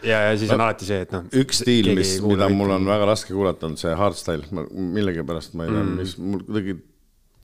ja, 0.00 0.24
ja 0.30 0.32
siis 0.40 0.50
on 0.50 0.62
no, 0.62 0.68
alati 0.70 0.88
see, 0.88 1.04
et 1.04 1.14
noh. 1.16 1.28
üks 1.44 1.62
stiil, 1.64 1.92
mis, 1.98 2.16
mida 2.24 2.48
mul 2.52 2.76
on 2.78 2.88
väga 2.88 3.12
raske 3.12 3.36
kuulata, 3.36 3.68
on 3.68 3.76
see 3.80 3.92
hardstyle, 3.92 4.48
ma 4.56 4.66
millegipärast 4.72 5.56
ma 5.56 5.68
ei 5.68 5.74
tea 5.74 5.82
mm, 5.82 5.92
-hmm. 5.92 6.00
mis 6.00 6.18
mul 6.18 6.44
kuidagi 6.48 6.78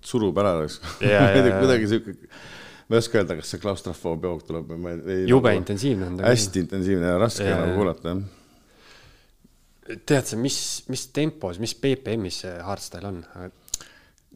surub 0.03 0.39
ära 0.41 0.59
kuidagi 1.61 1.89
siuke 1.89 2.17
ma 2.89 2.97
ei 2.97 3.01
oska 3.05 3.21
öelda, 3.21 3.37
kas 3.39 3.53
see 3.53 3.61
klaustrofoobia 3.61 4.33
hoog 4.33 4.47
tuleb 4.49 4.73
või 4.73 4.81
ma 4.81 4.93
ei. 4.97 5.25
jube 5.29 5.53
nagu, 5.53 5.61
intensiivne 5.61 6.09
on 6.09 6.17
ta. 6.21 6.31
hästi 6.33 6.65
intensiivne 6.65 7.13
ja 7.13 7.19
raske 7.21 7.45
ja, 7.45 7.61
nagu 7.61 7.77
kuulata, 7.77 8.17
jah 8.17 8.41
tead 10.07 10.29
sa, 10.29 10.39
mis, 10.41 10.57
mis 10.93 11.05
tempos, 11.15 11.61
mis 11.63 11.75
BPM-is 11.79 12.43
see 12.45 12.55
hardstyle 12.67 13.11
on? 13.11 13.21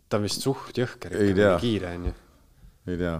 ta 0.07 0.21
on 0.21 0.27
vist 0.27 0.45
suht 0.45 0.77
jõhker, 0.79 1.17
kiire 1.63 1.95
on 1.97 2.07
ju. 2.11 2.15
ei 2.87 3.01
tea. 3.01 3.17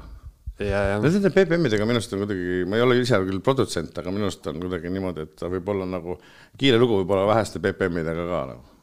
no 1.03 1.11
nende 1.11 1.33
BPM-idega 1.35 1.89
minu 1.89 2.01
arust 2.01 2.15
on 2.15 2.23
kuidagi, 2.23 2.63
ma 2.69 2.79
ei 2.79 2.87
ole 2.87 3.01
ise 3.03 3.19
küll 3.27 3.43
produtsent, 3.45 3.99
aga 4.01 4.15
minu 4.15 4.29
arust 4.29 4.47
on 4.53 4.63
kuidagi 4.63 4.93
niimoodi, 4.95 5.27
et 5.27 5.37
ta 5.41 5.51
võib 5.53 5.75
olla 5.75 5.89
nagu, 5.97 6.21
kiire 6.59 6.81
lugu 6.81 7.03
võib 7.03 7.17
olla 7.17 7.29
väheste 7.35 7.63
BPM-idega 7.65 8.31
ka 8.31 8.47
nagu 8.53 8.76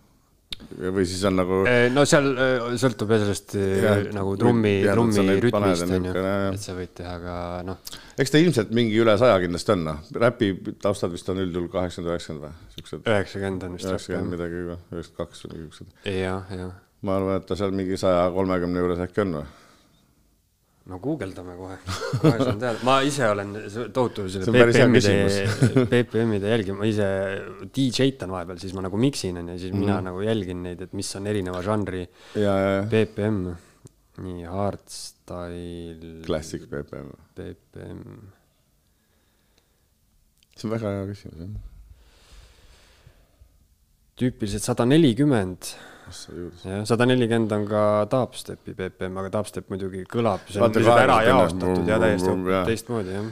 või 0.93 1.05
siis 1.07 1.23
on 1.27 1.37
nagu. 1.37 1.59
no 1.93 2.03
seal 2.09 2.29
sõltub 2.81 3.13
jah 3.13 3.23
sellest 3.23 3.55
ja, 3.57 3.95
nagu 4.15 4.35
trummi, 4.39 4.73
trummi 4.87 5.37
rütmist 5.43 5.85
on 5.87 6.07
ju, 6.09 6.13
et 6.51 6.63
sa 6.63 6.75
võid 6.77 6.93
teha 6.97 7.15
ka 7.23 7.37
noh. 7.67 7.95
eks 8.19 8.33
ta 8.33 8.41
ilmselt 8.41 8.73
mingi 8.75 8.99
üle 9.03 9.15
saja 9.21 9.39
kindlasti 9.43 9.75
on, 9.75 9.87
noh, 9.89 10.13
räpi 10.25 10.53
taustad 10.83 11.13
vist 11.13 11.29
on 11.33 11.41
üldjuhul 11.43 11.69
kaheksakümmend, 11.73 12.13
üheksakümmend 12.13 12.47
või 12.47 12.77
siuksed. 12.77 13.03
üheksakümmend 13.07 13.67
on 13.67 13.77
vist. 13.79 13.89
üheksakümmend 13.89 14.37
midagi, 14.37 14.63
üheksakümmend 14.69 15.19
kaks 15.19 15.45
või 15.47 15.57
niisugused. 15.57 15.99
jah, 16.13 16.55
jah. 16.59 16.79
ma 17.03 17.19
arvan, 17.19 17.41
et 17.41 17.49
ta 17.49 17.59
seal 17.59 17.75
mingi 17.75 17.99
saja 17.99 18.25
kolmekümne 18.35 18.85
juures 18.85 19.03
äkki 19.07 19.25
on 19.25 19.37
või 19.41 19.51
no 20.91 20.99
guugeldame 20.99 21.55
kohe, 21.55 21.77
kohe 22.19 22.33
saan 22.41 22.57
teada, 22.59 22.75
ma 22.83 22.97
ise 23.07 23.27
olen 23.31 23.53
tohutu 23.95 24.25
selle 24.31 24.51
BPM-ide, 24.51 25.85
BPM-ide 25.91 26.51
jälgija, 26.51 26.75
ma 26.75 26.87
ise 26.89 27.07
DJ-tan 27.75 28.33
vahepeal, 28.33 28.59
siis 28.59 28.75
ma 28.75 28.83
nagu 28.83 28.99
miksin 28.99 29.39
onju, 29.39 29.55
siis 29.61 29.71
mm 29.71 29.77
-hmm. 29.77 29.85
mina 29.85 29.95
mhm. 29.95 30.05
nagu 30.09 30.25
jälgin 30.25 30.63
neid, 30.67 30.81
et 30.83 30.93
mis 30.93 31.15
on 31.15 31.27
erineva 31.31 31.61
žanri 31.63 32.03
ja, 32.35 32.41
ja, 32.41 32.71
ja. 32.75 32.83
BPM. 32.91 33.53
nii, 34.23 34.43
hardstyle. 34.45 36.21
Classic 36.25 36.67
BPM. 36.69 37.09
BPM. 37.35 38.01
see 40.57 40.67
on 40.67 40.75
väga 40.75 40.91
hea 40.97 41.07
küsimus 41.09 41.39
jah. 41.39 41.55
tüüpiliselt 44.19 44.61
sada 44.67 44.85
nelikümmend 44.85 45.73
jah, 46.63 46.83
sada 46.87 47.07
nelikümmend 47.09 47.51
on 47.55 47.65
ka 47.69 47.83
Dubstepi 48.11 48.75
BPM, 48.77 49.17
aga 49.21 49.31
Dubstep 49.37 49.69
muidugi 49.73 50.03
kõlab, 50.09 50.45
see 50.49 50.61
on 50.63 50.73
lihtsalt 50.73 51.03
ära 51.03 51.19
jaostatud 51.27 51.89
ja 51.89 51.99
täiesti 52.01 52.35
teistmoodi 52.69 53.15
jah. 53.15 53.29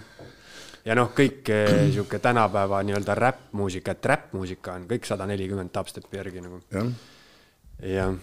ja 0.87 0.97
noh, 0.97 1.11
kõik 1.17 1.51
eh, 1.53 1.71
sihuke 1.93 2.21
tänapäeva 2.23 2.83
nii-öelda 2.87 3.17
räppmuusika, 3.19 3.95
trap-muusika 4.01 4.77
on 4.79 4.87
kõik 4.91 5.09
sada 5.09 5.27
nelikümmend 5.29 5.73
Dubstepi 5.75 6.21
järgi 6.21 6.45
nagu. 6.45 6.61
jah, 7.81 8.15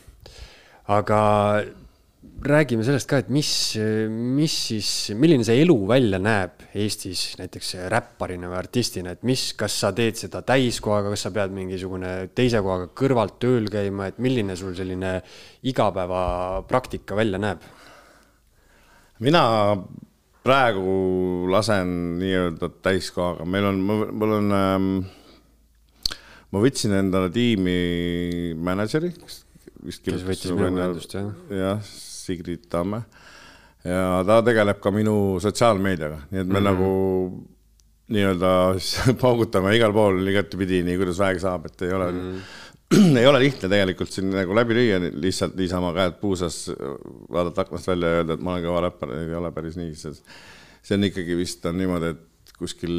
aga 0.99 1.21
räägime 2.19 2.85
sellest 2.87 3.09
ka, 3.11 3.21
et 3.23 3.31
mis, 3.35 3.51
mis 4.11 4.55
siis, 4.71 4.89
milline 5.19 5.45
see 5.47 5.61
elu 5.63 5.75
välja 5.91 6.19
näeb 6.23 6.65
Eestis 6.79 7.33
näiteks 7.39 7.75
räpparina 7.93 8.51
või 8.51 8.59
artistina, 8.59 9.15
et 9.15 9.25
mis, 9.27 9.53
kas 9.59 9.77
sa 9.83 9.91
teed 9.95 10.19
seda 10.19 10.43
täiskohaga, 10.47 11.13
kas 11.15 11.27
sa 11.27 11.33
pead 11.35 11.55
mingisugune 11.55 12.13
teise 12.39 12.63
kohaga 12.65 12.91
kõrvalt 12.99 13.39
tööl 13.43 13.71
käima, 13.73 14.11
et 14.11 14.19
milline 14.23 14.57
sul 14.59 14.75
selline 14.79 15.19
igapäevapraktika 15.67 17.19
välja 17.19 17.43
näeb? 17.43 17.63
mina 19.23 19.43
praegu 20.47 21.47
lasen 21.51 22.19
nii-öelda 22.21 22.71
täiskohaga, 22.87 23.47
meil 23.47 23.71
on, 23.73 23.81
mul 23.83 24.37
on 24.41 24.59
ähm,, 24.59 24.93
ma 26.55 26.63
võtsin 26.63 26.95
endale 26.99 27.31
tiimi 27.35 28.55
mänedžeri, 28.59 29.15
kes 29.19 30.23
võttis 30.23 30.55
minuga 30.55 30.87
ühendust, 30.87 31.19
jah? 31.19 31.33
jah 31.51 31.97
Sigrid 32.29 32.69
Tamme. 32.71 33.03
ja 33.85 34.23
ta 34.27 34.41
tegeleb 34.45 34.81
ka 34.83 34.93
minu 34.93 35.39
sotsiaalmeediaga, 35.43 36.25
nii 36.31 36.41
et 36.43 36.47
me 36.47 36.61
mm 36.61 36.67
-hmm. 36.67 36.69
nagu 36.71 37.49
nii-öelda 38.15 38.53
paugutame 39.23 39.75
igal 39.77 39.93
pool 39.93 40.21
igatepidi, 40.33 40.83
nii 40.87 40.97
kuidas 41.01 41.21
vähegi 41.23 41.45
saab, 41.45 41.69
et 41.69 41.83
ei 41.83 41.93
ole 41.93 42.11
mm, 42.13 42.33
-hmm. 42.33 43.17
ei 43.21 43.27
ole 43.29 43.41
lihtne 43.43 43.69
tegelikult 43.69 44.13
siin 44.13 44.31
nagu 44.33 44.55
läbi 44.57 44.77
lüüa 44.79 45.01
lihtsalt 45.13 45.57
niisama 45.61 45.93
käed 45.97 46.17
puusas, 46.23 46.71
vaadata 47.33 47.67
aknast 47.67 47.91
välja 47.91 48.09
ja 48.09 48.23
öelda, 48.23 48.39
et 48.39 48.45
ma 48.45 48.55
olen 48.55 48.65
kõva 48.65 48.85
räppar, 48.87 49.13
ei 49.19 49.35
ole 49.35 49.53
päris 49.53 49.77
nii, 49.77 49.95
see 49.95 50.97
on 50.97 51.05
ikkagi 51.05 51.37
vist 51.37 51.67
on 51.69 51.77
niimoodi, 51.79 52.15
et 52.15 52.55
kuskil 52.59 52.95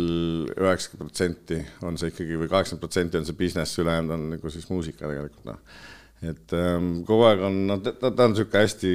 üheksakümmend 0.53 1.09
protsenti 1.09 1.57
on 1.83 1.97
see 1.99 2.13
ikkagi 2.13 2.37
või 2.37 2.51
kaheksakümmend 2.51 2.85
protsenti 2.85 3.19
on 3.19 3.25
see 3.27 3.39
business, 3.39 3.79
ülejäänud 3.81 4.13
on 4.15 4.27
nagu 4.35 4.53
siis 4.53 4.69
muusika 4.69 5.07
tegelikult 5.07 5.49
noh 5.49 5.79
et 6.19 6.53
ähm, 6.55 6.89
kogu 7.07 7.23
aeg 7.29 7.43
on, 7.47 7.59
no 7.69 7.77
ta, 7.83 7.93
ta 7.95 8.25
on 8.25 8.33
niisugune 8.33 8.63
hästi 8.65 8.93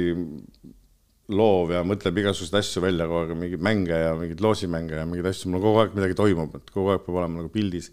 loov 1.33 1.71
ja 1.73 1.81
mõtleb 1.87 2.19
igasuguseid 2.21 2.59
asju 2.59 2.83
välja 2.83 3.07
kogu 3.09 3.23
aeg, 3.23 3.37
mingeid 3.39 3.63
mänge 3.65 3.97
ja 3.97 4.13
mingeid 4.17 4.43
loosimänge 4.45 4.99
ja 4.99 5.05
mingeid 5.09 5.31
asju, 5.31 5.49
mul 5.49 5.63
kogu 5.63 5.81
aeg 5.81 5.95
midagi 5.97 6.17
toimub, 6.19 6.57
et 6.59 6.73
kogu 6.73 6.93
aeg 6.93 7.05
peab 7.05 7.17
olema 7.17 7.41
nagu 7.41 7.49
pildis. 7.53 7.89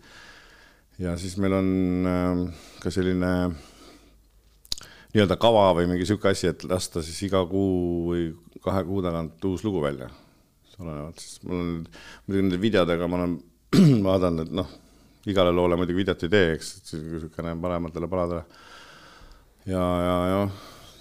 ja 1.01 1.17
siis 1.19 1.39
meil 1.41 1.57
on 1.57 1.71
äh, 2.09 2.43
ka 2.83 2.93
selline 2.93 3.31
nii-öelda 5.13 5.39
kava 5.41 5.71
või 5.79 5.89
mingi 5.89 6.05
niisugune 6.05 6.37
asi, 6.37 6.51
et 6.53 6.65
lasta 6.69 7.01
siis 7.05 7.23
iga 7.29 7.41
kuu 7.49 8.11
või 8.11 8.27
kahe 8.65 8.85
kuu 8.89 9.01
tagant 9.05 9.49
uus 9.49 9.65
lugu 9.65 9.81
välja. 9.85 10.11
olenevalt, 10.83 11.21
sest 11.21 11.45
mul 11.47 11.57
on 11.61 11.73
muidugi 12.27 12.43
nende 12.43 12.61
videodega 12.61 13.07
ma 13.09 13.21
olen 13.21 13.39
vaadanud, 14.09 14.45
et 14.45 14.55
noh, 14.61 14.69
igale 15.31 15.53
loole 15.55 15.77
muidugi 15.79 16.03
videot 16.03 16.25
ei 16.27 16.33
tee, 16.33 16.53
eks, 16.59 16.73
niisugune 16.99 17.57
parematele 17.63 18.09
paladele 18.11 18.45
ja, 19.67 19.87
ja, 20.07 20.17
ja 20.33 20.41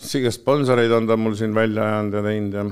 siia 0.02 0.32
sponsoreid 0.34 0.91
on 0.95 1.08
ta 1.10 1.17
mul 1.17 1.38
siin 1.38 1.56
välja 1.56 1.88
ajanud 1.88 2.17
ja 2.17 2.24
teinud 2.26 2.58
ja 2.58 2.65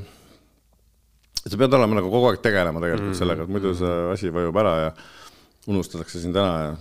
sa 1.45 1.57
pead 1.57 1.77
olema 1.77 1.99
nagu 1.99 2.11
kogu 2.11 2.29
aeg 2.29 2.43
tegelema 2.43 2.81
tegelikult 2.83 3.13
mm 3.13 3.19
sellega, 3.19 3.45
et 3.45 3.53
muidu 3.53 3.73
see 3.77 3.95
asi 4.13 4.33
vajub 4.33 4.61
ära 4.61 4.75
ja 4.83 4.91
unustatakse 5.69 6.21
sind 6.21 6.37
ära 6.37 6.53
ja 6.65 6.75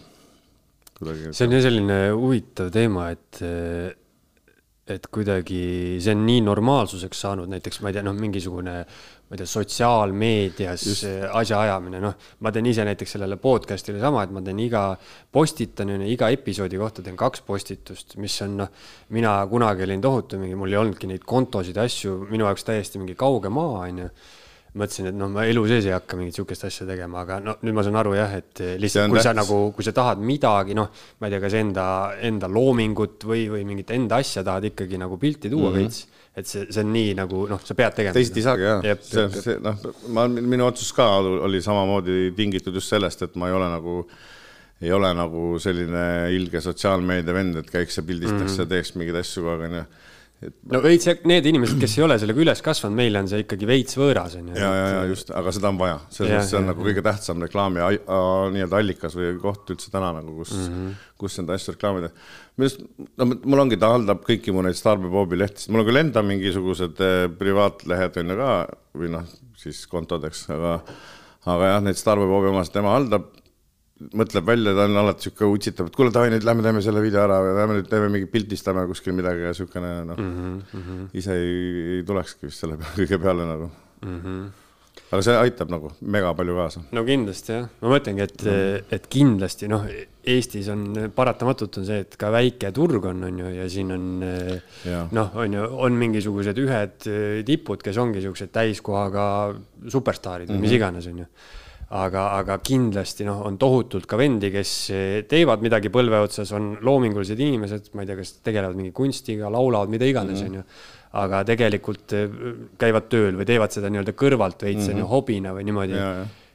kuidagi. 0.98 1.32
see 1.32 1.48
on 1.48 1.56
jah 1.56 1.64
selline 1.64 1.98
huvitav 2.16 2.72
teema, 2.74 3.10
et 3.14 3.42
et 4.90 5.06
kuidagi 5.12 5.60
see 6.02 6.14
on 6.14 6.24
nii 6.26 6.42
normaalsuseks 6.46 7.22
saanud, 7.24 7.50
näiteks 7.52 7.82
ma 7.82 7.90
ei 7.90 7.98
tea, 7.98 8.04
noh, 8.06 8.16
mingisugune, 8.16 8.74
ma 9.28 9.36
ei 9.36 9.40
tea, 9.42 9.48
sotsiaalmeedias 9.50 10.86
asjaajamine, 11.40 12.00
noh, 12.02 12.16
ma 12.44 12.52
teen 12.54 12.70
ise 12.70 12.86
näiteks 12.88 13.16
sellele 13.16 13.38
podcast'ile 13.42 14.00
sama, 14.02 14.24
et 14.24 14.34
ma 14.34 14.42
teen 14.44 14.60
iga, 14.64 14.84
postitan, 15.32 15.92
ju, 15.94 16.00
iga 16.14 16.32
episoodi 16.34 16.80
kohta 16.80 17.04
teen 17.04 17.18
kaks 17.20 17.44
postitust, 17.46 18.18
mis 18.22 18.40
on, 18.46 18.58
noh, 18.64 18.74
mina 19.16 19.38
kunagi 19.50 19.86
olin 19.88 20.04
tohutu 20.04 20.40
mingi, 20.40 20.58
mul 20.58 20.72
ei 20.72 20.82
olnudki 20.82 21.10
neid 21.10 21.24
kontosid 21.28 21.78
asju, 21.84 22.20
minu 22.32 22.48
jaoks 22.48 22.68
täiesti 22.68 23.02
mingi 23.02 23.18
kauge 23.18 23.52
maa, 23.52 23.86
on 23.86 24.04
ju 24.04 24.12
mõtlesin, 24.78 25.08
et 25.10 25.16
noh, 25.18 25.30
ma 25.32 25.44
elu 25.48 25.64
sees 25.70 25.88
ei 25.88 25.94
hakka 25.94 26.18
mingit 26.18 26.38
sihukest 26.38 26.66
asja 26.68 26.86
tegema, 26.88 27.22
aga 27.24 27.38
no 27.44 27.56
nüüd 27.64 27.76
ma 27.76 27.84
saan 27.86 27.98
aru 28.00 28.14
jah, 28.16 28.36
et 28.38 28.62
lihtsalt 28.80 29.10
kui 29.10 29.18
tähtis. 29.18 29.28
sa 29.28 29.34
nagu, 29.36 29.58
kui 29.76 29.86
sa 29.86 29.94
tahad 29.96 30.22
midagi, 30.24 30.76
noh, 30.78 30.88
ma 31.18 31.28
ei 31.28 31.34
tea, 31.34 31.42
kas 31.44 31.58
enda, 31.58 31.88
enda 32.28 32.50
loomingut 32.52 33.26
või, 33.28 33.46
või 33.52 33.66
mingit 33.68 33.92
enda 33.96 34.22
asja 34.22 34.44
tahad 34.46 34.70
ikkagi 34.70 35.00
nagu 35.00 35.18
pilti 35.20 35.50
tuua 35.50 35.70
mm 35.70 35.76
-hmm. 35.76 35.84
veits. 35.84 36.06
et 36.38 36.46
see, 36.46 36.66
see 36.70 36.84
on 36.84 36.92
nii 36.94 37.14
nagu 37.18 37.46
noh, 37.50 37.60
sa 37.64 37.74
pead 37.74 37.94
tegema. 37.98 38.14
teisiti 38.14 38.40
ei 38.40 38.46
saagi 38.46 38.66
jah, 38.68 38.98
see, 39.02 39.28
see 39.42 39.58
noh, 39.62 39.78
ma, 40.14 40.28
minu 40.28 40.66
otsus 40.66 40.92
ka 40.94 41.08
oli 41.18 41.62
samamoodi 41.62 42.32
tingitud 42.36 42.74
just 42.74 42.88
sellest, 42.94 43.22
et 43.22 43.34
ma 43.36 43.48
ei 43.48 43.56
ole 43.58 43.70
nagu 43.74 44.04
ei 44.80 44.92
ole 44.94 45.08
nagu 45.14 45.56
selline 45.58 46.30
ilge 46.30 46.60
sotsiaalmeedia 46.62 47.34
vend, 47.34 47.56
et 47.56 47.70
käiks 47.70 47.98
ja 47.98 48.02
pildistaks 48.06 48.52
mm 48.52 48.54
-hmm. 48.54 48.60
ja 48.60 48.66
teeks 48.66 48.94
mingeid 48.94 49.16
asju 49.18 49.42
kogu 49.42 49.56
aeg, 49.56 49.64
onju 49.70 49.84
et 50.38 50.54
no 50.70 50.78
veits, 50.84 51.08
need 51.26 51.46
inimesed, 51.50 51.80
kes 51.82 51.96
ei 51.98 52.04
ole 52.06 52.16
sellega 52.22 52.42
üles 52.44 52.60
kasvanud, 52.62 52.94
meile 52.98 53.22
on 53.22 53.30
see 53.30 53.42
ikkagi 53.42 53.66
veits 53.66 53.98
võõras, 53.98 54.36
on 54.38 54.52
ju. 54.52 54.58
ja, 54.60 54.68
ja, 54.76 54.86
ja 54.94 55.00
just, 55.10 55.32
aga 55.34 55.54
seda 55.54 55.72
on 55.72 55.80
vaja, 55.80 55.96
selles 56.14 56.30
mõttes 56.30 56.52
see 56.52 56.60
on 56.60 56.68
ja, 56.68 56.70
nagu 56.70 56.86
kõige 56.86 57.04
tähtsam 57.06 57.42
reklaami 57.42 57.82
nii-öelda 58.54 58.78
allikas 58.78 59.18
või 59.18 59.32
koht 59.42 59.74
üldse 59.74 59.90
täna 59.94 60.12
nagu, 60.20 60.36
kus 60.38 60.54
mm, 60.54 60.70
-hmm. 60.76 60.94
kus 61.24 61.40
enda 61.42 61.58
asju 61.58 61.74
reklaamida. 61.74 62.12
minu 62.54 62.70
arust, 62.70 62.86
no 63.18 63.28
mul 63.34 63.64
ongi, 63.64 63.80
ta 63.82 63.90
haldab 63.96 64.22
kõiki 64.28 64.54
mu 64.54 64.62
neid 64.66 64.78
Starbucksi 64.78 65.42
lehtesid, 65.42 65.74
mul 65.74 65.82
on 65.82 65.90
küll 65.90 66.02
enda 66.04 66.22
mingisugused 66.22 67.02
eh, 67.02 67.20
privaatlehed 67.42 68.22
on 68.22 68.34
ju 68.34 68.40
ka 68.44 68.52
või 68.94 69.14
noh, 69.16 69.38
siis 69.58 69.86
kontodeks, 69.90 70.46
aga 70.54 70.78
aga 71.48 71.72
jah, 71.72 71.82
need 71.84 71.98
Starboy 71.98 72.50
omasid 72.50 72.74
tema 72.74 72.94
haldab, 72.94 73.28
mõtleb 73.98 74.46
välja, 74.46 74.74
ta 74.76 74.86
on 74.86 75.00
alati 75.00 75.26
sihuke 75.26 75.48
utsitab, 75.50 75.90
et 75.90 75.96
kuule, 75.98 76.12
davai 76.14 76.30
nüüd 76.30 76.46
lähme 76.46 76.62
teeme 76.62 76.82
selle 76.84 77.02
video 77.02 77.24
ära, 77.24 77.40
lähme 77.56 77.80
nüüd 77.80 77.90
teeme 77.90 78.10
mingi 78.12 78.30
pildistame 78.30 78.86
kuskil 78.90 79.16
midagi 79.16 79.48
ja 79.48 79.56
siukene 79.56 79.92
noh 80.06 80.20
mm 80.20 80.28
Mhm, 80.28 80.78
-hmm., 80.78 81.08
ise 81.18 81.34
ei, 81.34 81.96
ei 81.96 82.02
tulekski 82.06 82.46
vist 82.46 82.62
selle 82.62 82.76
peale 82.78 82.94
kõige 83.02 83.18
peale 83.22 83.46
nagu 83.48 83.70
mm. 84.02 84.20
-hmm. 84.20 84.44
aga 85.10 85.22
see 85.22 85.36
aitab 85.36 85.70
nagu 85.70 85.90
mega 86.00 86.32
palju 86.34 86.54
kaasa. 86.54 86.82
no 86.92 87.04
kindlasti 87.04 87.52
jah, 87.52 87.68
ma 87.82 87.92
mõtlengi, 87.96 88.22
et 88.22 88.44
mm., 88.44 88.94
et 88.94 89.10
kindlasti 89.10 89.68
noh, 89.68 89.86
Eestis 90.28 90.68
on 90.68 91.10
paratamatult 91.16 91.78
on 91.80 91.86
see, 91.88 92.02
et 92.04 92.16
ka 92.20 92.30
väike 92.30 92.70
turg 92.76 93.04
on, 93.08 93.22
on 93.24 93.38
ju, 93.38 93.52
ja 93.58 93.68
siin 93.72 93.92
on 93.94 94.08
noh, 95.16 95.30
on 95.34 95.54
ju, 95.56 95.62
on 95.86 95.96
mingisugused 95.96 96.58
ühed 96.58 97.06
eh, 97.08 97.38
tipud, 97.48 97.82
kes 97.82 97.96
ongi 97.96 98.20
siuksed 98.20 98.52
täiskohaga 98.52 99.24
superstaarid 99.88 100.50
või 100.50 100.52
mm 100.52 100.58
-hmm. 100.58 100.68
mis 100.68 100.76
iganes, 100.76 101.06
on 101.06 101.24
ju 101.24 101.32
aga, 101.88 102.24
aga 102.36 102.58
kindlasti 102.64 103.24
noh, 103.24 103.40
on 103.48 103.56
tohutult 103.60 104.06
ka 104.06 104.18
vendi, 104.20 104.50
kes 104.52 104.72
teevad 105.30 105.62
midagi 105.64 105.92
põlve 105.92 106.20
otsas, 106.20 106.52
on 106.56 106.74
loomingulised 106.84 107.40
inimesed, 107.40 107.92
ma 107.94 108.04
ei 108.04 108.10
tea, 108.10 108.18
kas 108.20 108.34
tegelevad 108.44 108.76
mingi 108.76 108.92
kunstiga, 108.96 109.48
laulavad, 109.52 109.92
mida 109.92 110.08
iganes, 110.08 110.42
on 110.44 110.60
ju. 110.60 110.66
aga 111.18 111.40
tegelikult 111.48 112.12
eh, 112.12 112.34
käivad 112.78 113.08
tööl 113.08 113.38
või 113.38 113.46
teevad 113.48 113.72
seda 113.72 113.88
nii-öelda 113.88 114.12
kõrvalt 114.12 114.66
veits, 114.66 114.90
on 114.92 115.00
ju, 115.00 115.06
hobina 115.08 115.54
või 115.56 115.64
niimoodi 115.64 115.96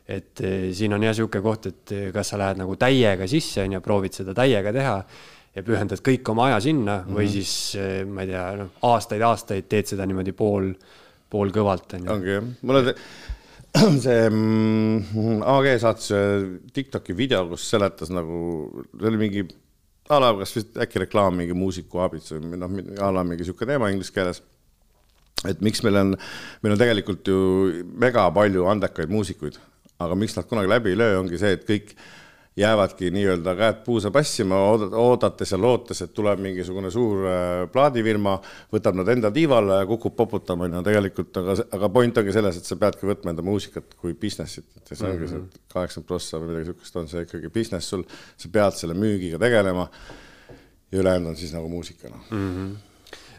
et 0.07 0.41
eh, 0.43 0.71
siin 0.75 0.93
on 0.95 1.03
jah 1.03 1.13
niisugune 1.13 1.43
koht, 1.43 1.69
et 1.71 1.93
eh, 1.95 2.09
kas 2.13 2.33
sa 2.33 2.39
lähed 2.39 2.59
nagu 2.59 2.75
täiega 2.79 3.27
sisse 3.29 3.63
on 3.63 3.77
ju, 3.77 3.83
proovid 3.83 4.15
seda 4.15 4.35
täiega 4.35 4.73
teha 4.75 4.97
ja 5.53 5.63
pühendad 5.63 6.01
kõik 6.03 6.31
oma 6.33 6.49
aja 6.49 6.59
sinna 6.65 6.97
mm 6.99 7.05
-hmm. 7.05 7.19
või 7.19 7.29
siis 7.31 7.53
eh, 7.79 8.03
ma 8.05 8.25
ei 8.25 8.33
tea, 8.33 8.43
noh, 8.59 8.73
aastaid-aastaid 8.89 9.69
teed 9.69 9.93
seda 9.93 10.05
niimoodi 10.09 10.33
pool, 10.35 10.73
poolkõvalt 11.29 11.95
on 11.99 12.05
ju. 12.05 12.11
ongi 12.17 12.35
jah, 12.35 12.49
mulle 12.61 12.83
te- 12.89 12.95
see 14.03 14.29
mm, 14.29 15.41
AG 15.49 15.67
saatis 15.81 16.11
ühe 16.13 16.31
Tiktoki 16.75 17.15
video, 17.17 17.47
kus 17.49 17.65
seletas 17.73 18.11
nagu, 18.13 18.39
see 18.93 19.09
oli 19.09 19.21
mingi 19.21 19.45
a 20.13 20.19
la 20.21 20.33
kas 20.37 20.53
vist 20.57 20.77
äkki 20.83 21.01
reklaam 21.03 21.37
mingi 21.39 21.55
muusiku 21.57 22.03
abits 22.03 22.33
või 22.35 22.59
noh, 22.59 22.73
a 23.01 23.09
la 23.15 23.23
mingi 23.25 23.47
sihuke 23.47 23.65
teema 23.69 23.89
inglise 23.93 24.13
keeles. 24.13 24.43
et 25.49 25.61
miks 25.65 25.81
meil 25.83 25.97
on, 25.99 26.13
meil 26.63 26.75
on 26.75 26.79
tegelikult 26.79 27.27
ju 27.27 27.37
mega 27.99 28.27
palju 28.31 28.67
andekaid 28.71 29.11
muusikuid, 29.11 29.57
aga 29.99 30.15
miks 30.15 30.37
nad 30.37 30.47
kunagi 30.47 30.69
läbi 30.71 30.93
ei 30.93 30.99
löö, 30.99 31.17
ongi 31.19 31.39
see, 31.41 31.57
et 31.57 31.65
kõik 31.67 31.95
jäävadki 32.57 33.09
nii-öelda 33.13 33.55
käed 33.57 33.79
puusa 33.85 34.11
passima, 34.13 34.59
oodates 35.01 35.51
ja 35.51 35.57
lootes, 35.57 36.03
et 36.05 36.13
tuleb 36.13 36.41
mingisugune 36.43 36.91
suur 36.93 37.25
äh, 37.25 37.53
plaadifirma, 37.73 38.35
võtab 38.73 38.99
nad 38.99 39.09
enda 39.15 39.31
tiivale 39.33 39.79
ja 39.81 39.87
kukub 39.89 40.15
poputama, 40.17 40.67
on 40.69 40.77
ju, 40.77 40.83
tegelikult, 40.85 41.41
aga, 41.41 41.57
aga 41.79 41.89
point 41.93 42.21
ongi 42.21 42.35
selles, 42.35 42.59
et 42.59 42.69
sa 42.69 42.77
peadki 42.79 43.09
võtma 43.09 43.33
enda 43.33 43.45
muusikat 43.45 43.97
kui 43.97 44.13
business'it, 44.19 44.69
et 44.77 44.93
see 44.93 45.09
ongi 45.09 45.31
see 45.31 45.41
kaheksakümmend 45.73 46.09
prossa 46.13 46.41
või 46.41 46.53
midagi 46.53 46.69
sihukest 46.69 47.01
on 47.01 47.11
see 47.11 47.25
ikkagi 47.25 47.53
business 47.57 47.89
sul, 47.89 48.05
sa 48.37 48.53
pead 48.53 48.77
selle 48.77 48.97
müügiga 48.97 49.41
tegelema 49.41 49.89
ja 50.93 51.01
ülejäänud 51.01 51.33
on 51.33 51.39
siis 51.39 51.55
nagu 51.57 51.69
muusika, 51.73 52.13
noh. 52.13 52.33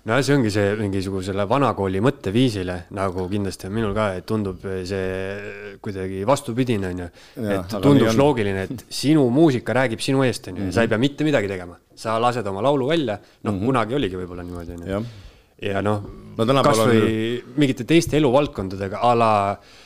No 0.05 0.19
see 0.23 0.37
ongi 0.37 0.53
see 0.53 0.75
mingisugusele 0.79 1.47
vanakooli 1.49 2.03
mõtteviisile 2.05 2.79
nagu 2.97 3.29
kindlasti 3.31 3.69
on 3.71 3.77
minul 3.79 3.95
ka, 3.97 4.11
et 4.19 4.27
tundub 4.29 4.65
see 4.89 5.77
kuidagi 5.85 6.25
vastupidine 6.29 6.91
onju. 6.93 7.07
Et 7.45 7.77
tunduks 7.77 8.11
nii 8.11 8.13
on. 8.13 8.19
loogiline, 8.21 8.67
et 8.69 8.85
sinu 9.03 9.29
muusika 9.33 9.77
räägib 9.81 10.03
sinu 10.05 10.27
eest 10.27 10.51
onju 10.53 10.69
ja 10.69 10.75
sa 10.77 10.85
ei 10.85 10.93
pea 10.93 11.01
mitte 11.01 11.27
midagi 11.27 11.51
tegema. 11.51 11.79
sa 11.95 12.19
lased 12.19 12.47
oma 12.51 12.63
laulu 12.65 12.91
välja, 12.91 13.21
noh 13.47 13.57
kunagi 13.63 13.95
oligi 13.95 14.19
võib-olla 14.19 14.43
niimoodi 14.43 14.77
onju 14.77 14.93
jah, 14.93 15.09
ja 15.63 15.83
noh 15.85 16.05
No 16.35 16.63
kasvõi 16.67 17.43
mingite 17.55 17.85
teiste 17.87 18.19
eluvaldkondadega 18.19 18.99
a 19.07 19.13
la 19.15 19.33
eh, 19.55 19.83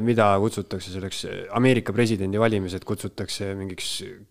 mida 0.00 0.28
kutsutakse 0.38 0.92
selleks, 0.92 1.24
Ameerika 1.58 1.92
presidendivalimised 1.92 2.84
kutsutakse 2.86 3.48
mingiks, 3.58 3.88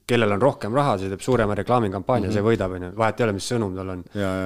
kellel 0.08 0.32
on 0.38 0.42
rohkem 0.42 0.76
raha, 0.78 0.94
see 1.02 1.12
teeb 1.12 1.24
suurema 1.26 1.58
reklaamikampaania 1.60 2.30
mm, 2.30 2.32
-hmm. 2.32 2.38
see 2.40 2.46
võidab, 2.46 2.76
onju, 2.78 2.92
vahet 2.98 3.20
ei 3.20 3.26
ole, 3.26 3.36
mis 3.36 3.50
sõnum 3.52 3.76
tal 3.76 3.92
on. 3.96 4.06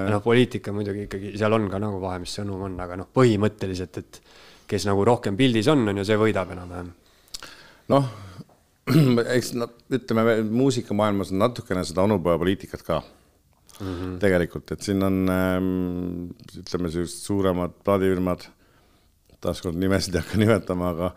Noh, 0.09 0.23
poliitika 0.25 0.73
muidugi 0.73 1.05
ikkagi, 1.05 1.35
seal 1.37 1.53
on 1.53 1.69
ka 1.69 1.81
nagu 1.83 2.01
vahe, 2.01 2.23
mis 2.23 2.33
sõnum 2.39 2.65
on, 2.65 2.79
aga 2.81 2.97
noh, 2.97 3.09
põhimõtteliselt, 3.13 4.01
et 4.01 4.21
kes 4.67 4.87
nagu 4.89 5.05
rohkem 5.05 5.37
pildis 5.37 5.69
on, 5.69 5.85
on 5.91 6.01
ju, 6.01 6.07
see 6.07 6.17
võidab 6.17 6.55
enam-vähem. 6.55 6.89
noh, 7.93 8.09
eks 9.35 9.53
no 9.57 9.69
ütleme, 9.93 10.39
muusikamaailmas 10.49 11.33
on 11.33 11.41
natukene 11.41 11.85
seda 11.85 12.05
onupojapoliitikat 12.05 12.83
ka 12.85 12.99
mm. 13.79 13.87
-hmm. 13.87 14.17
tegelikult, 14.21 14.71
et 14.71 14.81
siin 14.81 15.03
on 15.03 15.21
ähm, 15.29 15.71
ütleme, 16.59 16.91
sellised 16.93 17.25
suuremad 17.25 17.77
plaadifirmad, 17.83 18.45
taaskord 19.43 19.77
nimesid 19.79 20.15
ei 20.15 20.23
hakka 20.23 20.39
nimetama, 20.41 20.91
aga 20.95 21.11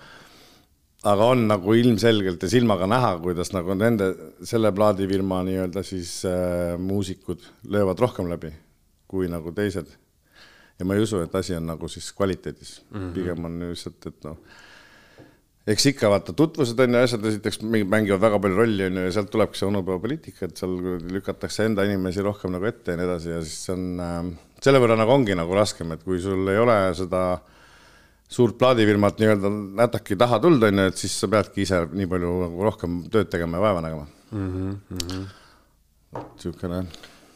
aga 1.09 1.29
on 1.33 1.45
nagu 1.47 1.75
ilmselgelt 1.79 2.43
ja 2.43 2.51
silmaga 2.51 2.89
näha, 2.91 3.13
kuidas 3.23 3.53
nagu 3.55 3.77
nende, 3.79 4.11
selle 4.47 4.73
plaadifirma 4.75 5.45
nii-öelda 5.47 5.85
siis 5.87 6.21
äh, 6.27 6.75
muusikud 6.83 7.45
löövad 7.71 8.01
rohkem 8.03 8.31
läbi 8.31 8.53
kui 9.09 9.29
nagu 9.31 9.53
teised. 9.57 9.87
ja 10.79 10.87
ma 10.87 10.95
ei 10.95 11.03
usu, 11.03 11.21
et 11.25 11.35
asi 11.35 11.55
on 11.57 11.67
nagu 11.67 11.89
siis 11.89 12.13
kvaliteedis 12.13 12.83
mm, 12.91 12.99
-hmm. 12.99 13.13
pigem 13.15 13.45
on 13.45 13.61
lihtsalt, 13.71 14.07
et 14.07 14.25
noh 14.25 14.39
eks 15.69 15.87
ikka 15.91 16.09
vaata 16.13 16.33
tutvused 16.33 16.79
on 16.81 16.95
ju 16.95 17.01
asjad, 17.05 17.25
esiteks 17.31 17.61
mängivad 17.63 18.21
väga 18.21 18.39
palju 18.41 18.57
rolli 18.57 18.87
on 18.87 18.97
ju 18.97 19.05
ja 19.05 19.13
sealt 19.13 19.31
tulebki 19.31 19.59
see 19.59 19.69
onupojapoliitika, 19.69 20.49
et 20.49 20.57
seal 20.61 20.77
lükatakse 21.13 21.67
enda 21.69 21.85
inimesi 21.85 22.25
rohkem 22.25 22.55
nagu 22.55 22.69
ette 22.69 22.95
ja 22.95 23.01
nii 23.01 23.09
edasi 23.09 23.35
ja 23.35 23.43
siis 23.45 23.71
on 23.75 23.85
äh, 24.01 24.31
selle 24.65 24.81
võrra 24.83 24.97
nagu 24.99 25.13
ongi 25.13 25.37
nagu 25.39 25.55
raskem, 25.55 25.93
et 25.93 26.05
kui 26.07 26.21
sul 26.25 26.49
ei 26.49 26.61
ole 26.63 26.79
seda 26.97 27.23
suurt 28.29 28.59
plaadifirmat 28.61 29.21
nii-öelda 29.21 29.51
nätaki 29.83 30.17
taha 30.21 30.39
tulnud 30.43 30.69
on 30.69 30.83
ju, 30.83 30.89
et 30.93 31.01
siis 31.01 31.15
sa 31.21 31.29
peadki 31.33 31.65
ise 31.65 31.85
nii 31.93 32.09
palju 32.11 32.33
nagu 32.45 32.67
rohkem 32.67 33.03
tööd 33.13 33.31
tegema 33.33 33.57
ja 33.57 33.65
vaeva 33.65 33.85
nägema 33.85 34.05
mm. 34.33 34.51
-hmm. 34.91 35.23
niisugune 36.35 36.83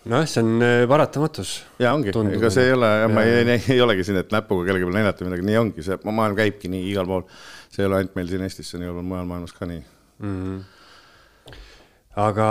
nojah, 0.05 0.27
see 0.29 0.43
on 0.43 0.67
eh, 0.67 0.83
paratamatus. 0.91 1.55
ja 1.79 1.95
ongi, 1.95 2.13
ega 2.35 2.51
see 2.51 2.67
ei 2.69 2.77
ole, 2.77 2.91
ma 3.13 3.23
ei, 3.23 3.41
ei, 3.45 3.63
ei 3.77 3.81
olegi 3.81 4.05
siin, 4.05 4.19
et 4.21 4.35
näpuga 4.35 4.67
kellegi 4.67 4.89
peale 4.89 4.99
näidata 4.99 5.27
midagi, 5.29 5.47
nii 5.47 5.59
ongi, 5.61 5.87
see 5.87 5.99
maailm 6.05 6.37
käibki 6.39 6.71
nii 6.73 6.91
igal 6.91 7.09
pool. 7.09 7.25
see 7.71 7.85
ei 7.85 7.89
ole 7.89 8.01
ainult 8.01 8.19
meil 8.19 8.31
siin 8.31 8.45
Eestis, 8.49 8.71
see 8.71 8.81
on 8.81 8.87
igal 8.89 8.99
pool 8.99 9.09
mujal 9.15 9.29
maailmas 9.31 9.57
ka 9.57 9.71
nii. 9.71 9.83
aga 12.27 12.49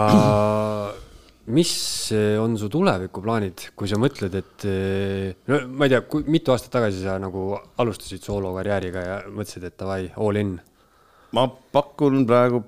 mis 1.49 2.11
eh, 2.13 2.35
on 2.39 2.53
su 2.59 2.69
tulevikuplaanid, 2.69 3.71
kui 3.77 3.89
sa 3.89 3.97
mõtled, 4.01 4.35
et 4.37 4.65
eh, 4.69 5.31
no 5.49 5.61
ma 5.73 5.87
ei 5.87 5.95
tea, 5.95 6.03
mitu 6.29 6.53
aastat 6.53 6.75
tagasi 6.77 7.01
sa 7.01 7.17
nagu 7.21 7.55
alustasid 7.81 8.21
soolokarjääriga 8.27 9.05
ja 9.07 9.15
mõtlesid, 9.29 9.65
et 9.65 9.79
davai, 9.79 10.05
all 10.21 10.37
in 10.41 10.53
ma 11.35 11.47
pakun 11.47 12.25
praegu, 12.29 12.61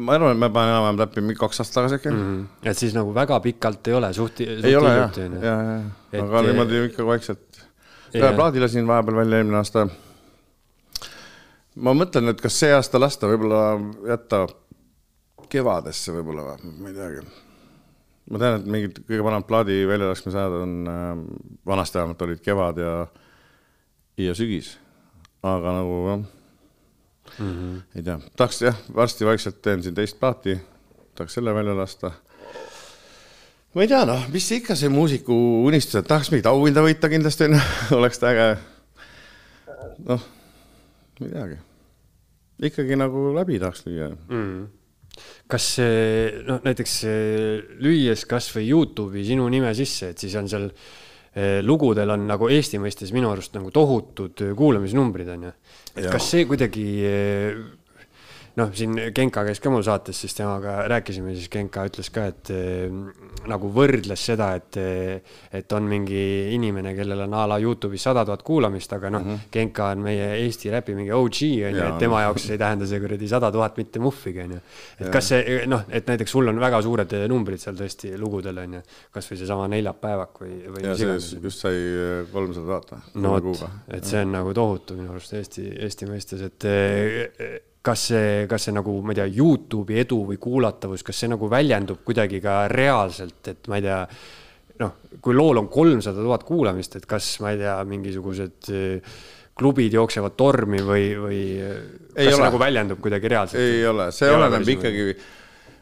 ma 0.00 0.16
arvan, 0.16 0.34
et 0.34 0.40
ma 0.42 0.50
panen 0.54 0.74
enam-vähem 0.74 1.00
läbi 1.02 1.24
mingi 1.24 1.40
kaks 1.40 1.62
aastat 1.62 1.80
tagasi 1.80 1.98
äkki 2.00 2.12
mm. 2.12 2.22
mm.? 2.26 2.68
et 2.72 2.80
siis 2.82 2.96
nagu 2.96 3.14
väga 3.14 3.40
pikalt 3.44 3.90
ei 3.90 3.98
ole, 3.98 4.12
suht, 4.16 4.42
ei 4.46 4.76
ole 4.76 4.94
jah, 4.96 5.18
ja, 5.20 5.56
ja, 5.70 5.80
Et, 6.10 6.22
aga 6.22 6.40
eh, 6.40 6.46
niimoodi 6.48 6.84
ikka 6.88 7.06
vaikselt. 7.06 7.60
ühe 8.14 8.30
plaadi 8.34 8.62
lasin 8.62 8.88
vahepeal 8.88 9.20
välja 9.22 9.42
eelmine 9.42 9.60
aasta. 9.60 9.86
ma 11.76 11.94
mõtlen, 11.94 12.32
et 12.34 12.42
kas 12.42 12.58
see 12.64 12.72
aasta 12.74 13.02
lasta, 13.02 13.30
võib-olla 13.30 13.62
jätta 14.10 14.48
kevadesse 15.50 16.14
võib-olla 16.14 16.50
või, 16.50 16.74
ma 16.80 16.90
ei 16.90 16.98
teagi. 16.98 17.24
Ma 18.30 18.42
tean, 18.42 18.60
et 18.60 18.68
mingid 18.70 19.00
kõige 19.08 19.24
vanemad 19.26 19.48
plaadi 19.48 19.80
väljalaskmise 19.88 20.38
ajad 20.38 20.58
on 20.60 20.76
äh,, 20.90 21.08
vanasti 21.66 22.00
vähemalt 22.00 22.26
olid 22.26 22.42
kevad 22.44 22.80
ja, 22.82 22.94
ja 24.20 24.36
sügis. 24.36 24.74
aga 25.42 25.72
nagu 25.78 26.00
jah 26.08 26.18
mm, 27.38 27.52
-hmm. 27.52 27.78
ei 27.96 28.02
tea, 28.02 28.18
tahaks 28.36 28.62
jah, 28.62 28.82
varsti 28.94 29.26
vaikselt 29.26 29.62
teen 29.62 29.82
siin 29.82 29.94
teist 29.94 30.20
plaati, 30.20 30.58
tahaks 31.14 31.34
selle 31.34 31.54
välja 31.54 31.76
lasta 31.76 32.12
ma 33.74 33.82
ei 33.82 33.88
tea, 33.88 34.02
noh, 34.04 34.26
mis 34.32 34.50
ikka 34.52 34.74
see 34.74 34.90
muusiku 34.90 35.34
unistused, 35.66 36.06
tahaks 36.08 36.30
mingit 36.32 36.46
auhinda 36.50 36.82
võita 36.82 37.10
kindlasti 37.12 37.46
onju, 37.46 37.60
oleks 38.00 38.18
ta 38.18 38.32
äge. 38.34 38.48
noh, 40.08 40.26
ei 41.20 41.30
teagi, 41.30 41.58
ikkagi 42.70 42.98
nagu 42.98 43.30
läbi 43.36 43.60
tahaks 43.62 43.86
lüüa 43.86 44.10
mm.. 44.10 44.68
Kas 45.50 45.66
noh 46.46 46.60
näiteks 46.64 46.96
eh, 47.08 47.70
lüües 47.82 48.24
kasvõi 48.30 48.68
Youtube'i 48.68 49.24
sinu 49.26 49.48
nime 49.52 49.72
sisse, 49.78 50.12
et 50.12 50.22
siis 50.22 50.36
on 50.38 50.48
seal 50.50 50.68
eh, 50.70 51.58
lugudel 51.66 52.14
on 52.14 52.26
nagu 52.30 52.50
Eesti 52.52 52.80
mõistes 52.82 53.12
minu 53.16 53.32
arust 53.32 53.56
nagu 53.58 53.72
tohutud 53.74 54.44
eh, 54.46 54.54
kuulamisnumbrid 54.56 55.32
on 55.34 55.48
ju. 55.48 55.52
et 55.96 56.04
Jaa. 56.04 56.14
kas 56.14 56.30
see 56.34 56.46
kuidagi 56.50 56.86
noh, 58.58 58.70
siin 58.74 58.96
Genka 59.14 59.44
käis 59.46 59.60
ka 59.62 59.70
mul 59.72 59.84
saates, 59.86 60.18
siis 60.24 60.34
temaga 60.36 60.80
rääkisime, 60.90 61.34
siis 61.36 61.50
Genka 61.52 61.84
ütles 61.88 62.10
ka, 62.14 62.26
et 62.32 62.50
eh, 62.54 62.90
nagu 63.50 63.70
võrdles 63.74 64.24
seda, 64.30 64.50
et, 64.58 64.78
et 65.56 65.76
on 65.76 65.86
mingi 65.88 66.22
inimene, 66.56 66.92
kellel 66.96 67.24
on 67.26 67.36
a 67.38 67.44
la 67.50 67.60
Youtube'is 67.62 68.04
sada 68.08 68.24
tuhat 68.28 68.42
kuulamist, 68.46 68.92
aga 68.96 69.12
noh 69.12 69.24
mm 69.24 69.30
-hmm., 69.30 69.52
Genka 69.52 69.90
on 69.94 70.04
meie 70.04 70.26
Eesti 70.40 70.70
räpi 70.70 70.94
mingi 70.94 71.12
OG 71.12 71.40
on 71.68 71.78
ju, 71.78 71.86
et 71.86 71.98
tema 71.98 72.22
jaoks 72.26 72.50
ei 72.50 72.58
tähenda 72.58 72.86
see 72.86 73.00
kuradi 73.00 73.28
sada 73.28 73.52
tuhat 73.52 73.76
mitte 73.76 73.98
muhvigi 73.98 74.40
on 74.40 74.52
ju. 74.56 74.60
et 75.00 75.10
kas 75.12 75.28
see 75.28 75.66
noh, 75.66 75.84
et 75.88 76.06
näiteks 76.06 76.30
sul 76.30 76.48
on 76.48 76.60
väga 76.60 76.82
suured 76.82 77.14
numbrid 77.28 77.58
seal 77.58 77.76
tõesti 77.76 78.16
lugudel 78.18 78.58
on 78.58 78.74
ju, 78.74 78.82
kasvõi 79.12 79.38
seesama 79.38 79.68
neljapäevak 79.68 80.42
või, 80.42 80.54
või 80.74 80.84
ja 80.84 80.96
see 80.96 81.06
iganes. 81.06 81.32
just 81.42 81.66
sai 81.66 81.76
kolmsada 82.32 82.66
vaata. 82.66 83.00
no 83.14 83.32
vot, 83.38 83.64
et 83.88 84.04
see 84.04 84.22
on 84.22 84.32
nagu 84.32 84.54
tohutu 84.54 84.94
minu 84.98 85.10
arust 85.14 85.34
Eesti, 85.34 85.66
Eesti 85.86 86.06
mõistes, 86.10 86.42
et, 86.46 86.68
kas 87.86 88.04
see, 88.10 88.44
kas 88.50 88.68
see 88.68 88.76
nagu, 88.76 88.98
ma 89.04 89.14
ei 89.14 89.22
tea, 89.22 89.30
Youtube'i 89.40 90.02
edu 90.02 90.20
või 90.28 90.38
kuulatavus, 90.42 91.04
kas 91.06 91.22
see 91.22 91.30
nagu 91.32 91.48
väljendub 91.50 92.02
kuidagi 92.04 92.42
ka 92.44 92.62
reaalselt, 92.72 93.40
et 93.48 93.70
ma 93.72 93.80
ei 93.80 93.86
tea, 93.86 94.00
noh, 94.82 94.94
kui 95.24 95.36
lool 95.36 95.62
on 95.62 95.70
kolmsada 95.72 96.20
tuhat 96.20 96.44
kuulamist, 96.48 96.98
et 97.00 97.08
kas, 97.08 97.32
ma 97.44 97.54
ei 97.54 97.60
tea, 97.62 97.78
mingisugused 97.88 98.72
äh, 98.76 99.18
klubid 99.60 99.96
jooksevad 99.96 100.36
tormi 100.40 100.80
või, 100.84 101.04
või 101.20 101.42
kas 101.60 102.22
ei 102.22 102.30
see 102.30 102.38
ole. 102.38 102.46
nagu 102.46 102.60
väljendub 102.60 103.02
kuidagi 103.02 103.32
reaalselt? 103.32 103.60
ei 103.60 103.84
ole, 103.88 104.08
see 104.14 104.30
oleneb 104.32 104.72
ikkagi 104.76 105.06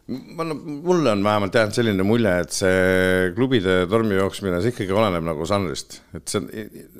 ma, 0.08 0.46
mulle 0.46 1.12
on 1.12 1.24
vähemalt 1.24 1.58
jäänud 1.58 1.76
selline 1.76 2.06
mulje, 2.06 2.34
et 2.44 2.54
see 2.56 3.32
klubide 3.36 3.80
tormi 3.90 4.16
jooksmine, 4.18 4.62
see 4.62 4.74
ikkagi 4.74 4.94
oleneb 4.94 5.26
nagu 5.26 5.46
žanrist, 5.48 6.00
et 6.16 6.30
see 6.30 6.40
on, 6.40 6.48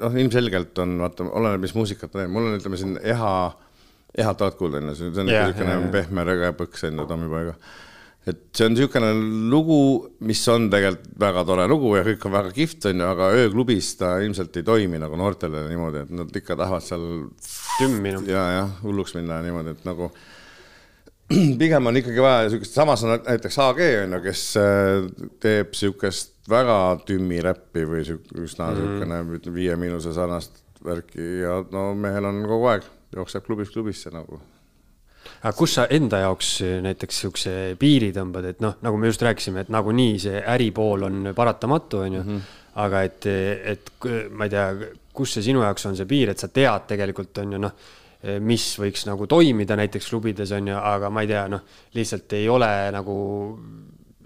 noh, 0.02 0.20
ilmselgelt 0.24 0.82
on, 0.84 0.98
vaata, 1.06 1.30
oleneb, 1.40 1.64
mis 1.64 1.74
muusikat 1.78 2.12
teeb, 2.14 2.30
mul 2.34 2.50
on, 2.50 2.58
ütleme 2.60 2.80
siin 2.80 2.98
Eha, 3.00 3.32
Ehat 3.48 3.67
oled 4.16 4.56
kuulnud 4.58 4.80
enne, 4.80 4.94
see 4.96 5.10
on 5.12 5.28
niisugune 5.28 5.76
pehme 5.92 6.24
regepõks 6.28 6.88
on 6.88 7.02
ju 7.02 7.06
Tommipaiga. 7.10 7.54
et 8.28 8.40
see 8.56 8.66
on 8.66 8.74
niisugune 8.74 9.12
lugu, 9.52 9.80
mis 10.28 10.40
on 10.52 10.70
tegelikult 10.72 11.12
väga 11.20 11.44
tore 11.48 11.68
lugu 11.70 11.94
ja 11.96 12.06
kõik 12.06 12.26
on 12.28 12.34
väga 12.38 12.54
kihvt, 12.56 12.88
on 12.90 13.04
ju, 13.04 13.10
aga 13.12 13.28
ööklubis 13.42 13.92
ta 14.00 14.16
ilmselt 14.24 14.56
ei 14.56 14.66
toimi 14.66 15.00
nagu 15.00 15.20
noortele 15.20 15.66
niimoodi, 15.68 16.06
et 16.06 16.16
nad 16.22 16.40
ikka 16.42 16.56
tahavad 16.56 16.84
seal 16.84 17.06
tümmi 17.78 18.16
noh. 18.16 18.26
ja, 18.28 18.48
jah, 18.58 18.74
hulluks 18.82 19.14
minna 19.18 19.40
niimoodi, 19.44 19.76
et 19.76 19.86
nagu 19.88 20.10
pigem 21.60 21.86
on 21.90 22.00
ikkagi 22.00 22.24
vaja 22.24 22.46
niisugust, 22.46 22.74
samas 22.74 23.04
on 23.04 23.14
näiteks 23.16 23.58
AG 23.60 23.80
on 24.04 24.16
ju, 24.16 24.22
kes 24.24 24.44
äh, 24.60 25.08
teeb 25.44 25.72
niisugust 25.74 26.34
väga 26.48 26.78
tümmi 27.08 27.42
räppi 27.44 27.84
või 27.88 28.04
üsna 28.08 28.72
niisugune 28.72 29.22
mm. 29.22 29.34
-hmm. 29.34 29.54
Viie 29.54 29.76
Miinuse 29.76 30.14
sarnast 30.16 30.62
värki 30.84 31.42
ja 31.42 31.60
no 31.72 31.90
mehel 31.94 32.24
on 32.24 32.42
kogu 32.48 32.70
aeg, 32.72 32.86
jookseb 33.14 33.44
klubist 33.44 33.72
klubisse 33.72 34.10
nagu. 34.14 34.40
aga 35.42 35.52
kus 35.56 35.74
sa 35.74 35.86
enda 35.90 36.22
jaoks 36.24 36.52
näiteks 36.82 37.16
niisuguse 37.16 37.54
piiri 37.78 38.12
tõmbad, 38.12 38.44
et 38.52 38.60
noh, 38.64 38.78
nagu 38.82 38.96
me 38.96 39.10
just 39.10 39.22
rääkisime, 39.22 39.66
et 39.66 39.68
nagunii 39.68 40.18
see 40.18 40.40
äripool 40.40 41.02
on 41.08 41.32
paratamatu, 41.36 41.98
on 42.06 42.12
ju 42.12 42.22
mm, 42.22 42.28
-hmm. 42.28 42.42
aga 42.74 43.02
et, 43.02 43.26
et 43.74 43.90
ma 44.30 44.44
ei 44.44 44.50
tea, 44.50 44.92
kus 45.12 45.34
see 45.34 45.42
sinu 45.42 45.62
jaoks 45.62 45.86
on 45.86 45.96
see 45.96 46.06
piir, 46.06 46.30
et 46.30 46.38
sa 46.38 46.48
tead 46.48 46.86
tegelikult 46.88 47.38
on 47.38 47.52
ju 47.52 47.58
noh 47.58 47.72
Eh, 48.18 48.40
mis 48.42 48.64
võiks 48.80 49.04
nagu 49.06 49.28
toimida 49.30 49.76
näiteks 49.78 50.08
klubides 50.10 50.50
on 50.56 50.72
ju, 50.72 50.74
aga 50.74 51.06
ma 51.14 51.22
ei 51.22 51.28
tea, 51.30 51.44
noh, 51.52 51.60
lihtsalt 51.94 52.32
ei 52.34 52.48
ole 52.50 52.70
nagu, 52.90 53.14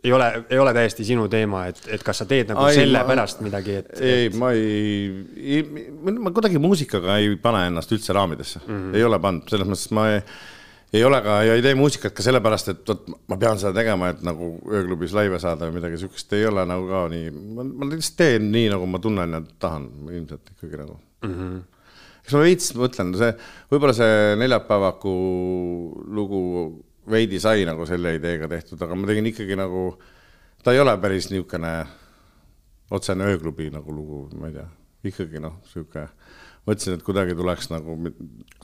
ei 0.04 0.12
ole, 0.12 0.28
ei 0.50 0.58
ole 0.58 0.72
täiesti 0.74 1.04
sinu 1.06 1.28
teema, 1.30 1.66
et, 1.70 1.82
et 1.94 2.02
kas 2.02 2.22
sa 2.22 2.26
teed 2.28 2.50
nagu 2.50 2.64
ai, 2.66 2.74
selle 2.74 3.02
ma, 3.02 3.08
pärast 3.12 3.42
midagi, 3.44 3.76
et. 3.82 3.92
ei 4.00 4.24
et..., 4.26 4.38
ma 4.38 4.50
ei, 4.56 5.04
ei, 5.36 5.60
ma 6.18 6.32
kuidagi 6.34 6.62
muusikaga 6.62 7.20
ei 7.22 7.36
pane 7.42 7.68
ennast 7.70 7.94
üldse 7.94 8.16
raamidesse 8.16 8.64
mm, 8.64 8.72
-hmm. 8.72 8.96
ei 8.98 9.06
ole 9.06 9.20
pannud, 9.22 9.46
selles 9.52 9.70
mõttes 9.70 9.94
ma 9.94 10.08
ei 10.14 10.24
ei 10.92 11.04
ole 11.04 11.22
ka 11.24 11.38
ja 11.46 11.54
ei 11.56 11.62
tee 11.64 11.72
muusikat 11.78 12.12
ka 12.12 12.24
sellepärast, 12.24 12.68
et 12.68 12.88
vot 12.88 13.06
ma 13.30 13.38
pean 13.40 13.60
seda 13.60 13.72
tegema, 13.78 14.10
et 14.12 14.20
nagu 14.26 14.54
ööklubis 14.68 15.14
laive 15.16 15.38
saada 15.40 15.68
või 15.68 15.78
midagi 15.78 16.02
siukest 16.02 16.34
ei 16.36 16.44
ole 16.46 16.66
nagu 16.68 16.84
ka 16.90 17.06
nii, 17.12 17.30
ma 17.32 17.88
lihtsalt 17.88 18.18
teen 18.20 18.50
nii, 18.52 18.68
nagu 18.74 18.88
ma 18.90 19.00
tunnen 19.02 19.38
ja 19.38 19.40
tahan 19.62 19.88
ilmselt 20.10 20.52
ikkagi 20.56 20.82
nagu 20.82 20.98
mm. 20.98 21.36
-hmm 21.36 21.60
eks 22.22 22.36
ma 22.36 22.40
veits 22.44 22.68
mõtlen, 22.78 23.08
see, 23.18 23.32
võib-olla 23.72 23.94
see 23.96 24.18
neljapäevaku 24.38 25.12
lugu 26.14 26.42
veidi 27.10 27.40
sai 27.42 27.66
nagu 27.68 27.86
selle 27.88 28.14
ideega 28.18 28.48
tehtud, 28.50 28.80
aga 28.82 28.96
ma 28.98 29.08
tegin 29.10 29.30
ikkagi 29.32 29.58
nagu, 29.58 29.88
ta 30.62 30.74
ei 30.74 30.82
ole 30.82 30.94
päris 31.02 31.30
niisugune 31.32 31.72
otsene 32.92 33.26
ööklubi 33.32 33.70
nagu 33.72 33.94
lugu, 33.94 34.24
ma 34.38 34.50
ei 34.50 34.58
tea, 34.58 34.68
ikkagi 35.10 35.42
noh, 35.42 35.58
niisugune 35.64 36.06
mõtlesin, 36.62 36.94
et 36.94 37.02
kuidagi 37.02 37.34
tuleks 37.34 37.72
nagu. 37.72 37.96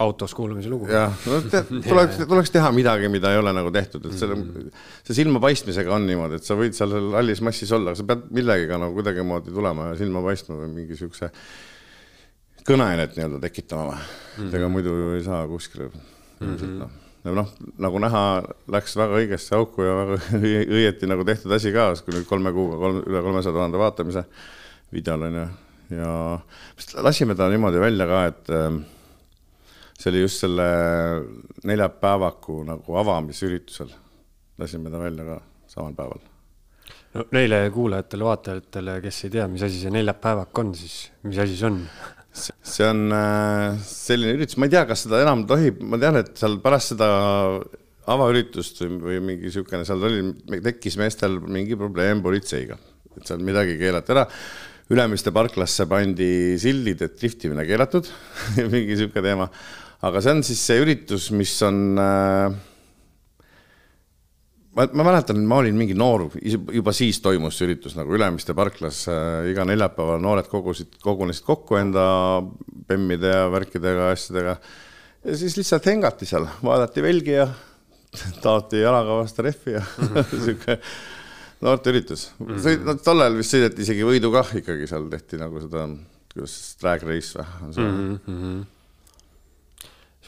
autos 0.05 0.35
kuulamise 0.39 0.71
lugu. 0.71 0.87
jah, 0.93 1.15
no 1.27 1.41
tuleks, 1.83 2.21
tuleks 2.31 2.53
teha 2.55 2.71
midagi, 2.75 3.11
mida 3.11 3.33
ei 3.35 3.41
ole 3.41 3.55
nagu 3.57 3.73
tehtud, 3.75 4.07
et 4.07 4.19
selle 4.21 4.37
mm, 4.37 4.53
-hmm. 4.53 4.85
see 5.09 5.19
silma 5.19 5.43
paistmisega 5.43 5.95
on 5.95 6.07
niimoodi, 6.07 6.39
et 6.39 6.47
sa 6.47 6.55
võid 6.59 6.79
seal 6.79 6.95
hallis 7.17 7.43
massis 7.43 7.73
olla, 7.73 7.91
aga 7.91 7.99
sa 7.99 8.07
pead 8.07 8.29
millegagi 8.39 8.79
nagu 8.79 8.95
kuidagimoodi 9.01 9.55
tulema 9.55 9.91
ja 9.91 9.99
silma 9.99 10.23
paistma 10.23 10.61
või 10.61 10.71
mingi 10.77 11.01
siukse 11.01 11.33
kõneainet 12.69 13.17
nii-öelda 13.17 13.43
tekitama 13.43 13.91
või 13.91 13.99
mm 13.99 14.39
-hmm., 14.39 14.57
ega 14.61 14.69
muidu 14.71 14.95
ju 14.95 15.13
ei 15.17 15.27
saa 15.27 15.43
kuskile 15.51 15.91
ilmselt 15.91 16.41
mm 16.41 16.57
-hmm. 16.63 16.79
noh 16.87 17.08
noh, 17.37 17.49
nagu 17.83 18.01
näha, 18.03 18.23
läks 18.73 18.97
väga 18.99 19.19
õigesse 19.21 19.57
auku 19.59 19.87
ja 19.87 19.97
väga 20.03 20.19
õieti 20.79 21.09
nagu 21.11 21.25
tehtud 21.29 21.55
asi 21.57 21.73
ka, 21.75 21.91
kui 22.05 22.17
nüüd 22.17 22.29
kolme 22.29 22.53
kuuga 22.57 22.79
kolm, 22.81 23.01
üle 23.07 23.23
kolmesaja 23.25 23.57
tuhande 23.57 23.81
vaatamise 23.81 24.25
videol 24.95 25.27
on 25.29 25.41
ju, 25.41 25.49
ja 25.99 26.13
lasime 27.05 27.37
ta 27.39 27.49
niimoodi 27.51 27.83
välja 27.83 28.09
ka, 28.09 28.23
et 28.31 28.53
ähm, 28.57 28.81
see 29.99 30.13
oli 30.13 30.25
just 30.25 30.45
selle 30.45 30.69
neljapäevaku 31.69 32.63
nagu 32.69 32.99
avamisüritusel, 33.03 33.93
lasime 34.59 34.93
ta 34.93 35.01
välja 35.03 35.27
ka 35.27 35.41
samal 35.69 35.97
päeval. 35.99 36.23
no 37.15 37.27
neile 37.35 37.65
kuulajatele-vaatajatele, 37.75 39.01
kes 39.05 39.25
ei 39.27 39.35
tea, 39.39 39.49
mis 39.51 39.65
asi 39.67 39.83
see 39.83 39.93
neljapäevak 39.95 40.63
on, 40.63 40.75
siis 40.79 41.09
mis 41.27 41.41
asi 41.43 41.59
see 41.59 41.73
on? 41.73 41.83
see 42.71 42.87
on 42.87 43.13
äh, 43.15 43.77
selline 43.87 44.37
üritus, 44.37 44.59
ma 44.61 44.69
ei 44.69 44.73
tea, 44.75 44.85
kas 44.89 45.05
seda 45.07 45.23
enam 45.25 45.45
tohib, 45.49 45.81
ma 45.85 46.01
tean, 46.01 46.21
et 46.21 46.33
seal 46.39 46.59
pärast 46.63 46.95
seda 46.95 47.09
avaüritust 48.09 48.83
või, 48.85 48.97
või 49.03 49.19
mingi 49.31 49.49
niisugune, 49.49 49.85
seal 49.89 50.07
oli, 50.09 50.23
tekkis 50.65 50.97
meestel 51.01 51.39
mingi 51.45 51.77
probleem 51.79 52.23
politseiga, 52.25 52.79
et 53.17 53.29
seal 53.29 53.45
midagi 53.45 53.77
keelati 53.81 54.15
ära. 54.17 54.27
Ülemiste 54.89 55.35
parklasse 55.37 55.85
pandi 55.85 56.57
sildid, 56.61 57.03
et 57.05 57.19
driftimine 57.21 57.67
keelatud 57.69 58.09
mingi 58.73 58.95
niisugune 58.95 59.25
teema. 59.25 59.51
aga 60.09 60.23
see 60.25 60.37
on 60.37 60.45
siis 60.47 60.65
see 60.71 60.81
üritus, 60.81 61.29
mis 61.37 61.53
on 61.67 61.83
äh, 62.01 62.59
ma, 64.79 64.87
ma 65.01 65.07
mäletan, 65.11 65.41
ma 65.49 65.61
olin 65.63 65.77
mingi 65.79 65.97
noor, 65.99 66.29
juba 66.39 66.95
siis 66.97 67.21
toimus 67.25 67.59
see 67.59 67.69
üritus 67.69 67.97
nagu 67.99 68.15
Ülemiste 68.15 68.55
parklas 68.57 69.05
äh,, 69.11 69.51
iga 69.53 69.67
neljapäeval 69.69 70.23
noored 70.23 70.49
kogusid, 70.51 70.99
kogunesid 71.05 71.47
kokku 71.47 71.79
enda 71.81 72.05
bemmide 72.89 73.33
ja 73.35 73.47
värkidega, 73.53 74.13
asjadega. 74.15 74.57
ja 75.25 75.39
siis 75.43 75.59
lihtsalt 75.59 75.89
hengati 75.91 76.29
seal, 76.29 76.47
vaadati 76.63 77.05
velgi 77.05 77.37
ja 77.37 77.49
taoti 78.45 78.85
jalaga 78.85 79.21
vastu 79.23 79.47
rehvi 79.47 79.77
ja 79.77 79.85
sihuke 80.31 80.79
noorteüritus 81.65 82.31
mm. 82.39 82.47
-hmm. 82.47 82.65
sõid, 82.65 82.87
no 82.87 82.97
tol 83.03 83.27
ajal 83.27 83.39
vist 83.41 83.57
sõideti 83.57 83.85
isegi 83.87 84.07
võidukah 84.07 84.55
ikkagi 84.63 84.87
seal 84.91 85.11
tehti 85.11 85.41
nagu 85.43 85.61
seda, 85.65 85.89
kuidas 86.33 86.59
drag 86.81 87.07
race 87.09 87.39
või 87.39 87.47
on 87.67 87.75
see 87.75 87.87
mm. 87.93 88.19
-hmm 88.27 88.67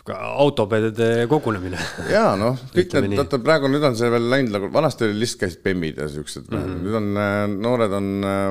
sihuke 0.00 0.16
autopeede 0.16 1.26
kogunemine. 1.28 1.78
ja 2.08 2.32
noh, 2.38 2.56
kõik 2.74 2.94
need, 3.04 3.16
vaata 3.20 3.40
praegu 3.42 3.68
nüüd 3.68 3.84
on 3.84 3.96
see 3.98 4.08
veel 4.12 4.28
läinud 4.32 4.54
nagu, 4.56 4.70
vanasti 4.72 5.04
oli 5.06 5.18
lihtsalt 5.20 5.42
käisid 5.44 5.62
bemmid 5.64 6.00
ja 6.00 6.08
siuksed 6.08 6.48
mm, 6.48 6.62
-hmm. 6.62 6.78
nüüd 6.86 6.96
on 7.00 7.10
äh, 7.20 7.40
noored 7.66 7.96
on 7.98 8.08
äh, 8.24 8.46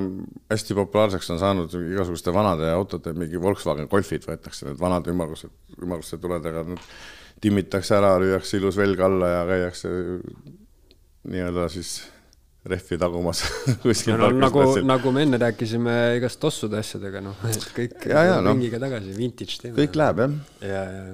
hästi 0.53 0.77
populaarseks 0.77 1.29
on 1.33 1.41
saanud 1.41 1.73
igasuguste 1.79 2.33
vanade 2.33 2.69
autode, 2.71 3.13
mingi 3.17 3.41
Volkswagen 3.41 3.89
Golfid 3.89 4.27
võetakse, 4.29 4.67
need 4.67 4.79
vanad 4.79 5.07
ümmargused, 5.09 5.49
ümmarguste 5.81 6.21
tuledega, 6.21 6.63
need 6.69 6.85
timmitakse 7.41 7.97
ära, 7.97 8.13
lüüakse 8.21 8.59
ilus 8.59 8.77
velg 8.77 8.99
alla 8.99 9.33
ja 9.33 9.43
käiakse 9.49 9.89
nii-öelda 11.29 11.67
siis 11.71 11.99
rehvi 12.69 12.97
tagumas 12.99 13.41
kuskil 13.83 14.17
no, 14.17 14.29
no, 14.29 14.43
nagu, 14.43 14.63
nagu 14.85 15.11
me 15.15 15.23
enne 15.25 15.39
rääkisime 15.41 15.95
igast 16.19 16.41
tossude 16.43 16.77
asjadega, 16.83 17.23
noh, 17.23 17.41
et 17.49 17.67
kõik 17.73 18.09
ja, 18.11 18.25
ja, 18.27 18.39
ringiga 18.45 18.77
no. 18.77 18.85
tagasi, 18.85 19.15
vintage 19.17 19.61
teema. 19.63 19.77
kõik 19.79 19.97
läheb 19.97 20.23
jah. 20.25 20.39
ja, 20.67 20.83
ja, 20.93 21.05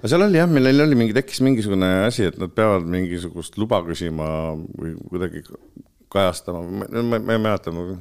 aga 0.00 0.08
seal 0.08 0.24
oli 0.24 0.40
jah, 0.40 0.48
meil 0.48 0.84
oli 0.86 0.96
mingi, 0.96 1.14
tekkis 1.16 1.42
mingisugune 1.44 1.88
asi, 2.06 2.24
et 2.30 2.38
nad 2.40 2.52
peavad 2.56 2.86
mingisugust 2.88 3.58
luba 3.60 3.82
küsima 3.84 4.30
või 4.56 4.94
kuidagi 5.10 5.44
kajastama, 6.10 6.62
ma, 6.64 7.18
ma 7.20 7.36
ei 7.36 7.42
mäleta, 7.42 7.72
ma 7.74 7.84
mm 7.84 8.00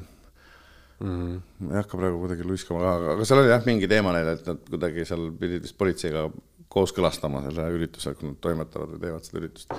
-hmm. 1.01 1.71
ei 1.71 1.75
hakka 1.75 1.97
praegu 1.97 2.21
kuidagi 2.23 2.47
luiskama 2.47 2.79
ka, 2.79 2.95
aga 3.15 3.25
seal 3.25 3.43
oli 3.43 3.51
jah, 3.51 3.65
mingi 3.67 3.87
teema 3.91 4.15
neil, 4.15 4.31
et 4.37 4.47
nad 4.47 4.63
kuidagi 4.69 5.05
seal 5.05 5.27
pidid 5.39 5.67
vist 5.67 5.77
politseiga 5.77 6.29
kooskõlastama 6.71 7.43
selle 7.49 7.67
ürituse, 7.75 8.15
kui 8.15 8.31
nad 8.31 8.39
toimetavad 8.41 8.95
või 8.95 9.03
teevad 9.03 9.27
seda 9.27 9.43
üritust 9.43 9.75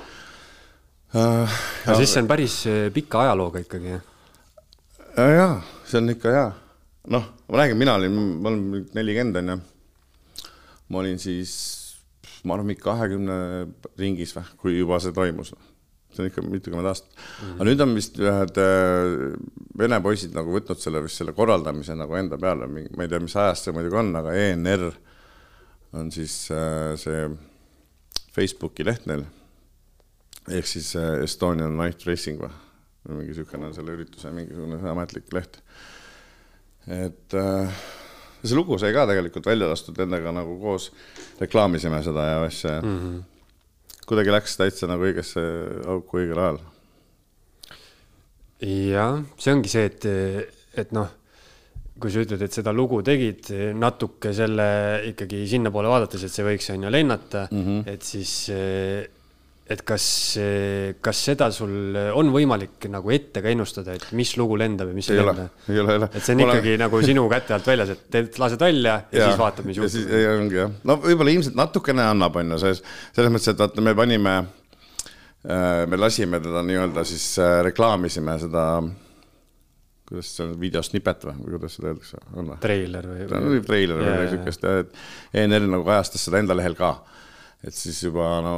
uh,. 1.15 1.59
no 1.87 1.97
siis 1.97 2.13
see 2.13 2.23
on 2.23 2.29
päris 2.29 2.61
äh, 2.69 2.87
pika 2.93 3.25
ajalooga 3.25 3.65
ikkagi, 3.65 3.97
jah? 3.97 4.05
jaa, 5.17 5.61
see 5.87 6.05
on 6.05 6.17
ikka 6.17 6.37
hea. 6.37 6.49
noh, 7.17 7.29
ma 7.49 7.63
räägin, 7.65 7.81
mina 7.81 7.95
olin, 7.97 8.23
ma 8.43 8.49
olen 8.53 8.89
nelikümmend, 8.95 9.37
on 9.41 9.55
ju. 9.55 9.61
ma 10.89 10.99
olin 10.99 11.19
siis 11.19 11.80
ma 12.45 12.57
arvan, 12.57 12.71
mingi 12.71 12.85
kahekümne 12.85 13.37
ringis 13.99 14.35
või, 14.37 14.47
kui 14.63 14.79
juba 14.79 15.01
see 15.03 15.15
toimus. 15.17 15.53
see 16.11 16.25
on 16.25 16.27
ikka 16.27 16.43
mitukümmend 16.43 16.91
aastat 16.91 17.13
mm. 17.13 17.21
-hmm. 17.23 17.55
aga 17.55 17.65
nüüd 17.69 17.83
on 17.85 17.93
vist 17.95 18.17
ühed 18.19 18.57
äh, 18.59 19.37
vene 19.79 20.01
poisid 20.03 20.35
nagu 20.35 20.51
võtnud 20.57 20.81
selle 20.83 21.03
vist 21.05 21.21
selle 21.21 21.33
korraldamise 21.37 21.95
nagu 21.95 22.17
enda 22.19 22.39
peale, 22.39 22.67
ma 22.67 23.05
ei 23.05 23.09
tea, 23.09 23.21
mis 23.21 23.37
ajast 23.37 23.69
see 23.69 23.77
muidugi 23.77 24.01
on, 24.01 24.11
aga 24.19 24.35
ENR 24.35 24.91
on 25.93 26.11
siis 26.13 26.51
äh, 26.51 26.97
see 26.99 27.29
Facebooki 28.35 28.85
leht 28.87 29.07
neil. 29.11 29.25
ehk 30.51 30.67
siis 30.67 30.95
äh, 30.97 31.23
Estonian 31.23 31.77
Night 31.79 32.07
Racing 32.07 32.41
või, 32.43 32.51
mingi 33.09 33.33
niisugune 33.33 33.71
on 33.71 33.75
selle 33.75 33.95
ürituse 33.97 34.31
mingisugune 34.35 34.81
ametlik 34.91 35.33
leht. 35.35 35.61
et 36.87 37.35
äh, 37.35 37.83
see 38.45 38.57
lugu 38.57 38.79
sai 38.79 38.93
ka 38.97 39.07
tegelikult 39.11 39.47
välja 39.47 39.69
lastud 39.69 39.99
endaga 40.01 40.33
nagu 40.33 40.57
koos, 40.61 40.91
reklaamisime 41.41 42.03
seda 42.05 42.29
ja 42.31 42.41
asja 42.47 42.81
mm. 42.81 42.97
-hmm 42.97 43.21
kuidagi 44.11 44.35
läks 44.35 44.59
täitsa 44.59 44.89
nagu 44.91 45.07
õigesse 45.07 45.43
auku 45.91 46.19
õigel 46.19 46.43
ajal. 46.43 46.59
jah, 48.67 49.21
see 49.39 49.55
ongi 49.55 49.71
see, 49.71 49.87
et, 49.87 50.07
et 50.83 50.91
noh, 50.97 51.13
kui 52.01 52.11
sa 52.13 52.25
ütled, 52.25 52.43
et 52.43 52.57
seda 52.57 52.75
lugu 52.75 53.01
tegid 53.07 53.53
natuke 53.79 54.33
selle 54.37 54.67
ikkagi 55.13 55.45
sinnapoole 55.53 55.93
vaadates, 55.93 56.27
et 56.27 56.35
see 56.35 56.47
võiks 56.47 56.69
on 56.75 56.89
ju 56.89 56.93
lennata 56.93 57.47
mm, 57.53 57.63
-hmm. 57.67 57.87
et 57.95 58.03
siis 58.03 58.35
et 59.71 59.83
kas, 59.87 60.05
kas 61.05 61.19
seda 61.29 61.47
sul 61.55 61.95
on 62.19 62.31
võimalik 62.35 62.89
nagu 62.91 63.13
ette 63.15 63.43
ka 63.43 63.51
ennustada, 63.53 63.95
et 63.95 64.09
mis 64.19 64.33
lugu 64.41 64.57
lendab 64.59 64.91
ja 64.91 64.97
mis 64.97 65.11
ei 65.13 65.21
lenda? 65.21 65.47
ei 65.71 65.79
ole, 65.79 65.95
ei 65.95 66.01
ole. 66.01 66.09
et 66.11 66.25
see 66.27 66.35
on 66.35 66.43
ikkagi 66.47 66.73
olen... 66.73 66.83
nagu 66.85 67.03
sinu 67.07 67.27
käte 67.31 67.55
alt 67.55 67.69
väljas, 67.71 67.93
et 67.95 68.01
teed, 68.11 68.33
lased 68.43 68.63
välja 68.63 68.97
ja, 68.97 69.21
ja 69.21 69.29
siis 69.29 69.39
vaatad, 69.39 69.69
mis 69.69 69.79
juhtub. 69.79 70.15
ongi 70.33 70.59
jah, 70.59 70.73
no 70.91 70.97
võib-olla 71.05 71.35
ilmselt 71.37 71.59
natukene 71.61 72.09
annab, 72.13 72.41
on 72.41 72.57
ju, 72.57 72.59
selles, 72.65 72.83
selles 73.15 73.35
mõttes, 73.35 73.53
et 73.53 73.63
vaata, 73.63 73.85
me 73.87 73.95
panime, 73.99 74.35
äh, 75.47 75.85
me 75.91 76.01
lasime 76.01 76.43
teda 76.43 76.65
nii-öelda 76.67 77.07
siis 77.07 77.29
äh, 77.39 77.61
reklaamisime 77.71 78.37
seda 78.43 78.65
kuidas 80.11 80.33
see 80.35 80.49
on, 80.49 80.57
videosnippet 80.59 81.29
või, 81.29 81.37
või 81.45 81.55
kuidas 81.55 81.79
seda 81.79 81.93
öeldakse, 81.93 82.25
on 82.35 82.51
või? 82.51 82.59
treiler 82.67 83.07
või? 83.07 83.63
treiler 83.71 84.03
või 84.03 84.11
midagi 84.11 84.35
siukest, 84.35 84.67
et 84.83 85.45
ENR 85.45 85.71
nagu 85.71 85.87
kajastas 85.87 86.27
seda 86.27 86.43
enda 86.43 86.59
lehel 86.59 86.75
ka 86.79 86.97
et 87.67 87.77
siis 87.77 87.99
juba 88.07 88.27
no 88.45 88.55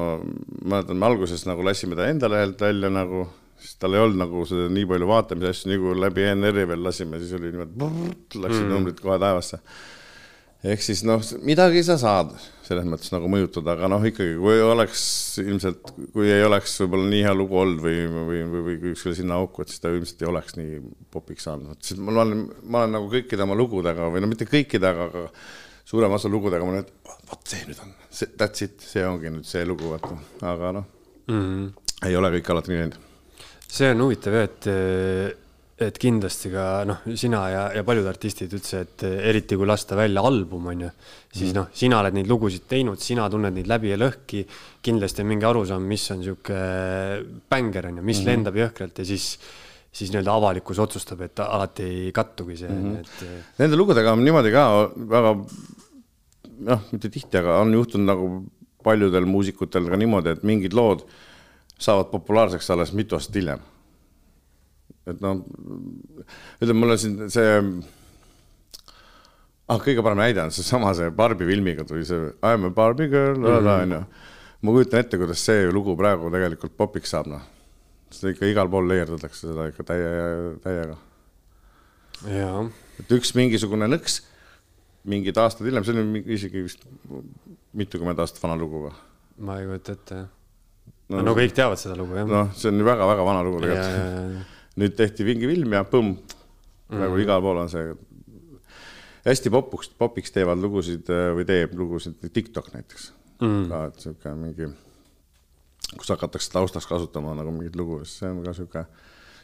mäletan, 0.63 0.99
me 0.99 1.09
alguses 1.09 1.47
nagu 1.49 1.65
lasime 1.67 1.99
ta 1.99 2.07
enda 2.11 2.31
lehelt 2.31 2.61
välja 2.63 2.91
nagu, 2.93 3.25
siis 3.59 3.75
tal 3.83 3.97
ei 3.97 4.03
olnud 4.03 4.21
nagu 4.23 4.45
seda 4.49 4.69
nii 4.73 4.87
palju 4.91 5.09
vaatamise 5.11 5.55
asju, 5.55 5.73
nii 5.73 5.81
kui 5.83 5.97
läbi 6.05 6.29
ENR-i 6.31 6.69
veel 6.71 6.87
lasime, 6.87 7.19
siis 7.23 7.35
oli 7.39 7.51
niimoodi, 7.51 8.13
läksid 8.39 8.63
mm. 8.63 8.71
numbrid 8.71 9.03
kohe 9.03 9.19
taevasse. 9.23 9.59
ehk 10.63 10.85
siis 10.87 11.03
noh, 11.07 11.23
midagi 11.43 11.83
sa 11.83 11.99
saad 11.99 12.37
selles 12.63 12.87
mõttes 12.87 13.11
nagu 13.11 13.27
mõjutada, 13.31 13.75
aga 13.75 13.89
noh, 13.91 14.05
ikkagi 14.07 14.37
kui 14.39 14.61
oleks 14.63 15.03
ilmselt, 15.43 15.91
kui 16.15 16.31
ei 16.31 16.45
oleks 16.47 16.77
võib-olla 16.85 17.09
nii 17.11 17.25
hea 17.27 17.33
lugu 17.35 17.59
olnud 17.59 17.83
või, 17.83 17.99
või, 18.07 18.45
või, 18.53 18.63
või 18.69 18.77
kuskile 18.85 19.17
sinna 19.19 19.41
auku, 19.43 19.65
et 19.65 19.73
siis 19.73 19.83
ta 19.83 19.91
ilmselt 19.91 20.23
ei 20.23 20.31
oleks 20.31 20.57
nii 20.61 20.79
popiks 21.13 21.49
saanud, 21.49 21.83
sest 21.83 21.99
ma 21.99 22.15
olen, 22.15 22.47
ma 22.63 22.85
olen 22.85 22.97
nagu 23.01 23.11
kõikide 23.13 23.43
oma 23.45 23.59
lugudega 23.59 24.07
või 24.15 24.23
no 24.23 24.31
mitte 24.31 24.47
kõikide, 24.49 24.95
aga 24.95 25.27
suurema 25.85 26.19
osa 26.19 26.31
lugudega 26.33 26.67
ma 26.67 26.79
nüüd, 26.79 26.91
vot 27.29 27.53
see 27.53 27.63
nüüd 27.69 27.85
on, 27.85 27.95
see, 28.09 28.31
that's 28.39 28.65
it, 28.65 28.81
see 28.87 29.05
ongi 29.07 29.33
nüüd 29.33 29.49
see 29.49 29.65
lugu, 29.69 29.93
vaata, 29.93 30.17
aga 30.55 30.75
noh 30.79 30.89
mm 31.29 31.41
-hmm., 31.45 31.71
ei 32.09 32.19
ole 32.19 32.33
kõik 32.39 32.51
alati 32.53 32.73
nii 32.73 32.83
läinud. 32.83 32.99
see 33.69 33.91
on 33.91 34.05
huvitav 34.05 34.37
jah, 34.37 34.49
et, 34.51 34.69
et 35.89 35.99
kindlasti 35.99 36.51
ka 36.53 36.67
noh, 36.89 37.03
sina 37.19 37.43
ja, 37.51 37.63
ja 37.77 37.85
paljud 37.85 38.07
artistid 38.07 38.53
üldse, 38.53 38.85
et 38.87 39.05
eriti 39.33 39.57
kui 39.57 39.67
lasta 39.67 39.97
välja 39.99 40.23
album, 40.23 40.67
on 40.73 40.87
ju, 40.87 40.91
siis 41.33 41.51
mm. 41.51 41.57
noh, 41.59 41.69
sina 41.75 42.01
oled 42.01 42.19
neid 42.19 42.31
lugusid 42.31 42.69
teinud, 42.69 43.01
sina 43.01 43.29
tunned 43.31 43.55
neid 43.57 43.71
läbi 43.71 43.93
ja 43.93 43.99
lõhki, 43.99 44.45
kindlasti 44.83 45.25
on 45.25 45.33
mingi 45.33 45.49
arusaam, 45.49 45.83
mis 45.83 46.11
on 46.11 46.23
niisugune 46.23 47.43
bänger, 47.51 47.91
on 47.91 47.99
ju, 47.99 48.03
mis 48.03 48.19
mm 48.19 48.23
-hmm. 48.23 48.31
lendab 48.31 48.57
jõhkralt 48.63 48.99
ja 48.99 49.05
siis 49.05 49.39
siis 49.93 50.13
nii-öelda 50.13 50.33
avalikkus 50.33 50.81
otsustab, 50.81 51.21
et 51.27 51.41
alati 51.45 51.85
ei 51.85 52.13
kattugi 52.17 52.57
see 52.57 52.69
mm, 52.69 52.95
-hmm. 52.95 53.01
et. 53.01 53.59
Nende 53.59 53.77
lugudega 53.77 54.13
on 54.17 54.25
niimoodi 54.25 54.53
ka 54.55 54.65
väga 54.97 55.35
noh, 56.71 56.87
mitte 56.93 57.11
tihti, 57.13 57.39
aga 57.39 57.59
on 57.61 57.75
juhtunud 57.77 58.09
nagu 58.09 58.31
paljudel 58.85 59.29
muusikutel 59.29 59.91
ka 59.91 59.99
niimoodi, 60.01 60.37
et 60.37 60.43
mingid 60.49 60.73
lood 60.73 61.05
saavad 61.83 62.11
populaarseks 62.13 62.71
alles 62.71 62.93
mitu 62.97 63.19
aastat 63.19 63.37
hiljem. 63.41 63.61
et 65.07 65.21
noh, 65.21 65.45
ütleme 66.63 66.79
mulle 66.79 66.97
siin 66.97 67.31
see 67.33 67.55
ah, 69.69 69.79
kõige 69.79 70.03
parem 70.03 70.21
näide 70.23 70.45
on 70.45 70.53
seesama 70.55 70.93
see 70.95 71.11
Barbi 71.11 71.47
filmiga 71.47 71.85
tuli 71.85 72.05
see 72.07 72.31
I 72.43 72.55
am 72.55 72.65
a 72.65 72.71
Barbie 72.71 73.09
girl 73.09 73.37
-hmm. 73.37 73.83
onju. 73.83 74.05
ma 74.63 74.71
kujutan 74.71 75.01
ette, 75.01 75.19
kuidas 75.19 75.45
see 75.45 75.73
lugu 75.73 75.97
praegu 75.97 76.31
tegelikult 76.31 76.77
popiks 76.77 77.11
saab, 77.11 77.27
noh 77.27 77.43
seda 78.17 78.33
ikka 78.35 78.51
igal 78.51 78.71
pool 78.73 78.89
leierdatakse 78.91 79.49
seda 79.49 79.69
ikka 79.71 79.87
täie, 79.89 80.11
täiega. 80.65 80.99
et 83.01 83.17
üks 83.17 83.33
mingisugune 83.39 83.89
nõks, 83.91 84.21
mingid 85.09 85.39
aastad 85.43 85.67
hiljem, 85.69 85.87
see 85.87 85.97
on 85.99 86.21
isegi 86.23 86.63
vist 86.67 86.87
mitukümmend 87.79 88.23
aastat 88.23 88.43
vana 88.45 88.59
lugu 88.61 88.87
või? 88.87 88.95
ma 89.43 89.59
ei 89.61 89.67
kujuta 89.71 89.97
ette, 89.97 90.21
jah. 90.23 90.31
no, 91.15 91.25
no 91.29 91.37
kõik 91.39 91.57
teavad 91.57 91.81
seda 91.81 91.97
lugu, 91.99 92.17
jah. 92.21 92.29
noh, 92.29 92.53
see 92.59 92.71
on 92.73 92.87
väga-väga 92.87 93.27
vana 93.27 93.43
lugu 93.47 93.65
tegelikult. 93.65 94.55
nüüd 94.83 94.97
tehti 94.99 95.27
mingi 95.29 95.51
film 95.51 95.77
ja 95.77 95.83
põmm, 95.89 96.15
praegu 96.93 97.17
mm. 97.17 97.25
igal 97.27 97.43
pool 97.45 97.65
on 97.65 97.73
see. 97.73 97.97
hästi 99.27 99.53
popuks, 99.55 99.93
popiks 99.99 100.35
teevad 100.35 100.63
lugusid 100.63 101.11
või 101.37 101.49
teeb 101.49 101.75
lugusid 101.79 102.23
TikTok 102.29 102.73
näiteks 102.77 103.11
mm. 103.43 103.69
ka, 103.71 103.85
et 103.91 104.07
sihuke 104.07 104.35
mingi 104.39 104.71
kus 105.99 106.13
hakatakse 106.15 106.53
taustaks 106.53 106.89
kasutama 106.89 107.37
nagu 107.39 107.53
mingit 107.55 107.77
lugu, 107.79 108.01
siis 108.05 108.23
see 108.23 108.33
on 108.33 108.43
ka 108.47 108.55
sihuke, 108.57 108.85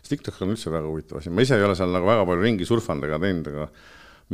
siis 0.00 0.14
TikTok 0.14 0.42
on 0.44 0.54
üldse 0.54 0.72
väga 0.72 0.88
huvitav 0.88 1.20
asi, 1.20 1.32
ma 1.34 1.44
ise 1.44 1.58
ei 1.58 1.66
ole 1.66 1.76
seal 1.78 1.92
nagu 1.94 2.08
väga 2.08 2.26
palju 2.28 2.46
ringi 2.46 2.68
surfanud 2.68 3.08
ega 3.08 3.20
teinud, 3.22 3.52
aga 3.52 3.68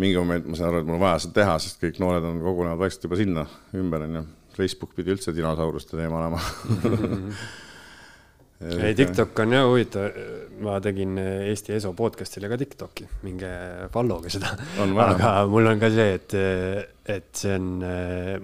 mingi 0.03 0.19
moment 0.19 0.49
ma 0.51 0.59
saan 0.59 0.73
aru, 0.73 0.83
et 0.83 0.89
mul 0.89 0.99
on 0.99 1.05
vaja 1.05 1.21
seda 1.25 1.39
teha, 1.43 1.59
sest 1.63 1.83
kõik 1.83 2.01
noored 2.03 2.27
on 2.27 2.41
kogunenud 2.43 2.81
vaikselt 2.81 3.07
juba 3.09 3.21
sinna 3.21 3.47
ümber, 3.79 4.09
onju. 4.09 4.25
Facebook 4.55 4.93
pidi 4.95 5.11
üldse 5.11 5.33
dinosauruste 5.35 5.97
teema 5.99 6.21
olema 6.21 6.39
ei, 8.63 8.95
TikTok 8.99 9.41
on 9.45 9.55
jah 9.57 9.69
huvitav, 9.69 10.19
ma 10.65 10.79
tegin 10.83 11.19
Eesti 11.19 11.75
Eso 11.77 11.93
podcast'ile 11.99 12.51
ka 12.51 12.59
TikTok'i, 12.61 13.09
minge 13.27 13.53
follow'ge 13.95 14.33
seda. 14.33 14.55
aga 15.07 15.33
mul 15.51 15.73
on 15.73 15.83
ka 15.83 15.91
see, 15.95 16.19
et, 16.19 16.37
et 17.17 17.31
see 17.35 17.57
on, 17.59 17.71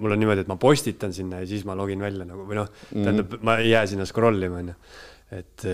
mul 0.01 0.17
on 0.17 0.21
niimoodi, 0.21 0.45
et 0.45 0.51
ma 0.51 0.59
postitan 0.61 1.15
sinna 1.15 1.41
ja 1.43 1.49
siis 1.49 1.65
ma 1.67 1.77
login 1.79 2.03
välja 2.03 2.27
nagu 2.27 2.47
või 2.47 2.59
noh 2.59 2.69
mm., 2.69 3.03
tähendab, 3.05 3.37
ma 3.47 3.59
ei 3.63 3.71
jää 3.71 3.85
sinna 3.93 4.07
scroll 4.09 4.49
ima, 4.49 4.61
onju. 4.61 4.79
et, 5.39 5.67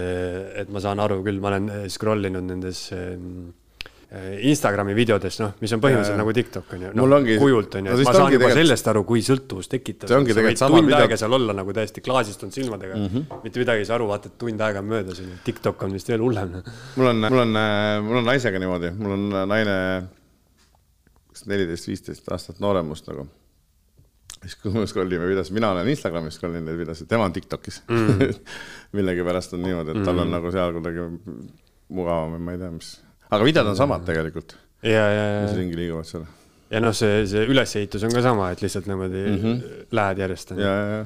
et 0.64 0.74
ma 0.74 0.84
saan 0.86 1.02
aru 1.04 1.24
küll, 1.26 1.42
ma 1.44 1.56
olen 1.56 1.72
scroll 1.92 2.30
inud 2.30 2.46
nendes 2.52 2.88
Äh, 2.94 3.67
Instagrami 4.08 4.94
videodes, 4.96 5.36
noh, 5.42 5.50
mis 5.60 5.72
on 5.76 5.82
põhimõtteliselt 5.84 6.14
ja, 6.16 6.20
nagu 6.22 6.34
TikTok 6.36 6.70
on 6.78 6.84
ju, 6.86 6.90
noh 6.96 7.16
ongi... 7.18 7.34
kujult 7.42 7.74
on 7.76 7.90
ju 7.90 7.92
no,, 7.92 7.96
et 8.00 8.08
ma 8.08 8.14
saan 8.16 8.30
juba 8.32 8.46
tegelikult... 8.46 8.62
sellest 8.62 8.86
aru, 8.92 9.02
kui 9.10 9.24
sõltuvust 9.26 9.72
tekitab. 9.74 10.12
tegelikult 10.30 10.62
sama 10.62 10.78
tund 10.80 10.94
aega 10.96 11.18
seal 11.20 11.34
olla 11.36 11.56
nagu 11.58 11.74
täiesti 11.76 12.04
klaasistunud 12.06 12.56
silmadega 12.56 12.96
mm, 12.96 13.10
-hmm. 13.12 13.42
mitte 13.44 13.60
midagi 13.60 13.84
ei 13.84 13.90
saa 13.90 13.98
aru, 13.98 14.06
vaata, 14.08 14.32
et 14.32 14.38
tund 14.40 14.62
aega 14.64 14.80
on 14.80 14.88
möödas, 14.94 15.20
on 15.20 15.28
ju, 15.28 15.40
TikTok 15.44 15.84
on 15.84 15.98
vist 15.98 16.08
veel 16.08 16.24
hullem. 16.24 16.54
mul 16.96 17.10
on, 17.12 17.20
mul 17.28 17.42
on, 17.44 17.60
mul 18.06 18.20
on 18.22 18.30
naisega 18.32 18.62
niimoodi, 18.64 18.94
mul 18.96 19.16
on 19.18 19.26
naine 19.52 19.76
neliteist, 21.52 21.90
viisteist 21.92 22.32
aastat 22.32 22.62
nooremust 22.64 23.10
nagu. 23.12 23.26
siis, 24.38 24.56
kui 24.62 24.72
me 24.72 24.86
scroll 24.88 25.12
ime 25.12 25.28
videosid, 25.28 25.56
mina 25.58 25.74
olen 25.74 25.90
Instagramis 25.92 26.40
scroll 26.40 26.56
inud 26.56 26.72
neid 26.72 26.80
videosid, 26.80 27.10
tema 27.12 27.28
on 27.28 27.36
TikTokis 27.36 27.82
mm. 27.90 28.24
millegipärast 29.02 29.60
on 29.60 29.68
niimoodi, 29.68 29.98
et 29.98 30.08
tal 30.08 30.16
on 30.16 30.30
mm. 30.30 30.38
nagu 30.38 30.54
seal 30.56 30.78
kuidagi 30.80 31.10
mugavam 31.92 32.38
või 32.38 32.46
ma 32.48 32.56
ei 32.56 32.64
tea, 32.64 32.72
mis 32.72 32.94
aga 33.28 33.44
videod 33.48 33.72
on 33.72 33.78
samad 33.80 34.06
tegelikult. 34.08 34.56
ja, 34.86 35.06
ja, 35.12 35.24
ja. 35.24 35.46
mis 35.46 35.56
ringi 35.58 35.80
liiguvad 35.80 36.08
seal. 36.08 36.26
ja 36.72 36.82
noh, 36.84 36.96
see, 36.96 37.22
see 37.30 37.46
ülesehitus 37.50 38.06
on 38.08 38.16
ka 38.16 38.24
sama, 38.26 38.52
et 38.54 38.64
lihtsalt 38.64 38.90
niimoodi 38.90 39.24
mm 39.24 39.40
-hmm. 39.44 39.86
lähed 40.00 40.24
järjest. 40.24 40.52
ja, 40.58 40.74
ja, 40.74 40.98
ja. 40.98 41.06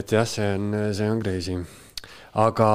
et 0.00 0.12
jah, 0.12 0.26
see 0.26 0.54
on, 0.54 0.70
see 0.94 1.10
on 1.10 1.22
crazy. 1.22 1.58
aga 2.34 2.70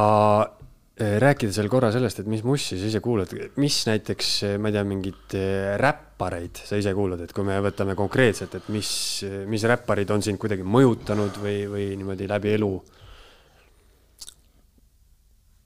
eh, 0.98 1.18
rääkides 1.20 1.58
veel 1.58 1.70
korra 1.70 1.92
sellest, 1.92 2.20
et 2.20 2.28
mis 2.28 2.44
mussi 2.44 2.80
sa 2.80 2.88
ise 2.88 3.00
kuulad, 3.00 3.34
mis 3.56 3.82
näiteks, 3.88 4.32
ma 4.60 4.70
ei 4.72 4.78
tea, 4.78 4.84
mingeid 4.84 5.38
eh, 5.40 5.76
räppareid 5.82 6.64
sa 6.64 6.80
ise 6.80 6.94
kuulad, 6.94 7.22
et 7.22 7.34
kui 7.34 7.44
me 7.44 7.60
võtame 7.60 7.96
konkreetselt, 7.96 8.56
et 8.56 8.70
mis, 8.70 9.26
mis 9.48 9.64
räpparid 9.64 10.10
on 10.12 10.22
sind 10.22 10.40
kuidagi 10.40 10.64
mõjutanud 10.64 11.44
või, 11.44 11.60
või 11.68 11.92
niimoodi 11.98 12.32
läbi 12.32 12.56
elu 12.56 12.74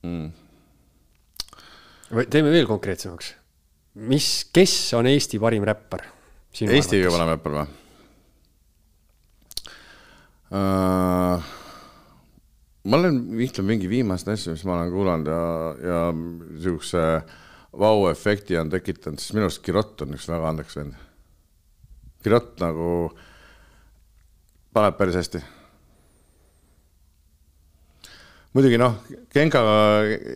mm.? 0.04 0.47
Teeme 2.32 2.54
veel 2.54 2.68
konkreetsemaks. 2.70 3.34
mis, 4.08 4.30
kes 4.54 4.76
on 4.98 5.10
Eesti 5.10 5.40
parim 5.42 5.66
räppar? 5.68 6.06
Eesti 6.58 7.02
kõige 7.02 7.14
parem 7.14 7.34
räppar 7.34 7.56
või 7.58 7.66
uh,? 10.52 11.48
ma 12.88 13.02
olen, 13.02 13.20
ütleme 13.44 13.74
mingi 13.74 13.90
viimaseid 13.92 14.32
asju, 14.36 14.56
mis 14.56 14.64
ma 14.68 14.78
olen 14.78 14.94
kuulanud 14.94 15.28
ja, 15.32 15.42
ja 15.84 16.00
niisuguse 16.16 17.04
vau-efekti 17.78 18.58
on 18.58 18.72
tekitanud, 18.72 19.20
siis 19.20 19.36
minu 19.36 19.50
arust 19.50 19.62
Kirott 19.66 20.02
on 20.06 20.16
üks 20.16 20.30
väga 20.32 20.48
andekas 20.50 20.80
vend. 20.80 20.96
Kirott 22.24 22.56
nagu 22.64 22.88
paneb 24.74 24.96
päris 24.98 25.20
hästi 25.20 25.44
muidugi 28.58 28.80
noh, 28.82 28.98
Genka 29.34 29.62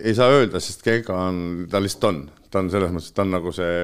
ei 0.01 0.13
saa 0.17 0.29
öelda, 0.35 0.61
sest 0.61 0.83
Genka 0.85 1.17
on, 1.17 1.41
ta 1.71 1.81
lihtsalt 1.81 2.07
on, 2.09 2.19
ta 2.53 2.61
on 2.61 2.69
selles 2.73 2.93
mõttes, 2.93 3.13
ta 3.15 3.25
on 3.25 3.33
nagu 3.33 3.53
see 3.55 3.75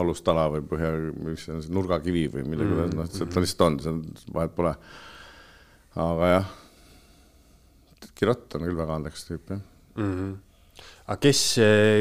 alustala 0.00 0.46
või 0.54 0.62
põhja, 0.70 0.92
mis 1.26 1.42
see 1.44 1.56
on, 1.56 1.64
see 1.64 1.74
nurgakivi 1.74 2.28
või 2.32 2.46
midagi 2.46 2.70
mm, 2.70 2.92
-hmm. 2.92 3.00
noh, 3.00 3.32
ta 3.34 3.42
lihtsalt 3.42 3.66
on, 3.66 3.80
seal 3.84 3.98
vahet 4.36 4.54
pole. 4.56 4.72
aga 6.06 6.30
jah, 6.36 6.54
Kirott 8.14 8.54
on 8.56 8.64
küll 8.68 8.78
väga 8.78 8.96
andekas 9.00 9.26
tüüp, 9.26 9.50
jah 9.50 9.60
mm. 9.98 10.14
-hmm. 10.14 10.86
aga 11.08 11.18
kes, 11.26 11.42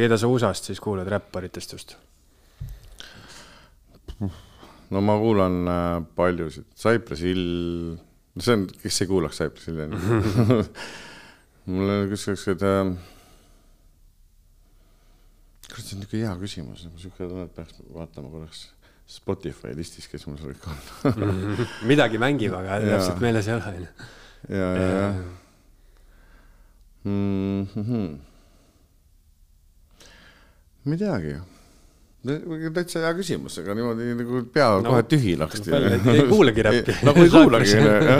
keda 0.06 0.22
sa 0.22 0.30
USA-st 0.32 0.72
siis 0.72 0.80
kuulad 0.84 1.10
räpparitest 1.10 1.74
just? 1.74 1.98
no 4.92 5.02
ma 5.02 5.18
kuulan 5.18 5.68
äh, 5.68 6.06
paljusid, 6.16 6.70
Cypress 6.78 7.26
Hill 7.26 7.98
see 8.39 8.56
on, 8.56 8.68
kes 8.82 9.02
ei 9.04 9.10
kuulaks 9.10 9.42
Cypressi 9.42 9.74
linn. 9.76 9.96
mul 11.72 11.95
oli 11.95 12.11
kusjuures 12.11 12.43
seda. 12.49 12.76
kurat, 15.72 15.86
see 15.86 15.95
on 15.95 16.01
niisugune 16.03 16.24
hea 16.26 16.36
küsimus, 16.41 16.86
niisugune 16.88 17.30
tunne, 17.30 17.47
et 17.47 17.55
peaks 17.55 17.84
vaatama 17.95 18.32
korraks 18.34 18.65
Spotify 19.11 19.76
listis, 19.76 20.07
kes 20.11 20.26
mul 20.28 20.39
seal 20.39 20.55
kõik 20.55 20.65
on. 20.72 20.78
midagi 21.91 22.19
mängib, 22.22 22.55
aga 22.55 22.80
täpselt 22.84 23.24
meeles 23.24 23.47
ei 23.49 23.55
ole, 23.57 23.72
onju. 23.76 24.09
ja, 24.49 24.67
ja, 24.80 24.89
ja. 24.89 25.13
Mm 27.03 27.65
-hmm. 27.65 28.17
teagi. 30.97 31.36
täitsa 32.74 32.99
hea 32.99 33.13
küsimus, 33.17 33.57
aga 33.59 33.74
niimoodi 33.76 34.13
nagu 34.15 34.43
pea 34.53 34.67
no, 34.82 34.89
kohe 34.89 35.03
tühi 35.03 35.34
et 35.95 36.05
ei 36.13 36.28
kuulagi 36.30 36.61
räppi. 36.67 36.93
nagu 37.03 37.24
ei 37.24 37.30
kuulagi, 37.38 37.80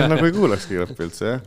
nagu 0.10 0.26
ei 0.26 0.32
kuulakski 0.32 0.78
räppi 0.82 1.04
üldse, 1.06 1.26
jah. 1.26 1.42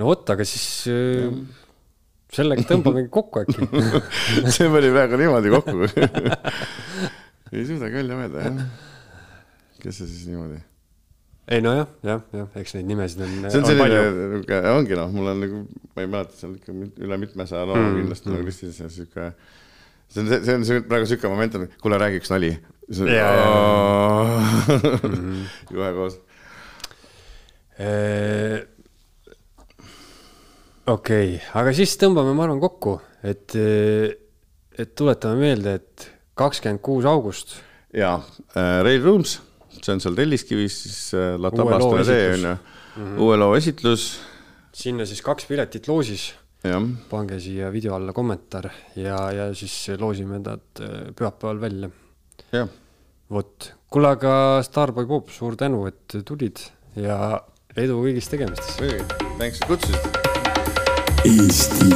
No 0.00 0.10
vot, 0.10 0.24
aga 0.34 0.46
siis 0.48 0.66
äh, 0.90 1.30
sellega 2.34 2.66
tõmbamegi 2.68 3.10
kokku 3.14 3.44
äkki. 3.44 3.68
see 4.54 4.70
pani 4.72 4.92
praegu 4.94 5.20
niimoodi 5.20 5.54
kokku. 5.54 5.88
ei 7.54 7.66
suudagi 7.68 8.00
välja 8.00 8.18
mõelda, 8.18 8.46
jah. 8.48 8.62
kes 9.82 10.00
see 10.00 10.08
siis 10.10 10.30
niimoodi? 10.30 10.62
ei 11.54 11.60
nojah, 11.60 11.88
jah, 12.06 12.22
jah, 12.32 12.48
eks 12.56 12.72
neid 12.78 12.88
nimesid 12.88 13.20
on, 13.24 13.34
see 13.52 13.60
on 13.60 13.66
on 13.66 13.68
selline 13.68 14.60
ongi 14.72 14.96
noh, 14.96 15.10
mul 15.12 15.28
on 15.34 15.42
nagu, 15.44 15.58
ma 15.92 16.04
ei 16.06 16.08
mäleta, 16.10 16.38
seal 16.38 16.54
ikka 16.56 16.72
üle 17.04 17.18
mitmesaja 17.20 17.66
loo 17.68 17.76
mm, 17.76 17.98
kindlasti 18.00 18.30
mm. 18.30 18.36
nagu 18.38 18.48
listis 18.48 18.78
ja 18.80 18.88
sihuke. 18.92 19.26
see 20.08 20.24
on, 20.24 20.30
see 20.32 20.54
on 20.56 20.64
see- 20.70 20.84
praegu 20.88 21.10
sihuke 21.10 21.28
moment, 21.32 21.58
et 21.60 21.76
kuule, 21.84 22.00
räägi 22.00 22.22
üks 22.22 22.32
nali. 22.32 22.54
Jaa, 22.88 24.40
kohe 25.68 25.90
koos. 25.96 26.16
Okei, 30.84 31.38
aga 31.56 31.72
siis 31.72 31.94
tõmbame, 31.96 32.34
ma 32.36 32.44
arvan, 32.44 32.58
kokku, 32.60 32.98
et, 33.24 33.54
et 33.56 34.90
tuletame 34.92 35.40
meelde, 35.40 35.78
et 35.80 36.06
kakskümmend 36.36 36.82
kuus 36.84 37.06
august. 37.08 37.56
Ja 37.94 38.18
äh, 38.52 38.82
Rail 38.84 39.00
Rooms, 39.00 39.38
see 39.78 39.94
on 39.94 40.02
seal 40.04 40.18
Telliskivis, 40.18 40.76
siis 40.84 40.98
La 41.40 41.52
Tablaste 41.54 42.04
tee 42.10 42.26
on 42.34 42.44
ju, 42.50 42.54
uue 43.24 43.38
loo 43.40 43.54
esitlus, 43.56 44.10
sinna 44.76 45.06
siis 45.08 45.22
kaks 45.24 45.48
piletit 45.48 45.88
loosis, 45.88 46.32
pange 47.08 47.40
siia 47.40 47.70
video 47.72 47.96
alla 47.96 48.12
kommentaar 48.16 48.70
ja, 48.96 49.18
ja 49.32 49.48
siis 49.56 49.74
loosime 50.00 50.42
nad 50.44 50.84
äh, 50.84 51.08
pühapäeval 51.16 51.64
välja. 51.64 51.90
jah, 52.52 52.68
vot, 53.32 53.72
kuule, 53.88 54.12
aga 54.18 54.36
Starboy 54.68 55.08
Pop, 55.08 55.32
suur 55.32 55.56
tänu, 55.56 55.86
et 55.88 56.20
tulid 56.28 56.60
ja 57.00 57.40
edu 57.72 58.02
kõigis 58.04 58.28
tegemistes. 58.28 58.76
thanks, 59.38 59.60
et 59.60 59.68
kutsusid. 59.72 60.33
Eesti 61.24 61.88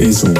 Esu 0.00 0.34